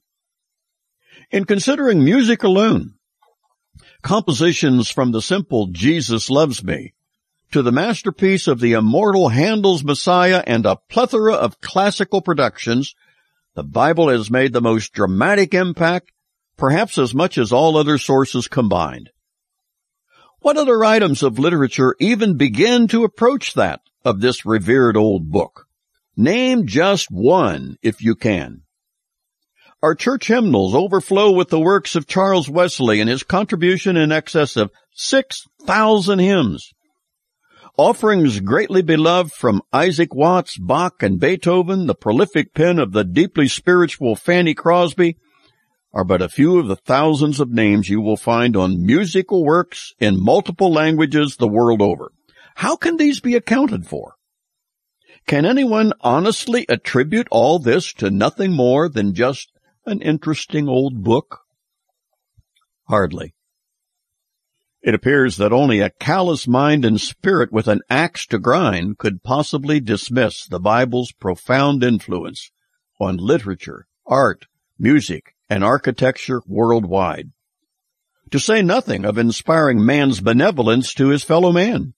In 1.32 1.43
considering 1.43 2.03
music 2.03 2.43
alone, 2.43 2.93
compositions 4.01 4.89
from 4.89 5.11
the 5.11 5.21
simple 5.21 5.67
Jesus 5.67 6.29
Loves 6.29 6.63
Me 6.63 6.93
to 7.51 7.61
the 7.61 7.71
masterpiece 7.71 8.47
of 8.47 8.59
the 8.59 8.73
immortal 8.73 9.29
Handel's 9.29 9.83
Messiah 9.83 10.43
and 10.45 10.65
a 10.65 10.75
plethora 10.75 11.33
of 11.33 11.61
classical 11.61 12.21
productions, 12.21 12.95
the 13.55 13.63
Bible 13.63 14.09
has 14.09 14.29
made 14.29 14.53
the 14.53 14.61
most 14.61 14.93
dramatic 14.93 15.53
impact 15.53 16.11
perhaps 16.57 16.97
as 16.97 17.15
much 17.15 17.37
as 17.37 17.51
all 17.51 17.77
other 17.77 17.97
sources 17.97 18.47
combined. 18.47 19.09
What 20.41 20.57
other 20.57 20.83
items 20.83 21.23
of 21.23 21.39
literature 21.39 21.95
even 21.99 22.37
begin 22.37 22.87
to 22.89 23.03
approach 23.03 23.53
that 23.53 23.81
of 24.05 24.21
this 24.21 24.45
revered 24.45 24.95
old 24.95 25.31
book? 25.31 25.67
Name 26.15 26.67
just 26.67 27.09
one 27.09 27.77
if 27.81 28.01
you 28.01 28.15
can. 28.15 28.61
Our 29.82 29.95
church 29.95 30.27
hymnals 30.27 30.75
overflow 30.75 31.32
with 31.32 31.47
the 31.47 31.59
works 31.59 31.95
of 31.95 32.05
Charles 32.05 32.49
Wesley 32.49 32.99
and 32.99 33.09
his 33.09 33.23
contribution 33.23 33.95
in 33.95 34.11
excess 34.11 34.57
of 34.57 34.71
6,000 34.91 36.19
hymns. 36.19 36.73
Offerings 37.77 38.41
greatly 38.41 38.82
beloved 38.82 39.32
from 39.32 39.61
Isaac 39.71 40.13
Watts, 40.13 40.57
Bach, 40.57 41.01
and 41.01 41.17
Beethoven, 41.17 41.88
the 41.88 41.95
prolific 41.95 42.53
pen 42.53 42.77
of 42.77 42.91
the 42.91 43.05
deeply 43.05 43.47
spiritual 43.47 44.17
Fanny 44.17 44.53
Crosby, 44.53 45.15
are 45.93 46.03
but 46.03 46.21
a 46.21 46.27
few 46.27 46.59
of 46.59 46.67
the 46.67 46.75
thousands 46.75 47.39
of 47.39 47.49
names 47.49 47.88
you 47.88 48.01
will 48.01 48.17
find 48.17 48.57
on 48.57 48.86
musical 48.86 49.45
works 49.45 49.93
in 49.97 50.21
multiple 50.21 50.73
languages 50.73 51.38
the 51.38 51.47
world 51.47 51.82
over. 51.82 52.11
How 52.55 52.75
can 52.75 52.97
these 52.97 53.21
be 53.21 53.36
accounted 53.36 53.88
for? 53.88 54.15
Can 55.25 55.45
anyone 55.45 55.93
honestly 56.01 56.65
attribute 56.67 57.30
all 57.32 57.59
this 57.59 57.93
to 57.93 58.11
nothing 58.11 58.51
more 58.51 58.89
than 58.89 59.13
just 59.13 59.53
an 59.89 60.01
interesting 60.01 60.69
old 60.69 61.03
book? 61.03 61.41
Hardly. 62.87 63.33
It 64.81 64.93
appears 64.93 65.37
that 65.37 65.51
only 65.51 65.81
a 65.81 65.89
callous 65.89 66.47
mind 66.47 66.85
and 66.85 67.01
spirit 67.01 67.51
with 67.51 67.67
an 67.67 67.81
axe 67.89 68.25
to 68.27 68.39
grind 68.39 68.97
could 68.97 69.23
possibly 69.23 69.79
dismiss 69.81 70.45
the 70.45 70.59
Bible's 70.59 71.11
profound 71.11 71.83
influence 71.83 72.51
on 72.99 73.17
literature, 73.17 73.87
art, 74.05 74.45
music, 74.77 75.35
and 75.49 75.63
architecture 75.63 76.41
worldwide. 76.47 77.31
To 78.31 78.39
say 78.39 78.61
nothing 78.61 79.05
of 79.05 79.17
inspiring 79.17 79.85
man's 79.85 80.21
benevolence 80.21 80.93
to 80.93 81.09
his 81.09 81.23
fellow 81.23 81.51
man. 81.51 81.93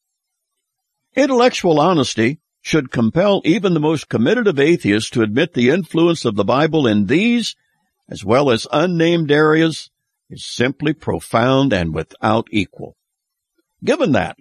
Intellectual 1.16 1.80
honesty 1.80 2.40
should 2.62 2.92
compel 2.92 3.42
even 3.44 3.74
the 3.74 3.80
most 3.80 4.08
committed 4.08 4.48
of 4.48 4.60
atheists 4.60 5.10
to 5.12 5.22
admit 5.22 5.54
the 5.54 5.70
influence 5.70 6.26
of 6.26 6.36
the 6.36 6.46
Bible 6.46 6.88
in 6.88 7.08
these, 7.08 7.56
as 8.12 8.26
well 8.26 8.52
as 8.52 8.68
unnamed 8.72 9.32
areas 9.32 9.90
is 10.30 10.46
simply 10.46 10.94
profound 10.94 11.72
and 11.72 11.96
without 11.96 12.48
equal. 12.52 12.98
Given 13.84 14.12
that, 14.12 14.36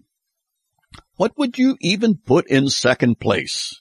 what 1.17 1.39
would 1.39 1.57
you 1.57 1.77
even 1.81 2.17
put 2.17 2.49
in 2.49 2.69
second 2.69 3.21
place? 3.21 3.81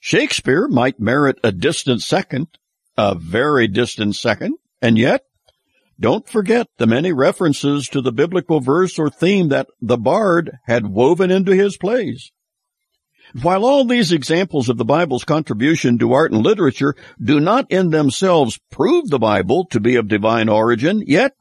Shakespeare 0.00 0.66
might 0.66 0.98
merit 0.98 1.38
a 1.44 1.52
distant 1.52 2.02
second, 2.02 2.48
a 2.96 3.14
very 3.14 3.68
distant 3.68 4.16
second, 4.16 4.54
and 4.82 4.98
yet, 4.98 5.22
don't 6.00 6.28
forget 6.28 6.66
the 6.78 6.86
many 6.86 7.12
references 7.12 7.88
to 7.90 8.00
the 8.00 8.12
biblical 8.12 8.60
verse 8.60 8.98
or 8.98 9.10
theme 9.10 9.50
that 9.50 9.68
the 9.80 9.98
bard 9.98 10.56
had 10.66 10.86
woven 10.86 11.30
into 11.30 11.54
his 11.54 11.76
plays. 11.76 12.32
While 13.42 13.64
all 13.64 13.84
these 13.84 14.12
examples 14.12 14.68
of 14.68 14.76
the 14.76 14.84
Bible's 14.84 15.24
contribution 15.24 15.98
to 15.98 16.12
art 16.12 16.32
and 16.32 16.42
literature 16.42 16.96
do 17.22 17.38
not 17.38 17.70
in 17.70 17.90
themselves 17.90 18.58
prove 18.70 19.08
the 19.08 19.18
Bible 19.18 19.66
to 19.66 19.78
be 19.78 19.96
of 19.96 20.08
divine 20.08 20.48
origin, 20.48 21.02
yet 21.06 21.36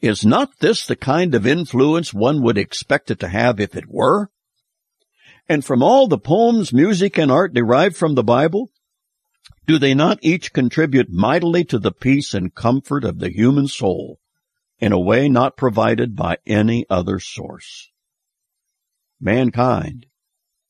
is 0.00 0.24
not 0.24 0.58
this 0.60 0.86
the 0.86 0.96
kind 0.96 1.34
of 1.34 1.46
influence 1.46 2.14
one 2.14 2.42
would 2.42 2.56
expect 2.56 3.10
it 3.10 3.20
to 3.20 3.28
have 3.28 3.60
if 3.60 3.76
it 3.76 3.88
were? 3.88 4.30
And 5.48 5.64
from 5.64 5.82
all 5.82 6.08
the 6.08 6.18
poems, 6.18 6.72
music, 6.72 7.18
and 7.18 7.30
art 7.30 7.54
derived 7.54 7.96
from 7.96 8.14
the 8.14 8.24
Bible, 8.24 8.70
do 9.66 9.78
they 9.78 9.94
not 9.94 10.18
each 10.22 10.52
contribute 10.52 11.10
mightily 11.10 11.64
to 11.64 11.78
the 11.78 11.92
peace 11.92 12.34
and 12.34 12.54
comfort 12.54 13.04
of 13.04 13.18
the 13.18 13.30
human 13.30 13.68
soul 13.68 14.18
in 14.78 14.92
a 14.92 15.00
way 15.00 15.28
not 15.28 15.56
provided 15.56 16.16
by 16.16 16.38
any 16.46 16.86
other 16.88 17.18
source? 17.18 17.90
Mankind 19.20 20.06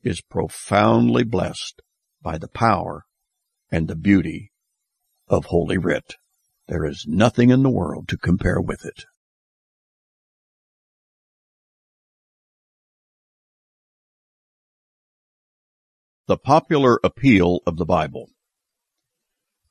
is 0.06 0.20
profoundly 0.20 1.24
blessed 1.24 1.82
by 2.22 2.38
the 2.38 2.48
power 2.48 3.04
and 3.70 3.88
the 3.88 3.96
beauty 3.96 4.52
of 5.28 5.46
Holy 5.46 5.76
Writ. 5.76 6.14
There 6.68 6.86
is 6.86 7.06
nothing 7.08 7.50
in 7.50 7.64
the 7.64 7.70
world 7.70 8.08
to 8.08 8.16
compare 8.16 8.60
with 8.60 8.84
it. 8.84 9.04
The 16.28 16.36
popular 16.36 17.00
appeal 17.02 17.60
of 17.66 17.76
the 17.76 17.84
Bible. 17.84 18.30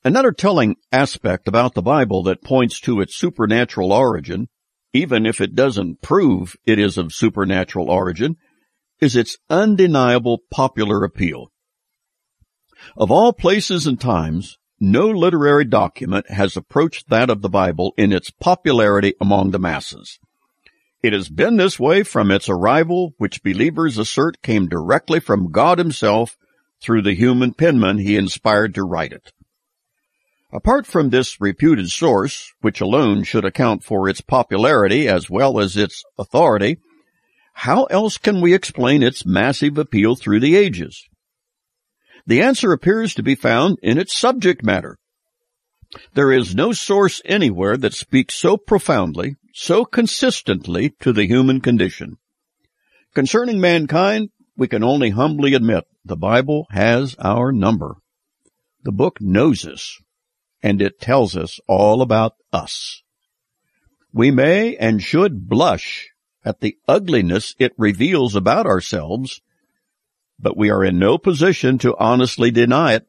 Another 0.04 0.32
telling 0.32 0.76
aspect 0.92 1.48
about 1.48 1.74
the 1.74 1.82
Bible 1.82 2.24
that 2.24 2.44
points 2.44 2.80
to 2.82 3.00
its 3.02 3.18
supernatural 3.18 3.92
origin, 3.92 4.48
even 4.94 5.26
if 5.26 5.40
it 5.40 5.56
doesn't 5.56 6.02
prove 6.02 6.56
it 6.66 6.78
is 6.78 6.98
of 6.98 7.14
supernatural 7.14 7.90
origin, 7.90 8.38
is 9.06 9.16
its 9.16 9.38
undeniable 9.52 10.40
popular 10.50 11.04
appeal. 11.04 11.52
Of 12.98 13.12
all 13.12 13.34
places 13.34 13.86
and 13.86 14.02
times, 14.02 14.58
no 14.80 15.08
literary 15.10 15.66
document 15.66 16.30
has 16.32 16.58
approached 16.58 17.10
that 17.10 17.30
of 17.30 17.44
the 17.44 17.50
Bible 17.50 17.94
in 17.98 18.12
its 18.12 18.32
popularity 18.32 19.14
among 19.22 19.52
the 19.52 19.60
masses. 19.60 20.18
It 21.04 21.14
has 21.14 21.30
been 21.30 21.58
this 21.58 21.80
way 21.80 22.02
from 22.02 22.32
its 22.32 22.50
arrival, 22.50 23.14
which 23.20 23.44
believers 23.44 24.00
assert 24.00 24.42
came 24.42 24.68
directly 24.68 25.20
from 25.20 25.52
God 25.52 25.78
himself 25.78 26.36
through 26.82 27.04
the 27.04 27.14
human 27.14 27.54
penman 27.54 28.00
he 28.00 28.18
inspired 28.18 28.74
to 28.74 28.84
write 28.84 29.14
it. 29.14 29.32
Apart 30.52 30.88
from 30.88 31.10
this 31.10 31.40
reputed 31.40 31.92
source, 31.92 32.52
which 32.62 32.82
alone 32.82 33.24
should 33.24 33.46
account 33.46 33.84
for 33.84 34.10
its 34.10 34.22
popularity 34.22 35.08
as 35.08 35.30
well 35.30 35.60
as 35.60 35.78
its 35.78 36.04
authority, 36.18 36.80
how 37.56 37.86
else 37.86 38.18
can 38.18 38.42
we 38.42 38.54
explain 38.54 39.02
its 39.02 39.26
massive 39.26 39.78
appeal 39.78 40.16
through 40.16 40.42
the 40.42 40.58
ages? 40.58 41.08
The 42.28 42.42
answer 42.42 42.74
appears 42.74 43.16
to 43.16 43.24
be 43.24 43.34
found 43.34 43.80
in 43.82 43.98
its 43.98 44.16
subject 44.16 44.64
matter. 44.64 44.98
There 46.14 46.34
is 46.34 46.54
no 46.54 46.74
source 46.74 47.22
anywhere 47.24 47.78
that 47.78 47.94
speaks 47.94 48.36
so 48.36 48.58
profoundly, 48.58 49.38
so 49.54 49.86
consistently 49.86 50.94
to 51.00 51.14
the 51.14 51.26
human 51.26 51.62
condition. 51.62 52.18
Concerning 53.14 53.62
mankind, 53.62 54.32
we 54.58 54.68
can 54.68 54.84
only 54.84 55.12
humbly 55.12 55.54
admit 55.54 55.86
the 56.04 56.18
Bible 56.18 56.68
has 56.72 57.16
our 57.20 57.54
number. 57.54 57.96
The 58.84 58.92
book 58.92 59.22
knows 59.22 59.66
us, 59.66 59.98
and 60.62 60.82
it 60.82 61.00
tells 61.00 61.38
us 61.38 61.60
all 61.70 62.02
about 62.02 62.34
us. 62.52 63.02
We 64.12 64.30
may 64.30 64.76
and 64.76 65.02
should 65.02 65.48
blush 65.48 66.10
at 66.46 66.62
the 66.62 66.78
ugliness 66.88 67.56
it 67.60 67.74
reveals 67.78 68.36
about 68.36 68.68
ourselves, 68.68 69.42
but 70.40 70.56
we 70.56 70.70
are 70.70 70.84
in 70.84 71.00
no 71.00 71.18
position 71.18 71.78
to 71.80 71.98
honestly 71.98 72.52
deny 72.52 72.94
it. 72.94 73.08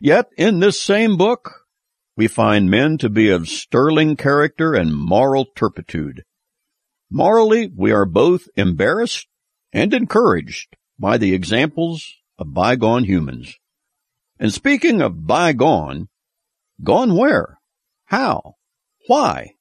Yet 0.00 0.30
in 0.36 0.60
this 0.60 0.80
same 0.80 1.16
book, 1.16 1.66
we 2.16 2.26
find 2.26 2.70
men 2.70 2.96
to 2.98 3.10
be 3.10 3.28
of 3.30 3.48
sterling 3.48 4.16
character 4.16 4.72
and 4.74 4.96
moral 4.96 5.44
turpitude. 5.44 6.24
Morally, 7.10 7.70
we 7.76 7.92
are 7.92 8.06
both 8.06 8.48
embarrassed 8.56 9.28
and 9.72 9.92
encouraged 9.92 10.76
by 10.98 11.18
the 11.18 11.34
examples 11.34 12.14
of 12.38 12.54
bygone 12.54 13.04
humans. 13.04 13.58
And 14.38 14.52
speaking 14.52 15.02
of 15.02 15.26
bygone, 15.26 16.08
gone 16.82 17.16
where? 17.16 17.58
How? 18.06 18.54
Why? 19.06 19.54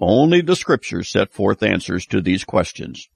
Only 0.00 0.40
the 0.40 0.56
scriptures 0.56 1.08
set 1.08 1.32
forth 1.32 1.62
answers 1.62 2.06
to 2.06 2.20
these 2.20 2.44
questions. 2.44 3.08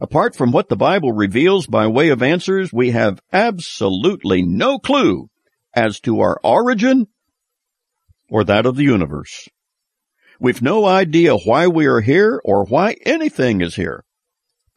Apart 0.00 0.34
from 0.34 0.50
what 0.50 0.68
the 0.68 0.76
Bible 0.76 1.12
reveals 1.12 1.66
by 1.66 1.86
way 1.86 2.08
of 2.08 2.22
answers, 2.22 2.72
we 2.72 2.90
have 2.90 3.20
absolutely 3.32 4.42
no 4.42 4.78
clue 4.78 5.28
as 5.74 6.00
to 6.00 6.20
our 6.20 6.40
origin 6.42 7.06
or 8.28 8.44
that 8.44 8.66
of 8.66 8.76
the 8.76 8.84
universe. 8.84 9.48
We've 10.40 10.62
no 10.62 10.86
idea 10.86 11.36
why 11.36 11.66
we 11.66 11.86
are 11.86 12.00
here 12.00 12.40
or 12.44 12.64
why 12.64 12.96
anything 13.04 13.60
is 13.60 13.76
here. 13.76 14.04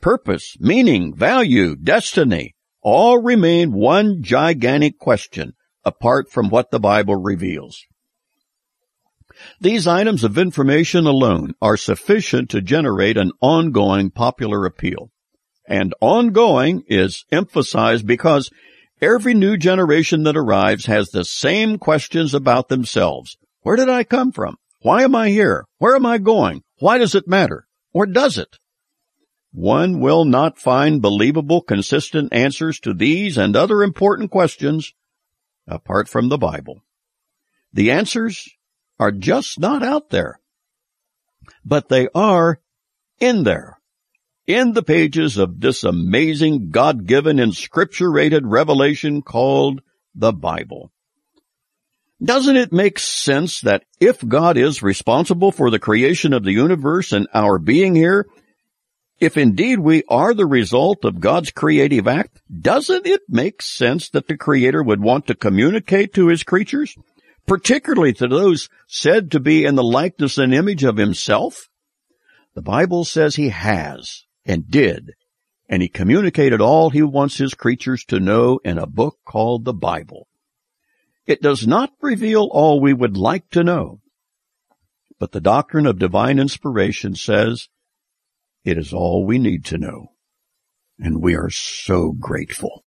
Purpose, 0.01 0.57
meaning, 0.59 1.15
value, 1.15 1.77
destiny, 1.77 2.55
all 2.81 3.17
remain 3.17 3.71
one 3.71 4.21
gigantic 4.21 4.99
question 4.99 5.53
apart 5.85 6.29
from 6.29 6.49
what 6.49 6.69
the 6.69 6.79
Bible 6.79 7.15
reveals. 7.15 7.85
These 9.59 9.87
items 9.87 10.23
of 10.23 10.37
information 10.37 11.05
alone 11.05 11.53
are 11.61 11.77
sufficient 11.77 12.49
to 12.51 12.61
generate 12.61 13.17
an 13.17 13.31
ongoing 13.41 14.09
popular 14.11 14.65
appeal. 14.65 15.11
And 15.67 15.93
ongoing 16.01 16.83
is 16.87 17.25
emphasized 17.31 18.05
because 18.05 18.49
every 19.01 19.33
new 19.33 19.57
generation 19.57 20.23
that 20.23 20.37
arrives 20.37 20.85
has 20.85 21.09
the 21.09 21.23
same 21.23 21.77
questions 21.77 22.33
about 22.33 22.69
themselves. 22.69 23.37
Where 23.61 23.75
did 23.75 23.89
I 23.89 24.03
come 24.03 24.31
from? 24.31 24.57
Why 24.81 25.03
am 25.03 25.15
I 25.15 25.29
here? 25.29 25.65
Where 25.77 25.95
am 25.95 26.05
I 26.05 26.17
going? 26.17 26.63
Why 26.79 26.97
does 26.97 27.15
it 27.15 27.27
matter? 27.27 27.65
Or 27.93 28.05
does 28.05 28.37
it? 28.37 28.57
One 29.53 29.99
will 29.99 30.25
not 30.25 30.57
find 30.57 31.01
believable, 31.01 31.61
consistent 31.61 32.33
answers 32.33 32.79
to 32.81 32.93
these 32.93 33.37
and 33.37 33.55
other 33.55 33.83
important 33.83 34.31
questions 34.31 34.93
apart 35.67 36.09
from 36.09 36.29
the 36.29 36.37
Bible. 36.37 36.81
The 37.71 37.91
answers 37.91 38.49
are 39.03 39.11
just 39.11 39.59
not 39.59 39.83
out 39.83 40.09
there. 40.11 40.39
But 41.65 41.89
they 41.89 42.07
are 42.15 42.61
in 43.19 43.43
there. 43.43 43.77
In 44.47 44.71
the 44.71 44.83
pages 44.83 45.37
of 45.37 45.59
this 45.59 45.83
amazing 45.83 46.69
God-given 46.69 47.37
and 47.37 47.53
scripture-rated 47.53 48.47
revelation 48.47 49.21
called 49.21 49.81
the 50.15 50.31
Bible. 50.31 50.89
Doesn't 52.23 52.55
it 52.55 52.71
make 52.71 52.97
sense 52.97 53.59
that 53.61 53.83
if 53.99 54.25
God 54.25 54.55
is 54.55 54.81
responsible 54.81 55.51
for 55.51 55.69
the 55.69 55.79
creation 55.79 56.31
of 56.31 56.45
the 56.45 56.53
universe 56.53 57.11
and 57.11 57.27
our 57.33 57.59
being 57.59 57.95
here, 57.95 58.25
if 59.19 59.35
indeed 59.35 59.79
we 59.79 60.03
are 60.07 60.33
the 60.33 60.45
result 60.45 61.03
of 61.03 61.19
God's 61.19 61.51
creative 61.51 62.07
act, 62.07 62.41
doesn't 62.49 63.05
it 63.05 63.21
make 63.27 63.61
sense 63.61 64.09
that 64.11 64.27
the 64.27 64.37
Creator 64.37 64.81
would 64.81 65.01
want 65.01 65.27
to 65.27 65.35
communicate 65.35 66.13
to 66.13 66.27
His 66.27 66.43
creatures, 66.43 66.95
particularly 67.45 68.13
to 68.13 68.27
those 68.27 68.69
said 68.87 69.31
to 69.31 69.39
be 69.39 69.65
in 69.65 69.75
the 69.75 69.83
likeness 69.83 70.37
and 70.37 70.53
image 70.53 70.83
of 70.83 70.97
Himself? 70.97 71.69
The 72.55 72.61
Bible 72.61 73.05
says 73.05 73.35
He 73.35 73.49
has 73.49 74.25
and 74.45 74.69
did, 74.69 75.13
and 75.67 75.81
He 75.81 75.89
communicated 75.89 76.61
all 76.61 76.89
He 76.89 77.01
wants 77.01 77.37
His 77.37 77.53
creatures 77.53 78.03
to 78.05 78.19
know 78.19 78.59
in 78.63 78.77
a 78.77 78.87
book 78.87 79.17
called 79.25 79.65
the 79.65 79.73
Bible. 79.73 80.27
It 81.25 81.41
does 81.41 81.65
not 81.65 81.93
reveal 82.01 82.49
all 82.51 82.79
we 82.81 82.93
would 82.93 83.17
like 83.17 83.49
to 83.51 83.63
know, 83.63 84.01
but 85.19 85.31
the 85.31 85.41
doctrine 85.41 85.85
of 85.85 85.99
divine 85.99 86.37
inspiration 86.37 87.15
says 87.15 87.69
it 88.65 88.77
is 88.77 88.93
all 88.93 89.25
we 89.25 89.39
need 89.39 89.65
to 89.65 89.77
know. 89.77 90.07
And 90.99 91.21
we 91.21 91.35
are 91.35 91.49
so 91.49 92.11
grateful. 92.11 92.82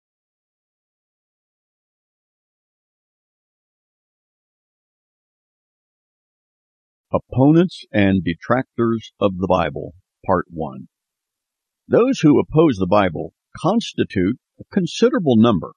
Opponents 7.15 7.85
and 7.91 8.23
Detractors 8.23 9.11
of 9.19 9.37
the 9.37 9.47
Bible, 9.47 9.93
Part 10.25 10.47
1. 10.49 10.87
Those 11.87 12.19
who 12.19 12.39
oppose 12.39 12.75
the 12.77 12.87
Bible 12.87 13.33
constitute 13.61 14.37
a 14.59 14.63
considerable 14.71 15.37
number. 15.37 15.73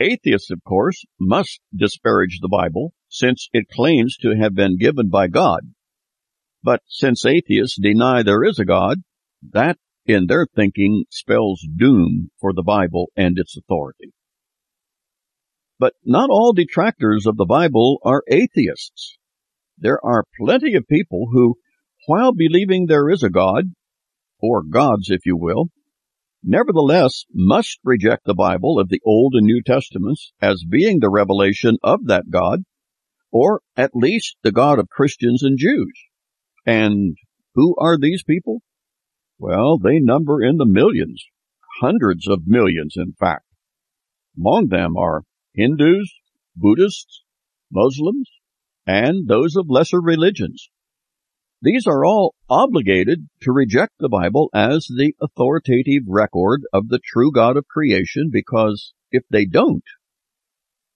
Atheists, 0.00 0.50
of 0.50 0.64
course, 0.64 1.04
must 1.20 1.60
disparage 1.74 2.40
the 2.40 2.48
Bible 2.48 2.92
since 3.08 3.48
it 3.52 3.68
claims 3.68 4.16
to 4.22 4.36
have 4.36 4.54
been 4.54 4.78
given 4.78 5.08
by 5.08 5.28
God 5.28 5.72
but 6.62 6.80
since 6.86 7.26
atheists 7.26 7.78
deny 7.80 8.22
there 8.22 8.44
is 8.44 8.58
a 8.58 8.64
God, 8.64 8.98
that 9.50 9.78
in 10.06 10.26
their 10.26 10.46
thinking 10.54 11.04
spells 11.10 11.66
doom 11.76 12.30
for 12.40 12.52
the 12.52 12.62
Bible 12.62 13.10
and 13.16 13.36
its 13.38 13.56
authority. 13.56 14.12
But 15.78 15.94
not 16.04 16.30
all 16.30 16.52
detractors 16.52 17.26
of 17.26 17.36
the 17.36 17.46
Bible 17.46 17.98
are 18.04 18.22
atheists. 18.28 19.18
There 19.82 19.98
are 20.04 20.22
plenty 20.38 20.76
of 20.76 20.86
people 20.86 21.26
who, 21.32 21.56
while 22.06 22.32
believing 22.32 22.86
there 22.86 23.10
is 23.10 23.24
a 23.24 23.28
God, 23.28 23.64
or 24.38 24.62
gods 24.62 25.10
if 25.10 25.26
you 25.26 25.36
will, 25.36 25.70
nevertheless 26.40 27.24
must 27.34 27.80
reject 27.82 28.24
the 28.24 28.34
Bible 28.34 28.78
of 28.78 28.90
the 28.90 29.00
Old 29.04 29.34
and 29.34 29.44
New 29.44 29.60
Testaments 29.60 30.32
as 30.40 30.62
being 30.62 31.00
the 31.00 31.10
revelation 31.10 31.78
of 31.82 32.06
that 32.06 32.30
God, 32.30 32.60
or 33.32 33.60
at 33.76 33.90
least 33.92 34.36
the 34.44 34.52
God 34.52 34.78
of 34.78 34.88
Christians 34.88 35.42
and 35.42 35.58
Jews. 35.58 35.92
And 36.64 37.16
who 37.56 37.74
are 37.76 37.98
these 37.98 38.22
people? 38.22 38.62
Well, 39.36 39.78
they 39.78 39.98
number 39.98 40.40
in 40.40 40.58
the 40.58 40.64
millions, 40.64 41.24
hundreds 41.80 42.28
of 42.28 42.46
millions, 42.46 42.94
in 42.96 43.14
fact. 43.18 43.46
Among 44.38 44.68
them 44.68 44.96
are 44.96 45.24
Hindus, 45.56 46.14
Buddhists, 46.54 47.24
Muslims, 47.68 48.30
and 48.86 49.28
those 49.28 49.56
of 49.56 49.68
lesser 49.68 50.00
religions. 50.00 50.68
These 51.60 51.86
are 51.86 52.04
all 52.04 52.34
obligated 52.50 53.28
to 53.42 53.52
reject 53.52 53.92
the 53.98 54.08
Bible 54.08 54.50
as 54.52 54.86
the 54.86 55.14
authoritative 55.20 56.02
record 56.08 56.62
of 56.72 56.88
the 56.88 56.98
true 57.04 57.30
God 57.30 57.56
of 57.56 57.68
creation 57.68 58.30
because 58.32 58.92
if 59.12 59.22
they 59.30 59.44
don't, 59.44 59.84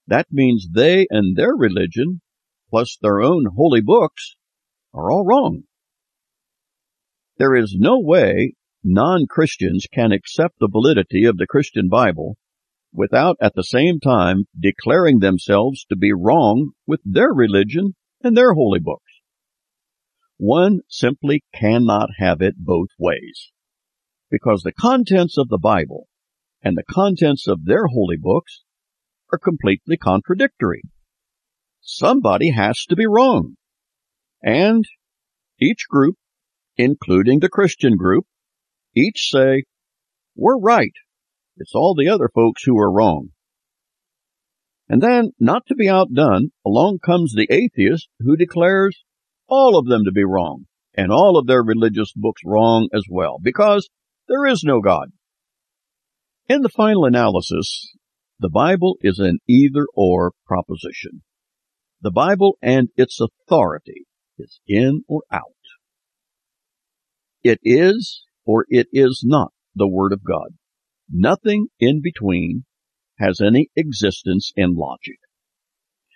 that 0.07 0.27
means 0.31 0.67
they 0.73 1.07
and 1.09 1.35
their 1.35 1.53
religion, 1.55 2.21
plus 2.69 2.97
their 3.01 3.21
own 3.21 3.45
holy 3.55 3.81
books, 3.81 4.35
are 4.93 5.11
all 5.11 5.25
wrong. 5.25 5.63
There 7.37 7.55
is 7.55 7.75
no 7.77 7.99
way 7.99 8.55
non-Christians 8.83 9.85
can 9.93 10.11
accept 10.11 10.59
the 10.59 10.69
validity 10.69 11.25
of 11.25 11.37
the 11.37 11.47
Christian 11.47 11.87
Bible 11.87 12.37
without 12.93 13.37
at 13.41 13.53
the 13.55 13.63
same 13.63 13.99
time 13.99 14.45
declaring 14.57 15.19
themselves 15.19 15.85
to 15.85 15.95
be 15.95 16.11
wrong 16.13 16.71
with 16.85 17.01
their 17.05 17.33
religion 17.33 17.95
and 18.23 18.35
their 18.35 18.53
holy 18.53 18.79
books. 18.79 19.03
One 20.37 20.81
simply 20.87 21.43
cannot 21.53 22.09
have 22.17 22.41
it 22.41 22.55
both 22.57 22.89
ways 22.99 23.51
because 24.29 24.61
the 24.61 24.73
contents 24.73 25.37
of 25.37 25.47
the 25.49 25.57
Bible 25.57 26.07
and 26.61 26.77
the 26.77 26.83
contents 26.89 27.47
of 27.47 27.65
their 27.65 27.87
holy 27.87 28.17
books 28.17 28.63
are 29.31 29.39
completely 29.39 29.97
contradictory. 29.97 30.83
Somebody 31.81 32.51
has 32.51 32.85
to 32.89 32.95
be 32.95 33.05
wrong. 33.07 33.55
And 34.41 34.85
each 35.59 35.87
group, 35.89 36.15
including 36.75 37.39
the 37.39 37.49
Christian 37.49 37.95
group, 37.95 38.25
each 38.95 39.29
say, 39.31 39.63
we're 40.35 40.59
right. 40.59 40.93
It's 41.57 41.75
all 41.75 41.95
the 41.95 42.09
other 42.09 42.29
folks 42.33 42.63
who 42.63 42.77
are 42.77 42.91
wrong. 42.91 43.29
And 44.89 45.01
then, 45.01 45.31
not 45.39 45.63
to 45.67 45.75
be 45.75 45.89
outdone, 45.89 46.51
along 46.65 46.99
comes 47.05 47.33
the 47.33 47.47
atheist 47.49 48.07
who 48.19 48.37
declares 48.37 49.03
all 49.47 49.77
of 49.77 49.87
them 49.87 50.03
to 50.05 50.11
be 50.11 50.23
wrong 50.23 50.65
and 50.93 51.11
all 51.11 51.37
of 51.37 51.45
their 51.45 51.63
religious 51.63 52.11
books 52.15 52.41
wrong 52.45 52.87
as 52.93 53.03
well 53.09 53.37
because 53.41 53.89
there 54.27 54.45
is 54.45 54.63
no 54.63 54.81
God. 54.81 55.11
In 56.47 56.61
the 56.61 56.69
final 56.69 57.05
analysis, 57.05 57.93
the 58.39 58.49
Bible 58.49 58.97
is 59.01 59.19
an 59.19 59.39
either 59.47 59.85
or 59.93 60.31
proposition. 60.45 61.23
The 62.01 62.11
Bible 62.11 62.57
and 62.61 62.89
its 62.95 63.19
authority 63.19 64.05
is 64.37 64.61
in 64.67 65.03
or 65.07 65.23
out. 65.31 65.43
It 67.43 67.59
is 67.63 68.23
or 68.45 68.65
it 68.69 68.87
is 68.93 69.23
not 69.25 69.51
the 69.75 69.87
Word 69.87 70.13
of 70.13 70.23
God. 70.23 70.53
Nothing 71.09 71.67
in 71.79 72.01
between 72.01 72.65
has 73.19 73.41
any 73.41 73.69
existence 73.75 74.51
in 74.55 74.75
logic. 74.75 75.17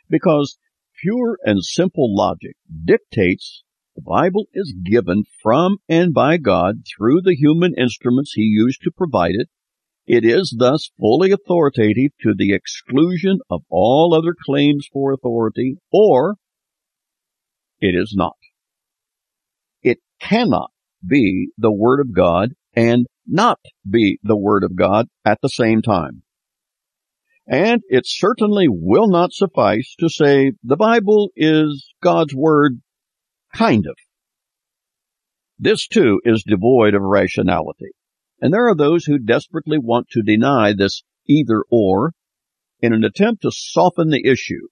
Because 0.10 0.58
pure 1.02 1.38
and 1.44 1.64
simple 1.64 2.14
logic 2.16 2.56
dictates 2.86 3.64
the 3.96 4.02
Bible 4.02 4.48
is 4.54 4.74
given 4.84 5.24
from 5.42 5.78
and 5.90 6.14
by 6.14 6.38
God 6.38 6.84
through 6.86 7.22
the 7.22 7.36
human 7.36 7.74
instruments 7.78 8.34
he 8.34 8.44
used 8.44 8.82
to 8.84 8.92
provide 8.92 9.34
it. 9.34 9.50
It 10.08 10.26
is 10.26 10.56
thus 10.58 10.92
fully 11.00 11.32
authoritative 11.32 12.12
to 12.22 12.34
the 12.36 12.54
exclusion 12.54 13.40
of 13.50 13.64
all 13.70 14.14
other 14.14 14.36
claims 14.46 14.88
for 14.92 15.12
authority, 15.12 15.78
or 15.92 16.36
it 17.80 17.96
is 17.96 18.14
not. 18.16 18.38
It 19.82 20.00
cannot 20.20 20.72
be 21.06 21.50
the 21.58 21.72
Word 21.72 22.00
of 22.00 22.14
God 22.14 22.54
and 22.74 23.08
not 23.28 23.60
be 23.90 24.20
the 24.24 24.38
Word 24.38 24.64
of 24.64 24.76
God 24.76 25.08
at 25.26 25.40
the 25.42 25.50
same 25.50 25.82
time. 25.82 26.24
And 27.48 27.82
it 27.90 28.04
certainly 28.06 28.68
will 28.70 29.08
not 29.08 29.34
suffice 29.34 29.96
to 30.00 30.10
say 30.10 30.54
the 30.64 30.78
Bible 30.78 31.32
is 31.36 31.94
God's 32.02 32.36
Word, 32.36 32.82
kind 33.54 33.86
of. 33.88 33.96
This 35.60 35.88
too 35.88 36.22
is 36.24 36.44
devoid 36.46 36.94
of 36.94 37.02
rationality. 37.02 37.92
And 38.40 38.54
there 38.54 38.68
are 38.68 38.76
those 38.76 39.06
who 39.06 39.20
desperately 39.20 39.78
want 39.78 40.08
to 40.12 40.24
deny 40.24 40.74
this 40.74 41.04
either 41.28 41.64
or 41.70 42.14
in 42.80 42.94
an 42.94 43.04
attempt 43.04 43.44
to 43.44 43.52
soften 43.52 44.10
the 44.10 44.26
issue 44.26 44.68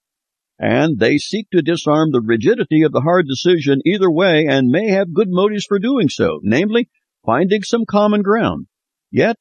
and 0.60 1.00
they 1.00 1.18
seek 1.18 1.50
to 1.52 1.62
disarm 1.62 2.12
the 2.12 2.22
rigidity 2.22 2.84
of 2.84 2.92
the 2.92 3.02
hard 3.02 3.26
decision 3.26 3.82
either 3.86 4.12
way 4.12 4.46
and 4.48 4.68
may 4.68 4.90
have 4.90 5.14
good 5.14 5.30
motives 5.30 5.66
for 5.66 5.80
doing 5.80 6.10
so, 6.10 6.42
namely, 6.44 6.90
finding 7.26 7.62
some 7.62 7.86
common 7.86 8.22
ground. 8.22 8.68
Yet, 9.12 9.36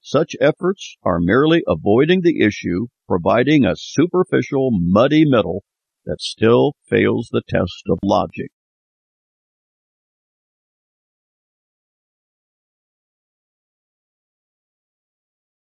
such 0.00 0.34
efforts 0.40 0.96
are 1.02 1.20
merely 1.20 1.62
avoiding 1.66 2.22
the 2.22 2.40
issue, 2.40 2.86
providing 3.06 3.64
a 3.64 3.76
superficial, 3.76 4.70
muddy 4.72 5.24
middle 5.24 5.64
that 6.04 6.20
still 6.20 6.74
fails 6.88 7.28
the 7.30 7.42
test 7.48 7.84
of 7.88 7.98
logic. 8.02 8.50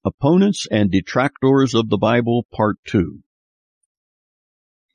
Opponents 0.03 0.67
and 0.69 0.91
Detractors 0.91 1.73
of 1.73 1.89
the 1.89 1.97
Bible, 1.97 2.45
Part 2.51 2.77
2 2.87 3.23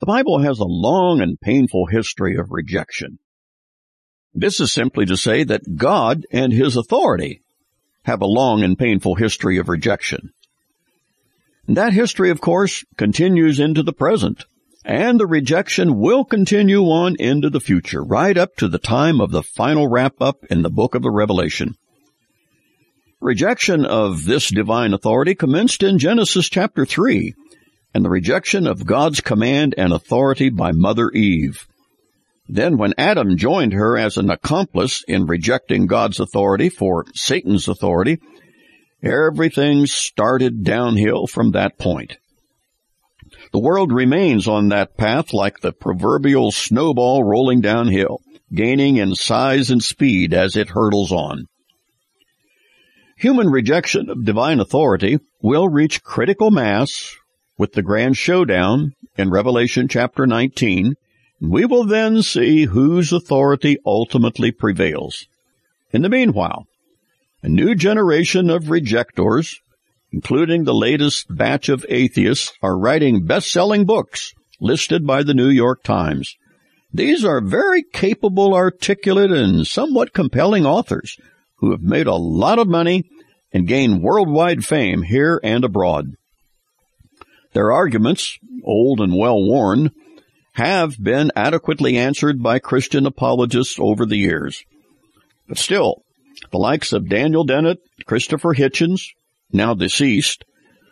the 0.01 0.07
Bible 0.07 0.39
has 0.39 0.57
a 0.57 0.65
long 0.65 1.21
and 1.21 1.39
painful 1.39 1.85
history 1.85 2.35
of 2.35 2.49
rejection. 2.49 3.19
This 4.33 4.59
is 4.59 4.71
simply 4.71 5.05
to 5.05 5.17
say 5.17 5.43
that 5.43 5.75
God 5.75 6.25
and 6.31 6.53
His 6.53 6.77
authority 6.77 7.41
have 8.03 8.21
a 8.21 8.25
long 8.25 8.63
and 8.63 8.77
painful 8.77 9.15
history 9.15 9.57
of 9.57 9.69
rejection. 9.69 10.31
And 11.67 11.77
that 11.77 11.93
history, 11.93 12.29
of 12.29 12.41
course, 12.41 12.83
continues 12.97 13.59
into 13.59 13.83
the 13.83 13.93
present. 13.93 14.45
And 14.83 15.19
the 15.19 15.27
rejection 15.27 15.99
will 15.99 16.25
continue 16.25 16.81
on 16.85 17.15
into 17.19 17.51
the 17.51 17.59
future, 17.59 18.03
right 18.03 18.35
up 18.35 18.55
to 18.57 18.67
the 18.67 18.79
time 18.79 19.21
of 19.21 19.29
the 19.31 19.43
final 19.43 19.87
wrap 19.87 20.15
up 20.19 20.43
in 20.49 20.63
the 20.63 20.71
book 20.71 20.95
of 20.95 21.03
the 21.03 21.11
Revelation. 21.11 21.75
Rejection 23.19 23.85
of 23.85 24.25
this 24.25 24.49
divine 24.49 24.93
authority 24.93 25.35
commenced 25.35 25.83
in 25.83 25.99
Genesis 25.99 26.49
chapter 26.49 26.83
3, 26.83 27.35
and 27.93 28.03
the 28.03 28.09
rejection 28.09 28.65
of 28.65 28.87
God's 28.87 29.21
command 29.21 29.75
and 29.77 29.93
authority 29.93 30.49
by 30.49 30.71
Mother 30.71 31.11
Eve. 31.11 31.67
Then 32.47 32.77
when 32.77 32.93
Adam 32.97 33.37
joined 33.37 33.73
her 33.73 33.97
as 33.97 34.17
an 34.17 34.29
accomplice 34.29 35.03
in 35.07 35.25
rejecting 35.25 35.87
God's 35.87 36.19
authority 36.19 36.69
for 36.69 37.05
Satan's 37.13 37.67
authority, 37.67 38.19
everything 39.01 39.85
started 39.85 40.63
downhill 40.63 41.27
from 41.27 41.51
that 41.51 41.77
point. 41.77 42.17
The 43.53 43.59
world 43.59 43.91
remains 43.91 44.47
on 44.47 44.69
that 44.69 44.97
path 44.97 45.33
like 45.33 45.59
the 45.59 45.71
proverbial 45.71 46.51
snowball 46.51 47.23
rolling 47.23 47.61
downhill, 47.61 48.19
gaining 48.53 48.97
in 48.97 49.15
size 49.15 49.69
and 49.71 49.83
speed 49.83 50.33
as 50.33 50.55
it 50.55 50.69
hurtles 50.69 51.11
on. 51.11 51.47
Human 53.17 53.49
rejection 53.49 54.09
of 54.09 54.25
divine 54.25 54.59
authority 54.59 55.19
will 55.41 55.69
reach 55.69 56.03
critical 56.03 56.49
mass 56.49 57.15
with 57.57 57.73
the 57.73 57.83
grand 57.83 58.17
showdown 58.17 58.93
in 59.15 59.29
Revelation 59.29 59.87
chapter 59.87 60.25
19. 60.25 60.95
We 61.41 61.65
will 61.65 61.85
then 61.85 62.21
see 62.21 62.65
whose 62.65 63.11
authority 63.11 63.77
ultimately 63.83 64.51
prevails. 64.51 65.25
In 65.91 66.03
the 66.03 66.09
meanwhile, 66.09 66.67
a 67.41 67.49
new 67.49 67.73
generation 67.73 68.51
of 68.51 68.69
rejectors, 68.69 69.59
including 70.11 70.63
the 70.63 70.73
latest 70.73 71.35
batch 71.35 71.67
of 71.67 71.85
atheists, 71.89 72.53
are 72.61 72.77
writing 72.77 73.25
best-selling 73.25 73.85
books 73.85 74.33
listed 74.59 75.07
by 75.07 75.23
the 75.23 75.33
New 75.33 75.49
York 75.49 75.81
Times. 75.83 76.35
These 76.93 77.25
are 77.25 77.41
very 77.41 77.81
capable, 77.81 78.53
articulate, 78.53 79.31
and 79.31 79.65
somewhat 79.65 80.13
compelling 80.13 80.65
authors 80.65 81.17
who 81.55 81.71
have 81.71 81.81
made 81.81 82.05
a 82.05 82.15
lot 82.15 82.59
of 82.59 82.67
money 82.67 83.09
and 83.51 83.67
gained 83.67 84.03
worldwide 84.03 84.63
fame 84.63 85.01
here 85.01 85.39
and 85.43 85.63
abroad. 85.63 86.11
Their 87.53 87.71
arguments, 87.71 88.37
old 88.63 89.01
and 89.01 89.15
well 89.15 89.41
worn, 89.41 89.91
have 90.53 91.01
been 91.01 91.31
adequately 91.35 91.97
answered 91.97 92.41
by 92.43 92.59
Christian 92.59 93.05
apologists 93.05 93.77
over 93.79 94.05
the 94.05 94.17
years. 94.17 94.63
But 95.47 95.57
still, 95.57 96.03
the 96.51 96.57
likes 96.57 96.93
of 96.93 97.09
Daniel 97.09 97.43
Dennett, 97.43 97.79
Christopher 98.05 98.53
Hitchens, 98.53 99.09
now 99.51 99.73
deceased, 99.73 100.43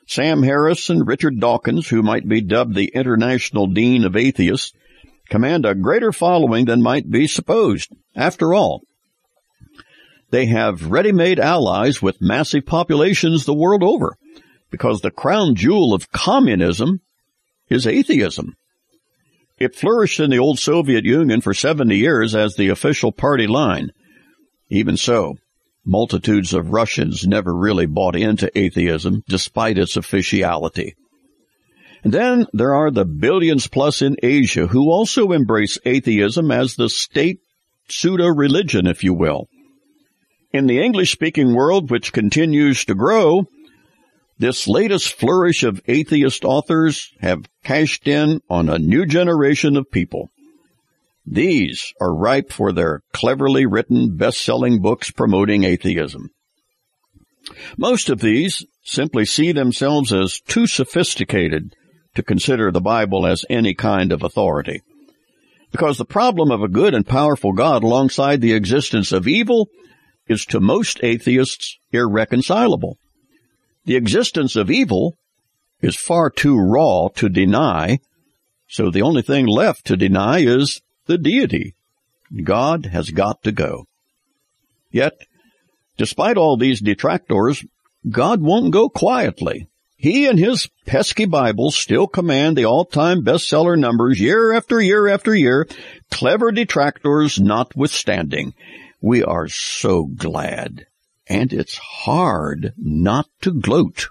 Sam 0.07 0.43
Harris 0.43 0.89
and 0.89 1.07
Richard 1.07 1.39
Dawkins, 1.39 1.87
who 1.87 2.01
might 2.01 2.27
be 2.27 2.41
dubbed 2.41 2.75
the 2.75 2.91
International 2.93 3.67
Dean 3.67 4.05
of 4.05 4.15
Atheists, 4.15 4.73
command 5.29 5.65
a 5.65 5.75
greater 5.75 6.11
following 6.11 6.65
than 6.65 6.81
might 6.81 7.09
be 7.09 7.27
supposed. 7.27 7.91
After 8.15 8.53
all, 8.53 8.81
they 10.31 10.47
have 10.47 10.91
ready-made 10.91 11.39
allies 11.39 12.01
with 12.01 12.21
massive 12.21 12.65
populations 12.65 13.45
the 13.45 13.53
world 13.53 13.83
over 13.83 14.17
because 14.71 15.01
the 15.01 15.11
crown 15.11 15.55
jewel 15.55 15.93
of 15.93 16.11
communism 16.11 17.01
is 17.69 17.87
atheism. 17.87 18.55
It 19.59 19.75
flourished 19.75 20.19
in 20.19 20.29
the 20.29 20.39
old 20.39 20.57
Soviet 20.57 21.03
Union 21.03 21.41
for 21.41 21.53
70 21.53 21.95
years 21.95 22.33
as 22.33 22.55
the 22.55 22.69
official 22.69 23.11
party 23.11 23.45
line. 23.45 23.89
Even 24.69 24.95
so, 24.95 25.35
multitudes 25.85 26.53
of 26.53 26.71
Russians 26.71 27.27
never 27.27 27.53
really 27.53 27.85
bought 27.85 28.15
into 28.15 28.57
atheism 28.57 29.23
despite 29.27 29.77
its 29.77 29.97
officiality. 29.97 30.95
And 32.03 32.13
then 32.13 32.47
there 32.53 32.73
are 32.73 32.91
the 32.91 33.05
billions 33.05 33.67
plus 33.67 34.01
in 34.01 34.15
Asia 34.23 34.67
who 34.67 34.89
also 34.89 35.31
embrace 35.33 35.77
atheism 35.85 36.51
as 36.51 36.75
the 36.75 36.87
state 36.87 37.39
pseudo-religion, 37.89 38.87
if 38.87 39.03
you 39.03 39.13
will. 39.13 39.47
In 40.53 40.67
the 40.67 40.81
English-speaking 40.81 41.53
world, 41.53 41.91
which 41.91 42.13
continues 42.13 42.85
to 42.85 42.95
grow, 42.95 43.45
this 44.39 44.67
latest 44.67 45.13
flourish 45.13 45.63
of 45.63 45.81
atheist 45.85 46.45
authors 46.45 47.11
have 47.19 47.49
cashed 47.63 48.07
in 48.07 48.41
on 48.49 48.69
a 48.69 48.79
new 48.79 49.05
generation 49.05 49.75
of 49.75 49.91
people. 49.91 50.29
These 51.25 51.93
are 52.01 52.15
ripe 52.15 52.51
for 52.51 52.71
their 52.71 53.01
cleverly 53.13 53.65
written 53.65 54.15
best-selling 54.15 54.81
books 54.81 55.11
promoting 55.11 55.65
atheism. 55.65 56.29
Most 57.77 58.09
of 58.09 58.21
these 58.21 58.65
simply 58.83 59.25
see 59.25 59.51
themselves 59.51 60.13
as 60.13 60.39
too 60.39 60.67
sophisticated 60.67 61.75
to 62.15 62.23
consider 62.23 62.71
the 62.71 62.81
Bible 62.81 63.27
as 63.27 63.45
any 63.49 63.73
kind 63.73 64.11
of 64.11 64.23
authority. 64.23 64.81
Because 65.71 65.97
the 65.97 66.05
problem 66.05 66.49
of 66.49 66.63
a 66.63 66.67
good 66.67 66.95
and 66.95 67.05
powerful 67.05 67.51
God 67.51 67.83
alongside 67.83 68.41
the 68.41 68.53
existence 68.53 69.11
of 69.11 69.27
evil 69.27 69.67
is 70.27 70.45
to 70.45 70.59
most 70.59 70.99
atheists 71.03 71.77
irreconcilable. 71.91 72.97
The 73.89 73.95
existence 73.95 74.55
of 74.55 74.69
evil 74.69 75.17
is 75.81 75.95
far 75.95 76.29
too 76.29 76.55
raw 76.55 77.07
to 77.15 77.27
deny, 77.27 77.97
so 78.67 78.91
the 78.91 79.01
only 79.01 79.23
thing 79.23 79.47
left 79.47 79.85
to 79.85 79.97
deny 79.97 80.41
is 80.41 80.79
the 81.07 81.17
deity. 81.17 81.73
God 82.43 82.85
has 82.85 83.09
got 83.09 83.41
to 83.45 83.51
go. 83.51 83.87
Yet, 84.91 85.13
despite 85.97 86.37
all 86.37 86.55
these 86.55 86.81
detractors, 86.81 87.65
God 88.07 88.43
won't 88.43 88.69
go 88.69 88.89
quietly. 88.89 89.65
He 89.97 90.27
and 90.27 90.37
his 90.37 90.69
pesky 90.85 91.25
Bible 91.25 91.71
still 91.71 92.05
command 92.05 92.57
the 92.57 92.65
all-time 92.65 93.23
bestseller 93.23 93.75
numbers 93.75 94.19
year 94.19 94.53
after 94.53 94.79
year 94.79 95.07
after 95.07 95.33
year, 95.33 95.67
clever 96.11 96.51
detractors 96.51 97.39
notwithstanding. 97.39 98.53
We 99.01 99.23
are 99.23 99.47
so 99.47 100.05
glad 100.05 100.85
and 101.29 101.53
it's 101.53 101.77
hard 101.77 102.73
not 102.75 103.27
to 103.41 103.53
gloat. 103.53 104.07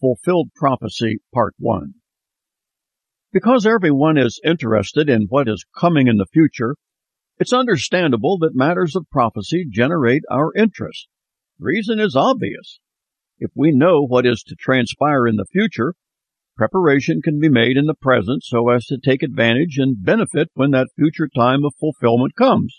Fulfilled 0.00 0.50
Prophecy 0.54 1.20
Part 1.32 1.54
1 1.58 1.94
Because 3.32 3.64
everyone 3.64 4.18
is 4.18 4.40
interested 4.44 5.08
in 5.08 5.26
what 5.30 5.48
is 5.48 5.64
coming 5.78 6.06
in 6.08 6.18
the 6.18 6.26
future, 6.26 6.76
it's 7.38 7.52
understandable 7.52 8.38
that 8.38 8.54
matters 8.54 8.94
of 8.96 9.08
prophecy 9.10 9.66
generate 9.70 10.22
our 10.30 10.52
interest. 10.54 11.08
Reason 11.58 11.98
is 11.98 12.14
obvious. 12.14 12.80
If 13.38 13.50
we 13.54 13.72
know 13.72 14.04
what 14.04 14.26
is 14.26 14.42
to 14.48 14.56
transpire 14.58 15.26
in 15.26 15.36
the 15.36 15.46
future, 15.50 15.94
Preparation 16.56 17.20
can 17.22 17.38
be 17.38 17.50
made 17.50 17.76
in 17.76 17.84
the 17.84 17.94
present 17.94 18.42
so 18.42 18.70
as 18.70 18.86
to 18.86 18.96
take 18.96 19.22
advantage 19.22 19.76
and 19.76 20.02
benefit 20.02 20.48
when 20.54 20.70
that 20.70 20.88
future 20.96 21.28
time 21.28 21.64
of 21.64 21.74
fulfillment 21.78 22.34
comes. 22.34 22.74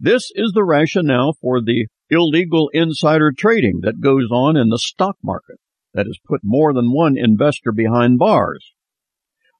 This 0.00 0.30
is 0.34 0.52
the 0.52 0.64
rationale 0.64 1.34
for 1.40 1.60
the 1.60 1.86
illegal 2.08 2.70
insider 2.72 3.32
trading 3.36 3.80
that 3.82 4.00
goes 4.00 4.28
on 4.30 4.56
in 4.56 4.70
the 4.70 4.78
stock 4.78 5.16
market 5.22 5.56
that 5.92 6.06
has 6.06 6.18
put 6.26 6.40
more 6.42 6.72
than 6.72 6.92
one 6.92 7.16
investor 7.18 7.70
behind 7.70 8.18
bars. 8.18 8.72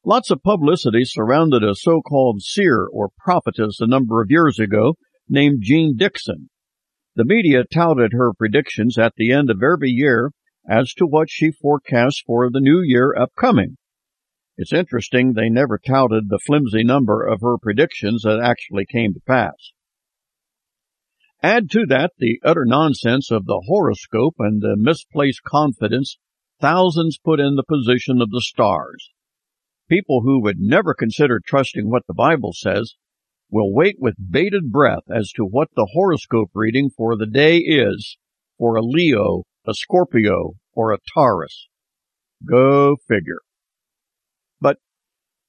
Lots 0.04 0.30
of 0.30 0.42
publicity 0.42 1.04
surrounded 1.04 1.62
a 1.62 1.74
so-called 1.74 2.42
seer 2.42 2.86
or 2.90 3.10
prophetess 3.18 3.80
a 3.80 3.86
number 3.86 4.22
of 4.22 4.30
years 4.30 4.58
ago 4.58 4.94
named 5.28 5.60
Jeane 5.62 5.94
Dixon. 5.96 6.48
The 7.16 7.24
media 7.24 7.64
touted 7.72 8.12
her 8.12 8.32
predictions 8.32 8.98
at 8.98 9.12
the 9.16 9.30
end 9.30 9.50
of 9.50 9.62
every 9.62 9.90
year 9.90 10.32
as 10.68 10.92
to 10.94 11.06
what 11.06 11.28
she 11.30 11.50
forecasts 11.50 12.22
for 12.26 12.50
the 12.50 12.60
new 12.60 12.80
year 12.82 13.14
upcoming. 13.16 13.76
It's 14.56 14.72
interesting 14.72 15.32
they 15.32 15.48
never 15.48 15.78
touted 15.78 16.28
the 16.28 16.38
flimsy 16.38 16.84
number 16.84 17.26
of 17.26 17.40
her 17.40 17.58
predictions 17.58 18.22
that 18.22 18.40
actually 18.40 18.86
came 18.86 19.12
to 19.14 19.20
pass. 19.20 19.72
Add 21.42 21.70
to 21.72 21.84
that 21.88 22.12
the 22.18 22.40
utter 22.44 22.64
nonsense 22.64 23.30
of 23.30 23.44
the 23.44 23.64
horoscope 23.66 24.36
and 24.38 24.62
the 24.62 24.76
misplaced 24.78 25.42
confidence 25.42 26.16
thousands 26.60 27.18
put 27.22 27.40
in 27.40 27.56
the 27.56 27.64
position 27.64 28.22
of 28.22 28.30
the 28.30 28.40
stars. 28.40 29.10
People 29.88 30.22
who 30.22 30.40
would 30.42 30.58
never 30.58 30.94
consider 30.94 31.40
trusting 31.44 31.90
what 31.90 32.06
the 32.06 32.14
Bible 32.14 32.52
says 32.54 32.94
will 33.50 33.74
wait 33.74 33.96
with 33.98 34.14
bated 34.30 34.72
breath 34.72 35.02
as 35.14 35.30
to 35.32 35.42
what 35.42 35.68
the 35.76 35.90
horoscope 35.92 36.50
reading 36.54 36.88
for 36.96 37.16
the 37.16 37.26
day 37.26 37.58
is 37.58 38.16
for 38.56 38.76
a 38.76 38.82
Leo 38.82 39.42
a 39.66 39.74
Scorpio, 39.74 40.54
or 40.72 40.92
a 40.92 40.98
Taurus. 41.14 41.68
Go 42.48 42.96
figure. 43.08 43.40
But 44.60 44.78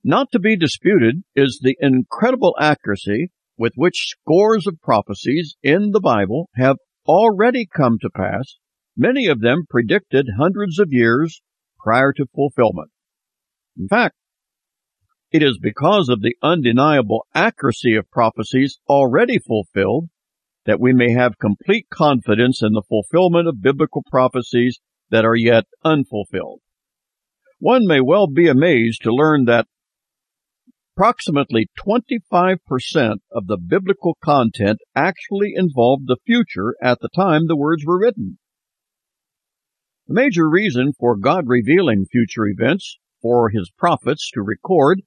not 0.04 0.32
to 0.32 0.40
be 0.40 0.56
disputed 0.56 1.24
is 1.36 1.60
the 1.62 1.78
incredible 1.80 2.56
accuracy 2.60 3.32
with 3.58 3.74
which 3.76 4.16
scores 4.20 4.68
of 4.68 4.82
prophecies 4.82 5.56
in 5.64 5.92
the 5.92 6.00
Bible 6.00 6.50
have 6.56 6.78
already 7.08 7.66
come 7.66 7.98
to 8.02 8.10
pass, 8.10 8.58
many 8.98 9.28
of 9.28 9.42
them 9.42 9.66
predicted 9.70 10.28
hundreds 10.38 10.80
of 10.80 10.88
years 10.92 11.42
prior 11.80 12.12
to 12.14 12.26
fulfillment. 12.34 12.92
In 13.78 13.88
fact, 13.88 14.16
it 15.32 15.44
is 15.44 15.60
because 15.62 16.08
of 16.10 16.22
the 16.22 16.36
undeniable 16.42 17.26
accuracy 17.34 17.96
of 17.96 18.10
prophecies 18.10 18.80
already 18.88 19.38
fulfilled 19.40 20.10
that 20.66 20.80
we 20.80 20.94
may 20.94 21.12
have 21.12 21.38
complete 21.40 21.88
confidence 21.90 22.62
in 22.62 22.74
the 22.74 22.84
fulfillment 22.88 23.48
of 23.48 23.62
biblical 23.62 24.04
prophecies 24.10 24.80
that 25.10 25.26
are 25.26 25.36
yet 25.36 25.66
unfulfilled. 25.84 26.62
One 27.60 27.88
may 27.88 28.02
well 28.02 28.28
be 28.28 28.48
amazed 28.48 29.04
to 29.04 29.14
learn 29.14 29.46
that 29.46 29.68
approximately 30.96 31.68
25% 31.78 32.58
of 33.32 33.48
the 33.48 33.58
biblical 33.58 34.18
content 34.24 34.80
actually 34.96 35.54
involved 35.56 36.08
the 36.08 36.18
future 36.26 36.76
at 36.82 37.00
the 37.02 37.10
time 37.16 37.48
the 37.48 37.58
words 37.58 37.84
were 37.86 38.00
written. 38.00 38.38
The 40.08 40.14
major 40.14 40.50
reason 40.50 40.94
for 40.98 41.18
God 41.18 41.46
revealing 41.48 42.06
future 42.06 42.48
events 42.48 42.98
for 43.22 43.50
his 43.50 43.72
prophets 43.78 44.30
to 44.34 44.42
record 44.42 45.02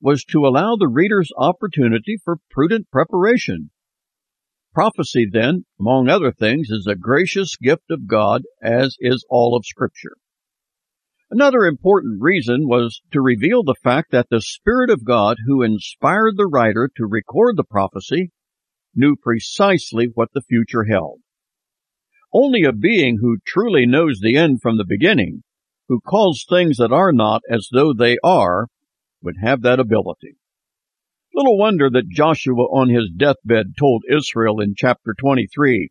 was 0.00 0.24
to 0.24 0.46
allow 0.46 0.76
the 0.76 0.88
reader's 0.88 1.30
opportunity 1.36 2.18
for 2.22 2.36
prudent 2.50 2.90
preparation. 2.90 3.70
Prophecy, 4.74 5.26
then, 5.30 5.66
among 5.78 6.08
other 6.08 6.32
things, 6.32 6.70
is 6.70 6.86
a 6.86 6.94
gracious 6.94 7.56
gift 7.56 7.90
of 7.90 8.06
God, 8.06 8.42
as 8.62 8.96
is 9.00 9.24
all 9.28 9.54
of 9.54 9.66
Scripture. 9.66 10.16
Another 11.30 11.64
important 11.64 12.22
reason 12.22 12.68
was 12.68 13.02
to 13.12 13.20
reveal 13.20 13.62
the 13.62 13.74
fact 13.82 14.12
that 14.12 14.28
the 14.30 14.40
Spirit 14.40 14.88
of 14.90 15.04
God 15.04 15.36
who 15.46 15.62
inspired 15.62 16.36
the 16.36 16.46
writer 16.46 16.90
to 16.96 17.06
record 17.06 17.56
the 17.56 17.64
prophecy 17.64 18.30
knew 18.94 19.14
precisely 19.16 20.08
what 20.14 20.28
the 20.32 20.42
future 20.42 20.84
held. 20.84 21.20
Only 22.32 22.64
a 22.64 22.72
being 22.72 23.18
who 23.20 23.38
truly 23.46 23.86
knows 23.86 24.20
the 24.20 24.36
end 24.36 24.60
from 24.62 24.78
the 24.78 24.86
beginning, 24.88 25.42
who 25.88 26.00
calls 26.00 26.46
things 26.48 26.78
that 26.78 26.92
are 26.92 27.12
not 27.12 27.42
as 27.50 27.68
though 27.72 27.92
they 27.92 28.16
are, 28.24 28.68
would 29.22 29.36
have 29.42 29.60
that 29.62 29.80
ability. 29.80 30.36
Little 31.34 31.56
wonder 31.56 31.88
that 31.88 32.10
Joshua 32.10 32.64
on 32.64 32.90
his 32.90 33.10
deathbed 33.16 33.74
told 33.78 34.04
Israel 34.10 34.60
in 34.60 34.74
chapter 34.76 35.14
23, 35.18 35.88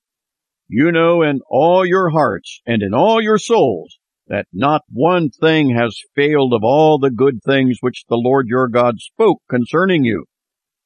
You 0.68 0.92
know 0.92 1.24
in 1.24 1.40
all 1.50 1.84
your 1.84 2.10
hearts 2.12 2.62
and 2.68 2.84
in 2.84 2.94
all 2.94 3.20
your 3.20 3.40
souls 3.40 3.98
that 4.28 4.46
not 4.54 4.84
one 4.88 5.30
thing 5.30 5.76
has 5.76 6.00
failed 6.16 6.54
of 6.54 6.64
all 6.64 7.00
the 7.00 7.10
good 7.10 7.40
things 7.44 7.80
which 7.82 8.04
the 8.08 8.18
Lord 8.18 8.48
your 8.48 8.68
God 8.68 9.00
spoke 9.00 9.42
concerning 9.50 10.06
you. 10.06 10.26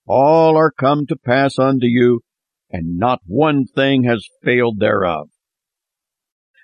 All 0.08 0.56
are 0.56 0.72
come 0.72 1.06
to 1.08 1.18
pass 1.18 1.60
unto 1.60 1.86
you, 1.86 2.22
and 2.72 2.98
not 2.98 3.20
one 3.26 3.66
thing 3.66 4.06
has 4.06 4.26
failed 4.42 4.80
thereof. 4.80 5.30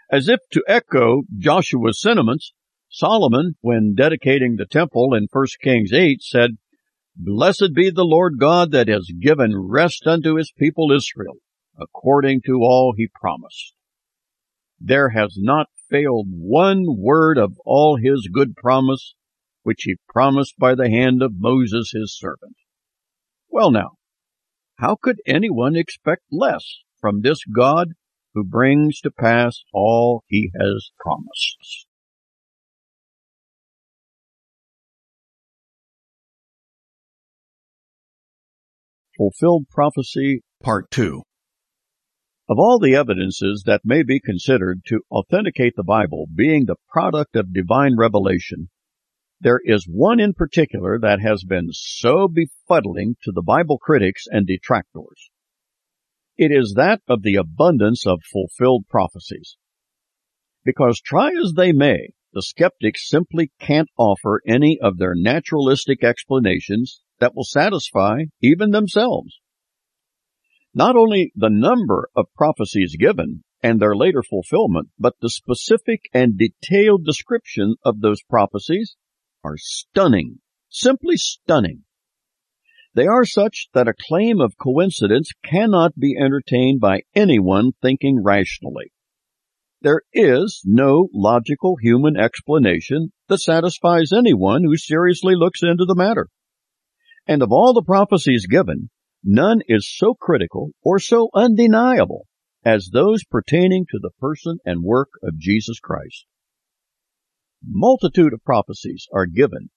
As 0.09 0.29
if 0.29 0.39
to 0.53 0.63
echo 0.65 1.23
Joshua's 1.37 2.01
sentiments, 2.01 2.53
Solomon, 2.89 3.55
when 3.59 3.95
dedicating 3.95 4.55
the 4.55 4.65
temple 4.65 5.13
in 5.13 5.27
1 5.31 5.45
Kings 5.61 5.91
8, 5.91 6.21
said, 6.21 6.51
Blessed 7.15 7.73
be 7.75 7.89
the 7.89 8.05
Lord 8.05 8.39
God 8.39 8.71
that 8.71 8.87
has 8.87 9.11
given 9.19 9.55
rest 9.55 10.07
unto 10.07 10.35
his 10.35 10.51
people 10.57 10.91
Israel, 10.91 11.37
according 11.77 12.41
to 12.45 12.61
all 12.61 12.93
he 12.95 13.07
promised. 13.13 13.73
There 14.79 15.09
has 15.09 15.37
not 15.37 15.67
failed 15.89 16.27
one 16.29 16.85
word 16.97 17.37
of 17.37 17.59
all 17.65 17.97
his 17.97 18.29
good 18.31 18.55
promise, 18.55 19.13
which 19.63 19.83
he 19.83 19.97
promised 20.07 20.57
by 20.57 20.73
the 20.73 20.89
hand 20.89 21.21
of 21.21 21.33
Moses 21.37 21.91
his 21.91 22.17
servant. 22.17 22.55
Well 23.49 23.71
now, 23.71 23.97
how 24.77 24.95
could 24.95 25.21
anyone 25.27 25.75
expect 25.75 26.23
less 26.31 26.79
from 26.99 27.21
this 27.21 27.43
God 27.45 27.89
who 28.33 28.43
brings 28.43 28.99
to 29.01 29.11
pass 29.11 29.63
all 29.73 30.23
he 30.27 30.51
has 30.59 30.89
promised? 30.97 31.87
Fulfilled 39.21 39.67
Prophecy 39.69 40.41
Part 40.63 40.89
2 40.89 41.21
of 42.49 42.57
all 42.57 42.79
the 42.79 42.95
evidences 42.95 43.61
that 43.67 43.81
may 43.85 44.01
be 44.01 44.19
considered 44.19 44.81
to 44.87 45.01
authenticate 45.11 45.75
the 45.75 45.83
Bible 45.83 46.25
being 46.33 46.65
the 46.65 46.77
product 46.89 47.35
of 47.35 47.53
divine 47.53 47.95
revelation, 47.95 48.71
there 49.39 49.59
is 49.63 49.85
one 49.87 50.19
in 50.19 50.33
particular 50.33 50.97
that 50.99 51.21
has 51.21 51.43
been 51.43 51.67
so 51.71 52.27
befuddling 52.27 53.13
to 53.21 53.31
the 53.31 53.43
Bible 53.43 53.77
critics 53.77 54.25
and 54.27 54.47
detractors. 54.47 55.29
It 56.35 56.51
is 56.51 56.73
that 56.75 57.01
of 57.07 57.21
the 57.21 57.35
abundance 57.35 58.07
of 58.07 58.23
fulfilled 58.23 58.85
prophecies. 58.89 59.55
Because 60.65 60.99
try 60.99 61.29
as 61.29 61.53
they 61.55 61.71
may, 61.71 62.13
the 62.33 62.41
skeptics 62.41 63.07
simply 63.07 63.51
can't 63.59 63.89
offer 63.99 64.41
any 64.47 64.79
of 64.81 64.97
their 64.97 65.13
naturalistic 65.13 66.03
explanations 66.03 67.01
that 67.21 67.33
will 67.35 67.45
satisfy 67.45 68.23
even 68.41 68.71
themselves. 68.71 69.39
Not 70.73 70.95
only 70.97 71.31
the 71.35 71.49
number 71.49 72.09
of 72.15 72.25
prophecies 72.35 72.97
given 72.99 73.43
and 73.63 73.79
their 73.79 73.95
later 73.95 74.23
fulfillment, 74.27 74.89
but 74.97 75.13
the 75.21 75.29
specific 75.29 76.01
and 76.13 76.37
detailed 76.37 77.05
description 77.05 77.75
of 77.85 78.01
those 78.01 78.23
prophecies 78.23 78.95
are 79.43 79.55
stunning, 79.57 80.39
simply 80.69 81.15
stunning. 81.15 81.83
They 82.95 83.05
are 83.05 83.25
such 83.25 83.67
that 83.73 83.87
a 83.87 83.93
claim 84.07 84.41
of 84.41 84.57
coincidence 84.61 85.31
cannot 85.45 85.97
be 85.97 86.17
entertained 86.19 86.81
by 86.81 87.01
anyone 87.15 87.71
thinking 87.81 88.21
rationally. 88.23 88.91
There 89.81 90.01
is 90.11 90.61
no 90.65 91.07
logical 91.13 91.75
human 91.81 92.17
explanation 92.17 93.13
that 93.29 93.39
satisfies 93.39 94.11
anyone 94.11 94.63
who 94.63 94.75
seriously 94.75 95.35
looks 95.35 95.61
into 95.63 95.85
the 95.85 95.95
matter. 95.95 96.27
And 97.31 97.41
of 97.41 97.51
all 97.51 97.73
the 97.73 97.81
prophecies 97.81 98.45
given, 98.45 98.89
None 99.23 99.61
is 99.67 99.87
so 99.87 100.15
critical 100.15 100.71
or 100.83 100.97
so 100.99 101.29
undeniable 101.33 102.27
as 102.65 102.89
those 102.91 103.23
pertaining 103.23 103.85
to 103.91 103.99
the 104.01 104.09
person 104.19 104.57
and 104.65 104.83
work 104.83 105.09
of 105.23 105.37
Jesus 105.37 105.79
Christ. 105.79 106.25
Multitude 107.63 108.33
of 108.33 108.43
prophecies 108.43 109.07
are 109.13 109.27
given 109.27 109.69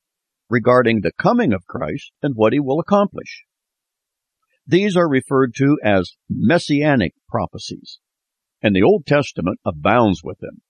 regarding 0.48 1.00
the 1.00 1.12
coming 1.18 1.52
of 1.52 1.66
Christ 1.66 2.12
and 2.22 2.34
what 2.34 2.54
he 2.54 2.60
will 2.60 2.80
accomplish. 2.80 3.44
These 4.66 4.96
are 4.96 5.08
referred 5.08 5.54
to 5.56 5.78
as 5.84 6.16
messianic 6.30 7.12
prophecies, 7.28 7.98
and 8.62 8.74
the 8.74 8.82
Old 8.82 9.04
Testament 9.04 9.60
abounds 9.64 10.22
with 10.24 10.38
them. 10.38 10.62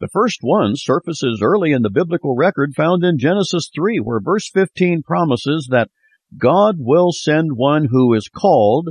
The 0.00 0.08
first 0.08 0.38
one 0.40 0.76
surfaces 0.76 1.40
early 1.42 1.72
in 1.72 1.82
the 1.82 1.90
biblical 1.90 2.34
record 2.34 2.74
found 2.74 3.04
in 3.04 3.18
Genesis 3.18 3.70
3, 3.74 3.98
where 3.98 4.18
verse 4.18 4.48
15 4.48 5.02
promises 5.02 5.68
that 5.70 5.90
God 6.38 6.76
will 6.78 7.12
send 7.12 7.50
one 7.54 7.88
who 7.90 8.14
is 8.14 8.28
called 8.34 8.88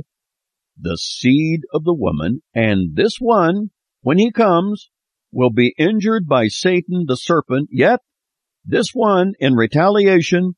the 0.78 0.96
seed 0.96 1.62
of 1.74 1.82
the 1.82 1.94
woman, 1.94 2.42
and 2.54 2.94
this 2.94 3.16
one, 3.18 3.70
when 4.02 4.18
he 4.18 4.30
comes, 4.30 4.90
will 5.32 5.50
be 5.50 5.74
injured 5.76 6.28
by 6.28 6.46
Satan 6.46 7.06
the 7.08 7.16
serpent, 7.16 7.68
yet 7.72 8.00
this 8.64 8.90
one, 8.92 9.32
in 9.40 9.54
retaliation, 9.54 10.54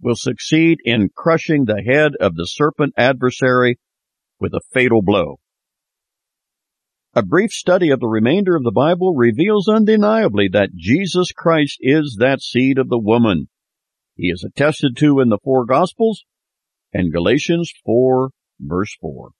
will 0.00 0.14
succeed 0.14 0.78
in 0.84 1.08
crushing 1.14 1.64
the 1.64 1.82
head 1.82 2.12
of 2.20 2.34
the 2.34 2.46
serpent 2.46 2.92
adversary 2.98 3.78
with 4.38 4.52
a 4.52 4.60
fatal 4.72 5.00
blow. 5.02 5.36
A 7.12 7.24
brief 7.24 7.50
study 7.50 7.90
of 7.90 7.98
the 7.98 8.06
remainder 8.06 8.54
of 8.54 8.62
the 8.62 8.70
Bible 8.70 9.16
reveals 9.16 9.68
undeniably 9.68 10.48
that 10.52 10.76
Jesus 10.76 11.32
Christ 11.32 11.78
is 11.80 12.18
that 12.20 12.40
seed 12.40 12.78
of 12.78 12.88
the 12.88 13.00
woman 13.00 13.48
he 14.14 14.28
is 14.28 14.44
attested 14.44 14.96
to 14.98 15.18
in 15.18 15.28
the 15.28 15.40
four 15.42 15.64
Gospels 15.64 16.22
and 16.92 17.12
Galatians 17.12 17.72
4 17.84 18.30
verse 18.60 18.96
4. 19.00 19.30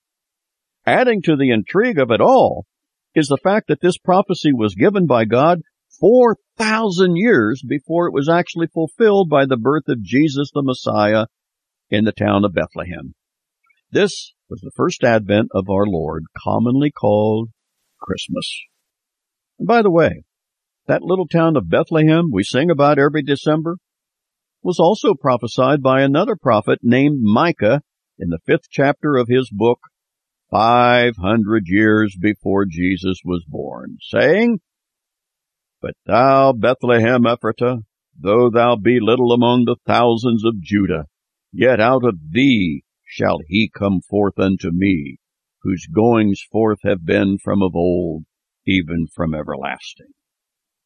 Adding 0.84 1.22
to 1.22 1.36
the 1.36 1.52
intrigue 1.52 2.00
of 2.00 2.10
it 2.10 2.20
all 2.20 2.66
is 3.14 3.28
the 3.28 3.38
fact 3.40 3.68
that 3.68 3.80
this 3.80 3.98
prophecy 3.98 4.52
was 4.52 4.74
given 4.74 5.06
by 5.06 5.24
God 5.24 5.60
4,000 6.00 7.14
years 7.14 7.62
before 7.64 8.08
it 8.08 8.12
was 8.12 8.28
actually 8.28 8.66
fulfilled 8.66 9.30
by 9.30 9.46
the 9.46 9.56
birth 9.56 9.86
of 9.86 10.02
Jesus 10.02 10.50
the 10.52 10.64
Messiah 10.64 11.26
in 11.88 12.04
the 12.04 12.10
town 12.10 12.44
of 12.44 12.52
Bethlehem. 12.52 13.14
This 13.92 14.32
was 14.48 14.60
the 14.60 14.72
first 14.74 15.04
advent 15.04 15.50
of 15.54 15.70
our 15.70 15.86
Lord, 15.86 16.24
commonly 16.36 16.90
called 16.90 17.50
Christmas. 18.00 18.50
And 19.58 19.68
by 19.68 19.82
the 19.82 19.90
way, 19.90 20.24
that 20.86 21.02
little 21.02 21.28
town 21.28 21.56
of 21.56 21.68
Bethlehem 21.70 22.30
we 22.32 22.42
sing 22.42 22.70
about 22.70 22.98
every 22.98 23.22
December, 23.22 23.76
was 24.62 24.78
also 24.78 25.14
prophesied 25.14 25.82
by 25.82 26.02
another 26.02 26.36
prophet 26.36 26.80
named 26.82 27.20
Micah 27.22 27.80
in 28.18 28.28
the 28.28 28.40
fifth 28.44 28.68
chapter 28.70 29.16
of 29.16 29.28
his 29.28 29.50
book, 29.50 29.78
500 30.50 31.62
years 31.66 32.16
before 32.20 32.66
Jesus 32.66 33.20
was 33.24 33.44
born, 33.46 33.96
saying, 34.02 34.58
But 35.80 35.94
thou, 36.06 36.52
Bethlehem 36.52 37.22
Ephratah, 37.22 37.78
though 38.18 38.50
thou 38.50 38.76
be 38.76 38.98
little 39.00 39.32
among 39.32 39.64
the 39.64 39.76
thousands 39.86 40.44
of 40.44 40.60
Judah, 40.60 41.04
yet 41.52 41.80
out 41.80 42.04
of 42.04 42.16
thee 42.30 42.82
shall 43.04 43.38
he 43.46 43.70
come 43.72 44.00
forth 44.00 44.38
unto 44.38 44.70
me, 44.72 45.18
whose 45.62 45.86
goings 45.86 46.42
forth 46.50 46.78
have 46.84 47.04
been 47.04 47.38
from 47.38 47.62
of 47.62 47.74
old, 47.74 48.24
even 48.66 49.06
from 49.14 49.34
everlasting. 49.34 50.12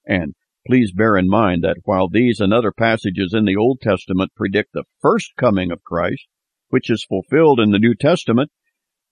And 0.06 0.34
Please 0.66 0.92
bear 0.92 1.18
in 1.18 1.28
mind 1.28 1.62
that 1.62 1.76
while 1.84 2.08
these 2.08 2.40
and 2.40 2.52
other 2.52 2.72
passages 2.72 3.34
in 3.34 3.44
the 3.44 3.56
Old 3.56 3.80
Testament 3.82 4.32
predict 4.34 4.72
the 4.72 4.84
first 5.02 5.32
coming 5.36 5.70
of 5.70 5.82
Christ, 5.82 6.26
which 6.70 6.88
is 6.88 7.04
fulfilled 7.04 7.60
in 7.60 7.70
the 7.70 7.78
New 7.78 7.94
Testament, 7.94 8.50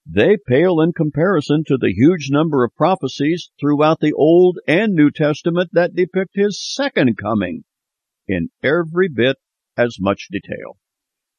they 0.03 0.35
pale 0.47 0.81
in 0.81 0.93
comparison 0.93 1.63
to 1.67 1.77
the 1.77 1.93
huge 1.93 2.29
number 2.31 2.63
of 2.63 2.75
prophecies 2.75 3.51
throughout 3.59 3.99
the 3.99 4.13
Old 4.13 4.57
and 4.67 4.93
New 4.93 5.11
Testament 5.11 5.69
that 5.73 5.93
depict 5.93 6.31
his 6.33 6.59
second 6.59 7.17
coming 7.17 7.65
in 8.27 8.49
every 8.63 9.07
bit 9.07 9.37
as 9.77 9.97
much 9.99 10.29
detail. 10.31 10.77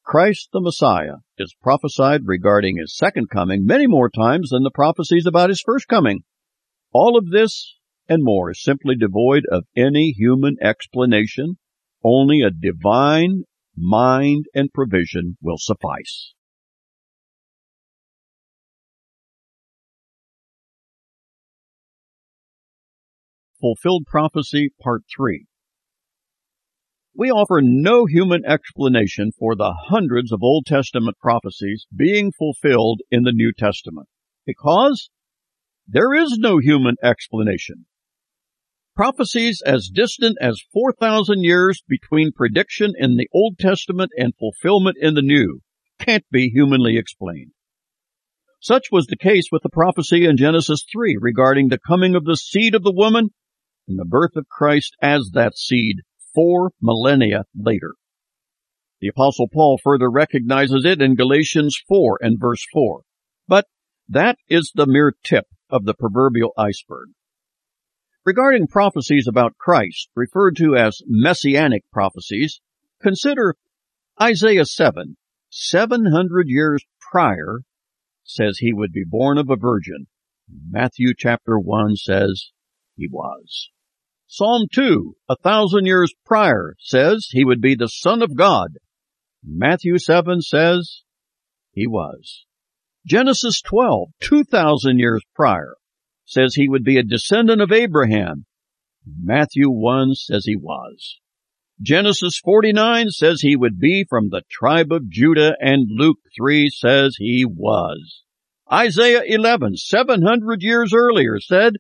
Christ 0.05 0.51
the 0.53 0.61
Messiah 0.61 1.17
is 1.39 1.57
prophesied 1.63 2.21
regarding 2.27 2.77
his 2.77 2.95
second 2.95 3.31
coming 3.31 3.65
many 3.65 3.87
more 3.87 4.11
times 4.11 4.51
than 4.51 4.63
the 4.63 4.71
prophecies 4.71 5.25
about 5.25 5.49
his 5.49 5.63
first 5.65 5.89
coming. 5.89 6.25
All 6.93 7.17
of 7.17 7.31
this 7.31 7.79
and 8.07 8.23
more 8.23 8.51
is 8.51 8.63
simply 8.63 8.97
devoid 8.97 9.45
of 9.51 9.65
any 9.75 10.11
human 10.11 10.57
explanation. 10.61 11.57
Only 12.05 12.43
a 12.43 12.51
divine 12.51 13.45
mind 13.75 14.45
and 14.55 14.71
provision 14.71 15.39
will 15.41 15.57
suffice. 15.57 16.35
Fulfilled 23.59 24.05
Prophecy 24.07 24.69
Part 24.79 25.05
3 25.17 25.47
We 27.17 27.31
offer 27.31 27.61
no 27.63 28.07
human 28.07 28.45
explanation 28.45 29.31
for 29.39 29.55
the 29.55 29.73
hundreds 29.73 30.33
of 30.33 30.43
Old 30.43 30.67
Testament 30.67 31.17
prophecies 31.21 31.87
being 31.95 32.33
fulfilled 32.33 33.03
in 33.09 33.23
the 33.23 33.33
New 33.33 33.53
Testament, 33.57 34.09
because 34.45 35.11
there 35.87 36.13
is 36.13 36.37
no 36.39 36.59
human 36.59 36.97
explanation. 37.05 37.87
Prophecies 38.97 39.63
as 39.65 39.91
distant 39.95 40.39
as 40.41 40.61
4,000 40.73 41.45
years 41.45 41.85
between 41.89 42.33
prediction 42.33 42.95
in 42.99 43.17
the 43.17 43.29
Old 43.33 43.59
Testament 43.59 44.11
and 44.17 44.35
fulfillment 44.37 44.97
in 45.01 45.15
the 45.15 45.23
New 45.23 45.61
can't 46.01 46.25
be 46.33 46.49
humanly 46.49 46.97
explained. 46.97 47.53
Such 48.61 48.87
was 48.91 49.07
the 49.07 49.17
case 49.17 49.51
with 49.53 49.63
the 49.63 49.69
prophecy 49.69 50.25
in 50.25 50.37
Genesis 50.37 50.85
3 50.93 51.19
regarding 51.21 51.69
the 51.69 51.79
coming 51.87 52.17
of 52.17 52.25
the 52.25 52.37
seed 52.37 52.75
of 52.75 52.83
the 52.83 52.95
woman 52.95 53.29
and 53.87 53.99
the 53.99 54.05
birth 54.05 54.35
of 54.35 54.49
Christ 54.49 54.97
as 55.01 55.31
that 55.35 55.57
seed 55.57 55.99
four 56.35 56.73
millennia 56.81 57.45
later. 57.55 57.95
The 59.01 59.09
apostle 59.09 59.49
Paul 59.53 59.79
further 59.83 60.11
recognizes 60.11 60.85
it 60.85 61.03
in 61.03 61.15
Galatians 61.15 61.77
4 61.89 62.19
and 62.23 62.41
verse 62.41 62.65
4. 62.73 63.03
But 63.47 63.67
that 64.09 64.39
is 64.49 64.73
the 64.75 64.87
mere 64.87 65.15
tip 65.23 65.47
of 65.69 65.85
the 65.85 65.95
proverbial 65.95 66.53
iceberg. 66.57 67.11
Regarding 68.25 68.67
prophecies 68.67 69.27
about 69.29 69.59
Christ, 69.59 70.09
referred 70.17 70.57
to 70.57 70.77
as 70.77 71.03
messianic 71.07 71.83
prophecies, 71.93 72.61
consider 73.03 73.57
Isaiah 74.21 74.65
7, 74.65 75.17
700 75.51 76.49
years 76.49 76.85
prior, 77.11 77.61
says 78.23 78.59
he 78.59 78.73
would 78.73 78.93
be 78.93 79.05
born 79.07 79.37
of 79.37 79.51
a 79.51 79.57
virgin. 79.57 80.07
Matthew 80.49 81.13
chapter 81.17 81.59
1 81.59 81.97
says 81.97 82.53
he 82.97 83.07
was. 83.07 83.69
Psalm 84.27 84.67
2, 84.73 85.17
a 85.29 85.37
thousand 85.37 85.87
years 85.87 86.13
prior, 86.25 86.75
says 86.81 87.29
he 87.31 87.45
would 87.45 87.61
be 87.61 87.75
the 87.75 87.89
Son 87.89 88.23
of 88.23 88.35
God. 88.35 88.79
Matthew 89.47 89.99
7 89.99 90.41
says 90.41 91.03
he 91.73 91.87
was. 91.87 92.45
Genesis 93.07 93.61
12, 93.61 94.09
2,000 94.21 94.99
years 94.99 95.23
prior, 95.35 95.75
says 96.25 96.55
he 96.55 96.69
would 96.69 96.85
be 96.85 96.97
a 96.97 97.03
descendant 97.03 97.61
of 97.61 97.71
Abraham. 97.71 98.47
Matthew 99.07 99.69
1 99.69 100.15
says 100.15 100.47
he 100.47 100.57
was. 100.57 101.21
Genesis 101.83 102.39
49 102.39 103.11
says 103.11 103.41
he 103.41 103.57
would 103.57 103.79
be 103.79 104.07
from 104.09 104.31
the 104.31 104.43
tribe 104.51 104.91
of 104.91 105.11
Judah, 105.11 105.55
and 105.61 105.87
Luke 105.91 106.21
3 106.37 106.71
says 106.71 107.17
he 107.19 107.45
was. 107.45 108.23
Isaiah 108.73 109.23
11, 109.27 109.77
700 109.77 110.63
years 110.63 110.95
earlier, 110.95 111.39
said 111.41 111.75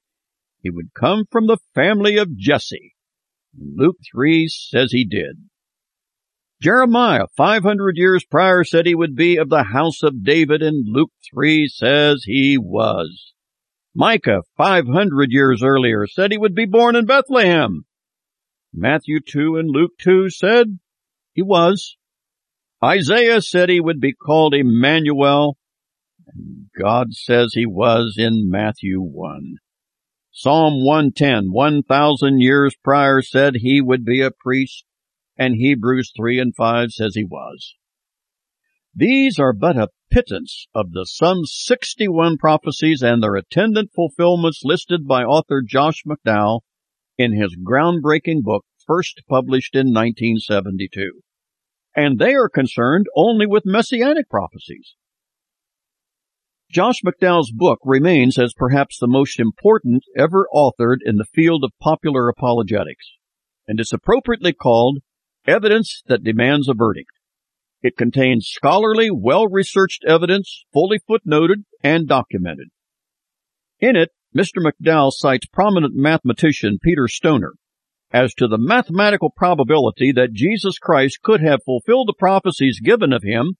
he 0.64 0.70
would 0.70 0.94
come 0.98 1.24
from 1.30 1.46
the 1.46 1.58
family 1.74 2.16
of 2.16 2.36
Jesse. 2.36 2.94
Luke 3.56 3.98
3 4.12 4.48
says 4.48 4.90
he 4.90 5.04
did. 5.04 5.36
Jeremiah, 6.60 7.26
500 7.36 7.96
years 7.96 8.24
prior, 8.24 8.64
said 8.64 8.86
he 8.86 8.94
would 8.94 9.14
be 9.14 9.36
of 9.36 9.50
the 9.50 9.64
house 9.64 10.02
of 10.02 10.24
David, 10.24 10.62
and 10.62 10.86
Luke 10.88 11.12
3 11.30 11.68
says 11.68 12.24
he 12.24 12.56
was. 12.58 13.34
Micah, 13.94 14.40
500 14.56 15.30
years 15.30 15.62
earlier, 15.62 16.06
said 16.06 16.32
he 16.32 16.38
would 16.38 16.54
be 16.54 16.64
born 16.64 16.96
in 16.96 17.04
Bethlehem. 17.04 17.84
Matthew 18.72 19.20
2 19.20 19.56
and 19.56 19.70
Luke 19.70 19.92
2 20.00 20.30
said 20.30 20.78
he 21.34 21.42
was. 21.42 21.96
Isaiah 22.82 23.42
said 23.42 23.68
he 23.68 23.80
would 23.80 24.00
be 24.00 24.14
called 24.14 24.54
Emmanuel, 24.54 25.58
and 26.26 26.68
God 26.80 27.12
says 27.12 27.52
he 27.52 27.66
was 27.66 28.16
in 28.18 28.50
Matthew 28.50 29.00
1. 29.00 29.56
Psalm 30.36 30.84
110, 30.84 31.52
1,000 31.52 32.40
years 32.40 32.74
prior, 32.82 33.22
said 33.22 33.54
he 33.54 33.80
would 33.80 34.04
be 34.04 34.20
a 34.20 34.32
priest, 34.32 34.84
and 35.38 35.54
Hebrews 35.54 36.10
3 36.16 36.40
and 36.40 36.56
5 36.56 36.90
says 36.90 37.14
he 37.14 37.22
was. 37.22 37.76
These 38.92 39.38
are 39.38 39.52
but 39.52 39.76
a 39.76 39.90
pittance 40.10 40.66
of 40.74 40.90
the 40.90 41.04
some 41.04 41.44
61 41.44 42.38
prophecies 42.38 43.00
and 43.00 43.22
their 43.22 43.36
attendant 43.36 43.92
fulfillments 43.94 44.62
listed 44.64 45.06
by 45.06 45.22
author 45.22 45.62
Josh 45.64 46.02
McDowell 46.04 46.62
in 47.16 47.40
his 47.40 47.56
groundbreaking 47.56 48.42
book 48.42 48.64
first 48.84 49.22
published 49.28 49.76
in 49.76 49.94
1972. 49.94 51.20
And 51.94 52.18
they 52.18 52.34
are 52.34 52.48
concerned 52.48 53.06
only 53.14 53.46
with 53.46 53.62
messianic 53.64 54.28
prophecies. 54.28 54.96
Josh 56.74 57.02
McDowell's 57.06 57.52
book 57.52 57.78
remains 57.84 58.36
as 58.36 58.52
perhaps 58.52 58.98
the 58.98 59.06
most 59.06 59.38
important 59.38 60.02
ever 60.18 60.48
authored 60.52 60.96
in 61.04 61.18
the 61.18 61.26
field 61.32 61.62
of 61.62 61.70
popular 61.80 62.28
apologetics, 62.28 63.12
and 63.68 63.78
is 63.78 63.92
appropriately 63.92 64.52
called 64.52 64.98
Evidence 65.46 66.02
That 66.06 66.24
Demands 66.24 66.68
a 66.68 66.74
Verdict. 66.74 67.12
It 67.80 67.96
contains 67.96 68.48
scholarly, 68.50 69.08
well-researched 69.08 70.02
evidence, 70.04 70.64
fully 70.72 70.98
footnoted 71.08 71.62
and 71.84 72.08
documented. 72.08 72.70
In 73.78 73.94
it, 73.94 74.08
Mr. 74.36 74.58
McDowell 74.58 75.12
cites 75.12 75.46
prominent 75.46 75.94
mathematician 75.94 76.78
Peter 76.82 77.06
Stoner 77.06 77.52
as 78.12 78.34
to 78.34 78.48
the 78.48 78.58
mathematical 78.58 79.30
probability 79.30 80.10
that 80.10 80.32
Jesus 80.32 80.80
Christ 80.80 81.22
could 81.22 81.40
have 81.40 81.62
fulfilled 81.64 82.08
the 82.08 82.18
prophecies 82.18 82.80
given 82.82 83.12
of 83.12 83.22
him 83.22 83.58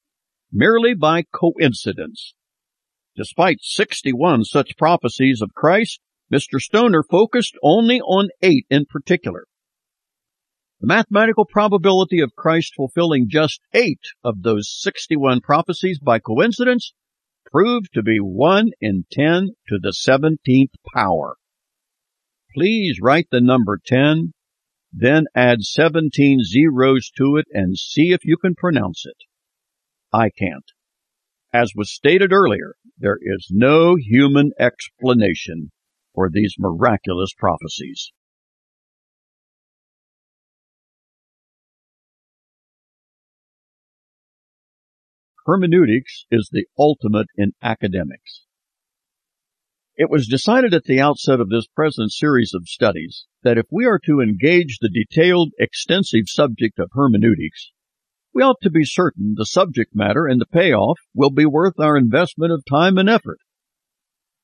merely 0.51 0.95
by 0.95 1.23
coincidence. 1.33 2.35
Despite 3.17 3.59
61 3.63 4.45
such 4.45 4.77
prophecies 4.77 5.41
of 5.41 5.55
Christ, 5.55 6.01
Mr. 6.33 6.59
Stoner 6.59 7.03
focused 7.03 7.57
only 7.63 8.01
on 8.01 8.31
eight 8.43 8.67
in 8.71 8.87
particular. 8.87 9.47
The 10.81 10.89
mathematical 10.89 11.45
probability 11.45 12.21
of 12.21 12.35
Christ 12.35 12.75
fulfilling 12.77 13.29
just 13.29 13.61
eight 13.73 14.03
of 14.25 14.43
those 14.43 14.69
61 14.69 15.41
prophecies 15.41 15.99
by 15.99 16.19
coincidence 16.19 16.93
proved 17.47 17.91
to 17.95 18.03
be 18.03 18.19
1 18.19 18.71
in 18.81 19.05
10 19.13 19.51
to 19.69 19.79
the 19.81 19.93
17th 19.93 20.73
power. 20.93 21.37
Please 22.53 22.99
write 23.01 23.29
the 23.31 23.41
number 23.41 23.81
10, 23.85 24.33
then 24.93 25.27
add 25.35 25.63
17 25.63 26.43
zeros 26.43 27.11
to 27.17 27.37
it 27.37 27.47
and 27.53 27.79
see 27.79 28.13
if 28.13 28.25
you 28.25 28.37
can 28.37 28.55
pronounce 28.55 29.05
it. 29.07 29.17
I 30.13 30.31
can't. 30.31 30.71
As 31.53 31.73
was 31.77 31.93
stated 31.93 32.33
earlier, 32.33 32.75
there 32.99 33.19
is 33.21 33.49
no 33.51 33.97
human 33.97 34.53
explanation 34.59 35.71
for 36.15 36.31
these 36.31 36.55
miraculous 36.59 37.31
prophecies. 37.37 38.13
Hermeneutics 45.47 46.25
is 46.31 46.49
the 46.51 46.67
ultimate 46.79 47.27
in 47.37 47.53
academics. 47.63 48.47
It 49.97 50.11
was 50.11 50.27
decided 50.27 50.73
at 50.73 50.85
the 50.85 51.01
outset 51.01 51.39
of 51.39 51.51
this 51.51 51.67
present 51.69 52.13
series 52.13 52.53
of 52.55 52.67
studies 52.67 53.27
that 53.43 53.59
if 53.59 53.67
we 53.71 53.85
are 53.85 54.01
to 54.07 54.21
engage 54.21 54.79
the 54.81 54.89
detailed, 54.89 55.53
extensive 55.59 56.25
subject 56.27 56.79
of 56.79 56.91
hermeneutics, 56.95 57.73
we 58.35 58.43
ought 58.43 58.61
to 58.63 58.71
be 58.71 58.85
certain 58.85 59.35
the 59.37 59.47
subject 59.47 59.95
matter 59.95 60.27
and 60.27 60.41
the 60.41 60.47
payoff 60.47 60.99
will 61.15 61.31
be 61.31 61.47
worth 61.47 61.79
our 61.79 61.97
investment 61.97 62.53
of 62.53 62.65
time 62.69 62.99
and 62.99 63.09
effort. 63.09 63.39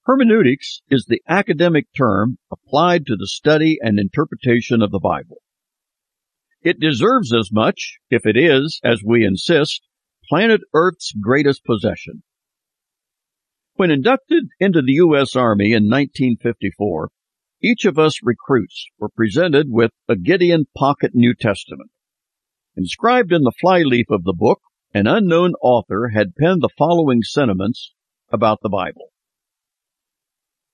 Hermeneutics 0.04 0.80
is 0.88 1.06
the 1.06 1.20
academic 1.28 1.86
term 1.96 2.38
applied 2.50 3.04
to 3.06 3.16
the 3.16 3.26
study 3.26 3.78
and 3.80 3.98
interpretation 3.98 4.80
of 4.80 4.92
the 4.92 5.00
Bible. 5.00 5.38
It 6.62 6.78
deserves 6.78 7.34
as 7.34 7.50
much 7.52 7.98
if 8.10 8.26
it 8.26 8.36
is, 8.36 8.80
as 8.84 9.02
we 9.04 9.24
insist, 9.24 9.82
planet 10.28 10.60
Earth's 10.72 11.12
greatest 11.20 11.64
possession. 11.64 12.22
When 13.74 13.90
inducted 13.90 14.44
into 14.60 14.82
the 14.82 14.92
U.S. 14.92 15.34
Army 15.34 15.72
in 15.72 15.84
1954, 15.84 17.10
each 17.62 17.84
of 17.84 17.98
us 17.98 18.20
recruits 18.22 18.86
were 18.98 19.08
presented 19.08 19.66
with 19.68 19.90
a 20.08 20.16
Gideon 20.16 20.66
Pocket 20.76 21.10
New 21.14 21.34
Testament. 21.34 21.90
Inscribed 22.76 23.32
in 23.32 23.42
the 23.42 23.52
flyleaf 23.60 24.06
of 24.10 24.24
the 24.24 24.34
book, 24.36 24.60
an 24.94 25.06
unknown 25.06 25.52
author 25.62 26.10
had 26.14 26.34
penned 26.36 26.62
the 26.62 26.70
following 26.78 27.22
sentiments 27.22 27.92
about 28.32 28.58
the 28.62 28.68
Bible. 28.68 29.08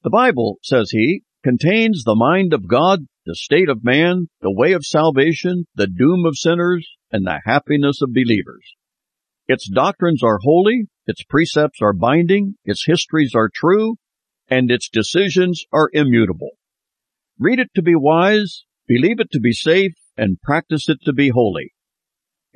The 0.03 0.11
Bible, 0.11 0.59
says 0.63 0.91
he, 0.91 1.23
contains 1.43 2.03
the 2.05 2.15
mind 2.15 2.53
of 2.53 2.69
God, 2.69 3.07
the 3.25 3.35
state 3.35 3.69
of 3.69 3.85
man, 3.85 4.29
the 4.41 4.53
way 4.53 4.73
of 4.73 4.85
salvation, 4.85 5.67
the 5.75 5.87
doom 5.87 6.25
of 6.27 6.37
sinners, 6.37 6.87
and 7.11 7.27
the 7.27 7.41
happiness 7.45 8.03
of 8.03 8.13
believers. 8.13 8.65
Its 9.49 9.69
doctrines 9.69 10.23
are 10.23 10.39
holy, 10.43 10.87
its 11.07 11.23
precepts 11.23 11.81
are 11.81 11.93
binding, 11.93 12.57
its 12.65 12.85
histories 12.87 13.33
are 13.35 13.51
true, 13.53 13.97
and 14.49 14.71
its 14.71 14.89
decisions 14.89 15.65
are 15.73 15.91
immutable. 15.93 16.51
Read 17.39 17.59
it 17.59 17.69
to 17.75 17.83
be 17.83 17.95
wise, 17.95 18.65
believe 18.87 19.21
it 19.21 19.31
to 19.33 19.41
be 19.41 19.53
safe, 19.53 19.93
and 20.17 20.41
practice 20.43 20.89
it 20.89 20.99
to 21.05 21.13
be 21.13 21.31
holy. 21.31 21.73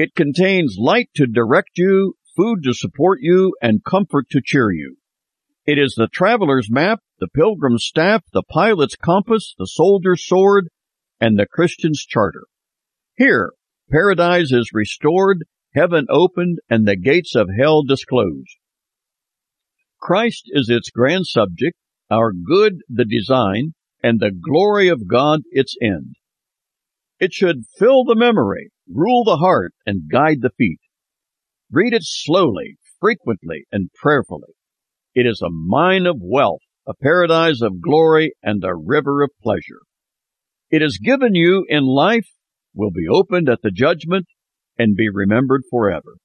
It 0.00 0.14
contains 0.14 0.78
light 0.78 1.10
to 1.16 1.26
direct 1.26 1.72
you, 1.76 2.14
food 2.34 2.60
to 2.64 2.72
support 2.72 3.18
you, 3.20 3.54
and 3.60 3.84
comfort 3.84 4.30
to 4.30 4.40
cheer 4.42 4.72
you. 4.72 4.96
It 5.66 5.78
is 5.78 5.94
the 5.94 6.08
traveler's 6.10 6.70
map, 6.70 7.00
the 7.18 7.28
pilgrim's 7.28 7.84
staff, 7.84 8.22
the 8.32 8.42
pilot's 8.42 8.96
compass, 8.96 9.54
the 9.58 9.66
soldier's 9.66 10.26
sword, 10.26 10.70
and 11.20 11.38
the 11.38 11.44
Christian's 11.44 12.00
charter. 12.00 12.46
Here, 13.18 13.52
paradise 13.90 14.52
is 14.52 14.70
restored, 14.72 15.44
heaven 15.74 16.06
opened, 16.08 16.60
and 16.70 16.88
the 16.88 16.96
gates 16.96 17.34
of 17.34 17.50
hell 17.54 17.82
disclosed. 17.82 18.56
Christ 20.00 20.44
is 20.46 20.70
its 20.70 20.88
grand 20.88 21.26
subject, 21.26 21.76
our 22.10 22.32
good 22.32 22.78
the 22.88 23.04
design, 23.04 23.74
and 24.02 24.18
the 24.18 24.30
glory 24.30 24.88
of 24.88 25.06
God 25.06 25.40
its 25.50 25.76
end. 25.82 26.14
It 27.18 27.34
should 27.34 27.66
fill 27.78 28.04
the 28.04 28.16
memory, 28.16 28.70
rule 28.92 29.24
the 29.24 29.36
heart, 29.36 29.72
and 29.86 30.10
guide 30.10 30.38
the 30.40 30.50
feet. 30.58 30.80
Read 31.70 31.92
it 31.94 32.02
slowly, 32.02 32.76
frequently, 33.00 33.64
and 33.70 33.90
prayerfully. 33.94 34.54
It 35.14 35.26
is 35.26 35.40
a 35.40 35.50
mine 35.50 36.06
of 36.06 36.16
wealth, 36.20 36.62
a 36.86 36.94
paradise 36.94 37.60
of 37.62 37.80
glory, 37.80 38.32
and 38.42 38.62
a 38.64 38.74
river 38.74 39.22
of 39.22 39.30
pleasure. 39.42 39.82
It 40.70 40.82
is 40.82 40.98
given 40.98 41.34
you 41.34 41.64
in 41.68 41.84
life, 41.84 42.28
will 42.74 42.90
be 42.90 43.08
opened 43.08 43.48
at 43.48 43.62
the 43.62 43.70
judgment, 43.70 44.26
and 44.78 44.96
be 44.96 45.08
remembered 45.12 45.62
forever. 45.70 46.16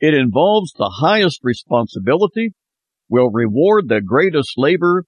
It 0.00 0.14
involves 0.14 0.72
the 0.72 0.98
highest 1.00 1.40
responsibility, 1.42 2.52
will 3.08 3.30
reward 3.30 3.88
the 3.88 4.00
greatest 4.00 4.54
labor, 4.56 5.04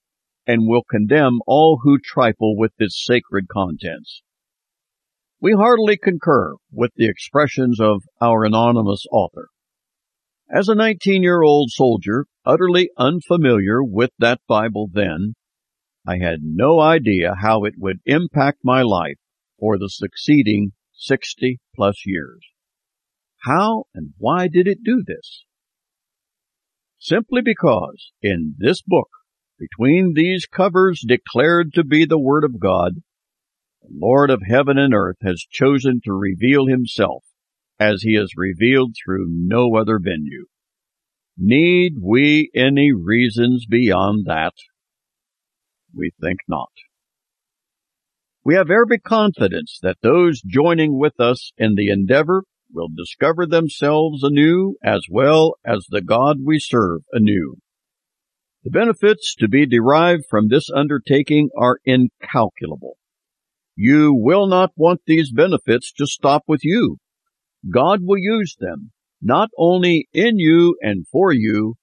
and 0.47 0.67
will 0.67 0.85
condemn 0.89 1.41
all 1.47 1.81
who 1.83 1.99
trifle 1.99 2.57
with 2.57 2.73
its 2.79 3.05
sacred 3.05 3.47
contents. 3.49 4.23
We 5.41 5.53
heartily 5.53 5.99
concur 5.99 6.55
with 6.73 6.93
the 6.97 7.09
expressions 7.09 7.79
of 7.79 8.03
our 8.23 8.45
anonymous 8.45 9.05
author. 9.13 9.49
As 10.51 10.69
a 10.69 10.75
19 10.75 11.23
year 11.23 11.43
old 11.43 11.71
soldier, 11.71 12.27
utterly 12.45 12.89
unfamiliar 12.97 13.85
with 13.85 14.11
that 14.19 14.41
Bible 14.49 14.89
then, 14.91 15.35
I 16.07 16.19
had 16.19 16.39
no 16.43 16.81
idea 16.81 17.35
how 17.39 17.65
it 17.65 17.75
would 17.77 17.99
impact 18.07 18.61
my 18.65 18.81
life 18.81 19.19
for 19.59 19.77
the 19.77 19.89
succeeding 19.89 20.73
60 20.95 21.59
plus 21.75 22.07
years. 22.07 22.41
How 23.45 23.85
and 23.95 24.15
why 24.17 24.49
did 24.49 24.67
it 24.67 24.83
do 24.83 25.03
this? 25.07 25.45
Simply 26.99 27.43
because 27.45 28.13
in 28.23 28.55
this 28.57 28.81
book, 28.81 29.09
between 29.59 30.15
these 30.15 30.47
covers 30.47 31.03
declared 31.07 31.75
to 31.75 31.85
be 31.85 32.07
the 32.07 32.19
Word 32.19 32.45
of 32.45 32.59
God, 32.59 33.03
the 33.89 33.99
Lord 33.99 34.31
of 34.31 34.43
heaven 34.47 34.79
and 34.79 34.93
earth 34.95 35.19
has 35.23 35.45
chosen 35.51 36.01
to 36.05 36.13
reveal 36.13 36.67
himself 36.67 37.25
as 37.79 38.03
he 38.03 38.17
is 38.17 38.33
revealed 38.37 38.95
through 38.95 39.27
no 39.29 39.77
other 39.77 39.99
venue. 40.03 40.47
Need 41.39 41.95
we 42.01 42.51
any 42.55 42.93
reasons 42.93 43.67
beyond 43.67 44.25
that? 44.27 44.55
We 45.95 46.11
think 46.21 46.39
not. 46.49 46.71
We 48.45 48.55
have 48.55 48.71
every 48.71 48.99
confidence 48.99 49.79
that 49.83 49.99
those 50.03 50.41
joining 50.41 50.99
with 50.99 51.21
us 51.21 51.53
in 51.59 51.75
the 51.75 51.91
endeavor 51.91 52.45
will 52.73 52.89
discover 52.95 53.47
themselves 53.47 54.23
anew 54.23 54.77
as 54.83 55.03
well 55.11 55.55
as 55.65 55.87
the 55.89 56.03
God 56.03 56.39
we 56.45 56.59
serve 56.59 57.03
anew. 57.13 57.57
The 58.65 58.71
benefits 58.71 59.35
to 59.37 59.49
be 59.49 59.67
derived 59.67 60.25
from 60.29 60.49
this 60.49 60.69
undertaking 60.75 61.51
are 61.57 61.79
incalculable. 61.85 62.97
You 63.77 64.15
will 64.15 64.47
not 64.47 64.71
want 64.75 65.03
these 65.07 65.31
benefits 65.31 65.93
to 65.99 66.07
stop 66.07 66.43
with 66.49 66.65
you. 66.65 66.97
God 67.71 68.01
will 68.03 68.19
use 68.19 68.57
them 68.59 68.91
not 69.21 69.51
only 69.59 70.09
in 70.13 70.39
you 70.39 70.77
and 70.81 71.07
for 71.07 71.33
you, 71.33 71.75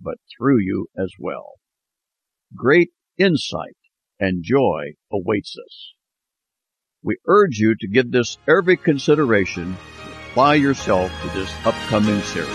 but 0.00 0.16
through 0.36 0.60
you 0.60 0.86
as 0.96 1.12
well. 1.18 1.54
Great 2.56 2.90
insight 3.18 3.76
and 4.18 4.42
joy 4.42 4.94
awaits 5.12 5.56
us. 5.62 5.92
We 7.02 7.16
urge 7.26 7.58
you 7.58 7.74
to 7.80 7.88
give 7.88 8.10
this 8.10 8.38
every 8.48 8.76
consideration 8.76 9.76
apply 10.30 10.54
yourself 10.54 11.10
to 11.22 11.28
this 11.38 11.52
upcoming 11.64 12.20
series. 12.22 12.48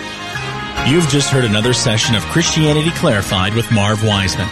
You've 0.88 1.08
just 1.08 1.30
heard 1.30 1.44
another 1.44 1.72
session 1.72 2.14
of 2.14 2.22
Christianity 2.24 2.90
Clarified 2.90 3.54
with 3.54 3.70
Marv 3.70 4.02
Wiseman. 4.04 4.48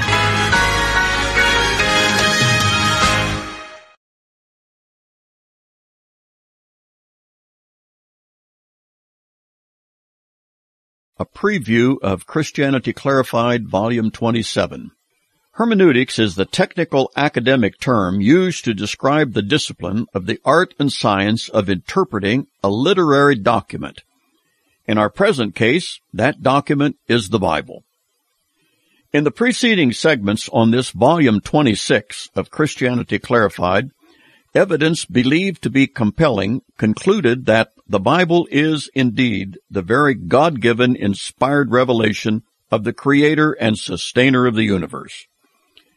A 11.16 11.24
preview 11.24 11.96
of 12.02 12.26
Christianity 12.26 12.92
Clarified, 12.92 13.68
Volume 13.68 14.10
27. 14.10 14.90
Hermeneutics 15.52 16.18
is 16.18 16.34
the 16.34 16.44
technical 16.44 17.12
academic 17.14 17.78
term 17.78 18.20
used 18.20 18.64
to 18.64 18.74
describe 18.74 19.32
the 19.32 19.40
discipline 19.40 20.06
of 20.12 20.26
the 20.26 20.40
art 20.44 20.74
and 20.76 20.92
science 20.92 21.48
of 21.48 21.70
interpreting 21.70 22.48
a 22.64 22.68
literary 22.68 23.36
document. 23.36 24.02
In 24.88 24.98
our 24.98 25.08
present 25.08 25.54
case, 25.54 26.00
that 26.12 26.42
document 26.42 26.96
is 27.06 27.28
the 27.28 27.38
Bible. 27.38 27.84
In 29.12 29.22
the 29.22 29.30
preceding 29.30 29.92
segments 29.92 30.48
on 30.52 30.72
this 30.72 30.90
volume 30.90 31.40
26 31.40 32.30
of 32.34 32.50
Christianity 32.50 33.20
Clarified, 33.20 33.90
evidence 34.54 35.04
believed 35.04 35.62
to 35.62 35.70
be 35.70 35.86
compelling 35.86 36.62
concluded 36.78 37.46
that 37.46 37.72
the 37.86 38.00
Bible 38.00 38.46
is 38.50 38.88
indeed 38.94 39.58
the 39.70 39.82
very 39.82 40.14
God-given 40.14 40.96
inspired 40.96 41.70
revelation 41.70 42.42
of 42.70 42.84
the 42.84 42.92
creator 42.92 43.52
and 43.52 43.78
sustainer 43.78 44.46
of 44.46 44.54
the 44.54 44.64
universe. 44.64 45.26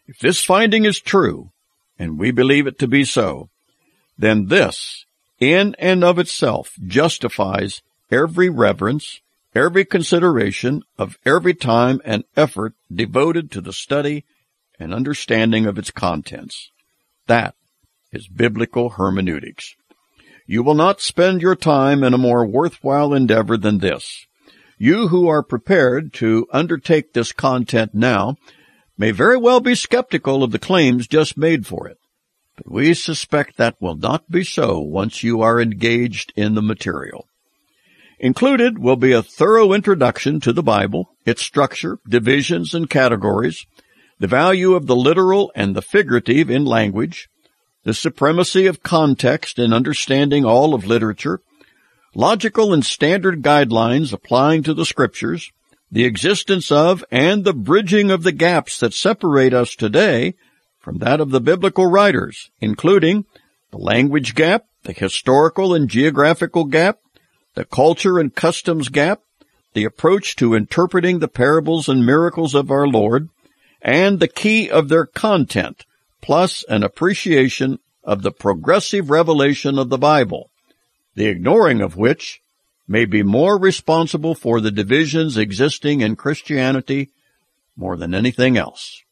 If 0.07 0.19
this 0.19 0.43
finding 0.43 0.85
is 0.85 0.99
true, 0.99 1.51
and 1.99 2.19
we 2.19 2.31
believe 2.31 2.67
it 2.67 2.79
to 2.79 2.87
be 2.87 3.05
so, 3.05 3.49
then 4.17 4.47
this, 4.47 5.05
in 5.39 5.75
and 5.79 6.03
of 6.03 6.19
itself, 6.19 6.73
justifies 6.85 7.81
every 8.11 8.49
reverence, 8.49 9.21
every 9.53 9.85
consideration 9.85 10.83
of 10.97 11.17
every 11.25 11.53
time 11.53 12.01
and 12.03 12.23
effort 12.35 12.73
devoted 12.93 13.51
to 13.51 13.61
the 13.61 13.73
study 13.73 14.25
and 14.79 14.93
understanding 14.93 15.65
of 15.65 15.77
its 15.77 15.91
contents. 15.91 16.71
That 17.27 17.55
is 18.11 18.27
biblical 18.27 18.91
hermeneutics. 18.91 19.75
You 20.45 20.63
will 20.63 20.75
not 20.75 21.01
spend 21.01 21.41
your 21.41 21.55
time 21.55 22.03
in 22.03 22.13
a 22.13 22.17
more 22.17 22.45
worthwhile 22.45 23.13
endeavor 23.13 23.57
than 23.57 23.79
this. 23.79 24.25
You 24.77 25.09
who 25.09 25.27
are 25.27 25.43
prepared 25.43 26.13
to 26.13 26.47
undertake 26.51 27.13
this 27.13 27.31
content 27.31 27.93
now 27.93 28.35
may 28.97 29.11
very 29.11 29.37
well 29.37 29.59
be 29.59 29.75
skeptical 29.75 30.43
of 30.43 30.51
the 30.51 30.59
claims 30.59 31.07
just 31.07 31.37
made 31.37 31.67
for 31.67 31.87
it, 31.87 31.97
but 32.55 32.71
we 32.71 32.93
suspect 32.93 33.57
that 33.57 33.75
will 33.81 33.95
not 33.95 34.29
be 34.29 34.43
so 34.43 34.79
once 34.79 35.23
you 35.23 35.41
are 35.41 35.59
engaged 35.59 36.31
in 36.35 36.55
the 36.55 36.61
material. 36.61 37.27
Included 38.19 38.79
will 38.79 38.95
be 38.95 39.11
a 39.11 39.21
thorough 39.21 39.73
introduction 39.73 40.39
to 40.39 40.53
the 40.53 40.63
Bible, 40.63 41.09
its 41.25 41.43
structure, 41.43 41.99
divisions, 42.07 42.73
and 42.73 42.89
categories, 42.89 43.65
the 44.19 44.27
value 44.27 44.73
of 44.73 44.87
the 44.87 44.95
literal 44.95 45.51
and 45.55 45.75
the 45.75 45.83
figurative 45.83 46.49
in 46.49 46.65
language, 46.65 47.29
the 47.87 47.93
supremacy 47.93 48.65
of 48.65 48.83
context 48.83 49.57
in 49.57 49.71
understanding 49.71 50.43
all 50.43 50.73
of 50.73 50.85
literature, 50.85 51.39
logical 52.13 52.73
and 52.73 52.85
standard 52.85 53.41
guidelines 53.41 54.11
applying 54.11 54.61
to 54.61 54.73
the 54.73 54.83
scriptures, 54.83 55.53
the 55.89 56.03
existence 56.03 56.69
of 56.69 57.01
and 57.11 57.45
the 57.45 57.53
bridging 57.53 58.11
of 58.11 58.23
the 58.23 58.33
gaps 58.33 58.77
that 58.81 58.93
separate 58.93 59.53
us 59.53 59.73
today 59.73 60.33
from 60.77 60.97
that 60.97 61.21
of 61.21 61.31
the 61.31 61.39
biblical 61.39 61.85
writers, 61.85 62.51
including 62.59 63.23
the 63.71 63.77
language 63.77 64.35
gap, 64.35 64.65
the 64.83 64.91
historical 64.91 65.73
and 65.73 65.89
geographical 65.89 66.65
gap, 66.65 66.99
the 67.53 67.63
culture 67.63 68.19
and 68.19 68.35
customs 68.35 68.89
gap, 68.89 69.21
the 69.75 69.85
approach 69.85 70.35
to 70.35 70.55
interpreting 70.55 71.19
the 71.19 71.29
parables 71.29 71.87
and 71.87 72.05
miracles 72.05 72.53
of 72.53 72.69
our 72.69 72.85
Lord, 72.85 73.29
and 73.81 74.19
the 74.19 74.27
key 74.27 74.69
of 74.69 74.89
their 74.89 75.05
content, 75.05 75.85
plus 76.21 76.63
an 76.69 76.83
appreciation 76.83 77.79
of 78.03 78.21
the 78.21 78.31
progressive 78.31 79.09
revelation 79.09 79.77
of 79.77 79.89
the 79.89 79.97
Bible, 79.97 80.49
the 81.15 81.27
ignoring 81.27 81.81
of 81.81 81.97
which 81.97 82.41
may 82.87 83.05
be 83.05 83.21
more 83.21 83.57
responsible 83.57 84.33
for 84.33 84.61
the 84.61 84.71
divisions 84.71 85.37
existing 85.37 86.01
in 86.01 86.15
Christianity 86.15 87.09
more 87.75 87.97
than 87.97 88.15
anything 88.15 88.57
else. 88.57 89.03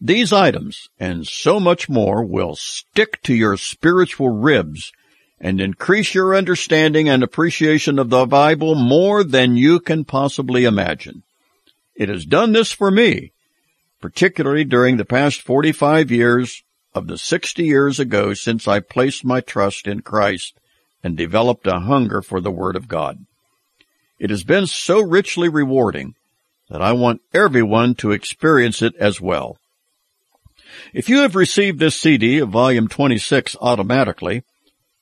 These 0.00 0.32
items 0.32 0.88
and 0.98 1.26
so 1.26 1.58
much 1.58 1.88
more 1.88 2.24
will 2.24 2.56
stick 2.56 3.22
to 3.22 3.34
your 3.34 3.56
spiritual 3.56 4.28
ribs 4.28 4.92
and 5.40 5.60
increase 5.60 6.14
your 6.14 6.34
understanding 6.34 7.08
and 7.08 7.22
appreciation 7.22 7.98
of 7.98 8.10
the 8.10 8.26
Bible 8.26 8.74
more 8.74 9.22
than 9.22 9.56
you 9.56 9.80
can 9.80 10.04
possibly 10.04 10.64
imagine. 10.64 11.22
It 11.94 12.08
has 12.08 12.24
done 12.24 12.52
this 12.52 12.72
for 12.72 12.90
me, 12.90 13.32
particularly 14.00 14.64
during 14.64 14.96
the 14.96 15.04
past 15.04 15.42
45 15.42 16.10
years 16.10 16.62
of 16.94 17.06
the 17.06 17.18
60 17.18 17.64
years 17.64 18.00
ago 18.00 18.34
since 18.34 18.66
I 18.66 18.80
placed 18.80 19.24
my 19.24 19.40
trust 19.40 19.86
in 19.86 20.00
Christ 20.00 20.54
and 21.02 21.16
developed 21.16 21.66
a 21.66 21.80
hunger 21.80 22.22
for 22.22 22.40
the 22.40 22.50
Word 22.50 22.76
of 22.76 22.88
God. 22.88 23.24
It 24.18 24.30
has 24.30 24.44
been 24.44 24.66
so 24.66 25.00
richly 25.00 25.48
rewarding 25.48 26.14
that 26.68 26.82
I 26.82 26.92
want 26.92 27.22
everyone 27.32 27.94
to 27.96 28.12
experience 28.12 28.82
it 28.82 28.94
as 28.96 29.20
well. 29.20 29.58
If 30.92 31.08
you 31.08 31.18
have 31.20 31.34
received 31.34 31.78
this 31.78 31.96
CD 31.96 32.38
of 32.38 32.50
volume 32.50 32.88
26 32.88 33.56
automatically, 33.60 34.42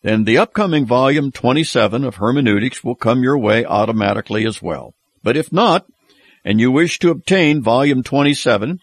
then 0.02 0.24
the 0.24 0.39
upcoming 0.39 0.86
volume 0.86 1.32
27 1.32 2.05
of 2.05 2.16
hermeneutics 2.16 2.85
will 2.85 2.94
come 2.94 3.23
your 3.23 3.39
way 3.39 3.64
automatically 3.64 4.47
as 4.47 4.62
well. 4.62 4.94
But 5.23 5.36
if 5.36 5.52
not, 5.52 5.86
and 6.44 6.60
you 6.60 6.70
wish 6.70 7.01
to 7.01 7.10
obtain 7.10 7.62
volume 7.62 8.05
27, 8.05 8.81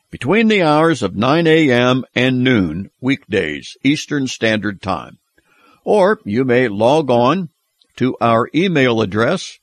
between 0.09 0.47
the 0.47 0.61
hours 0.61 1.03
of 1.03 1.15
9 1.15 1.47
a.m. 1.47 2.05
and 2.15 2.43
noon 2.43 2.89
weekdays 3.01 3.75
Eastern 3.83 4.27
Standard 4.27 4.81
Time. 4.81 5.17
Or 5.83 6.19
you 6.25 6.43
may 6.43 6.67
log 6.67 7.09
on 7.09 7.49
to 7.97 8.15
our 8.21 8.49
email 8.53 9.01
address, 9.01 9.57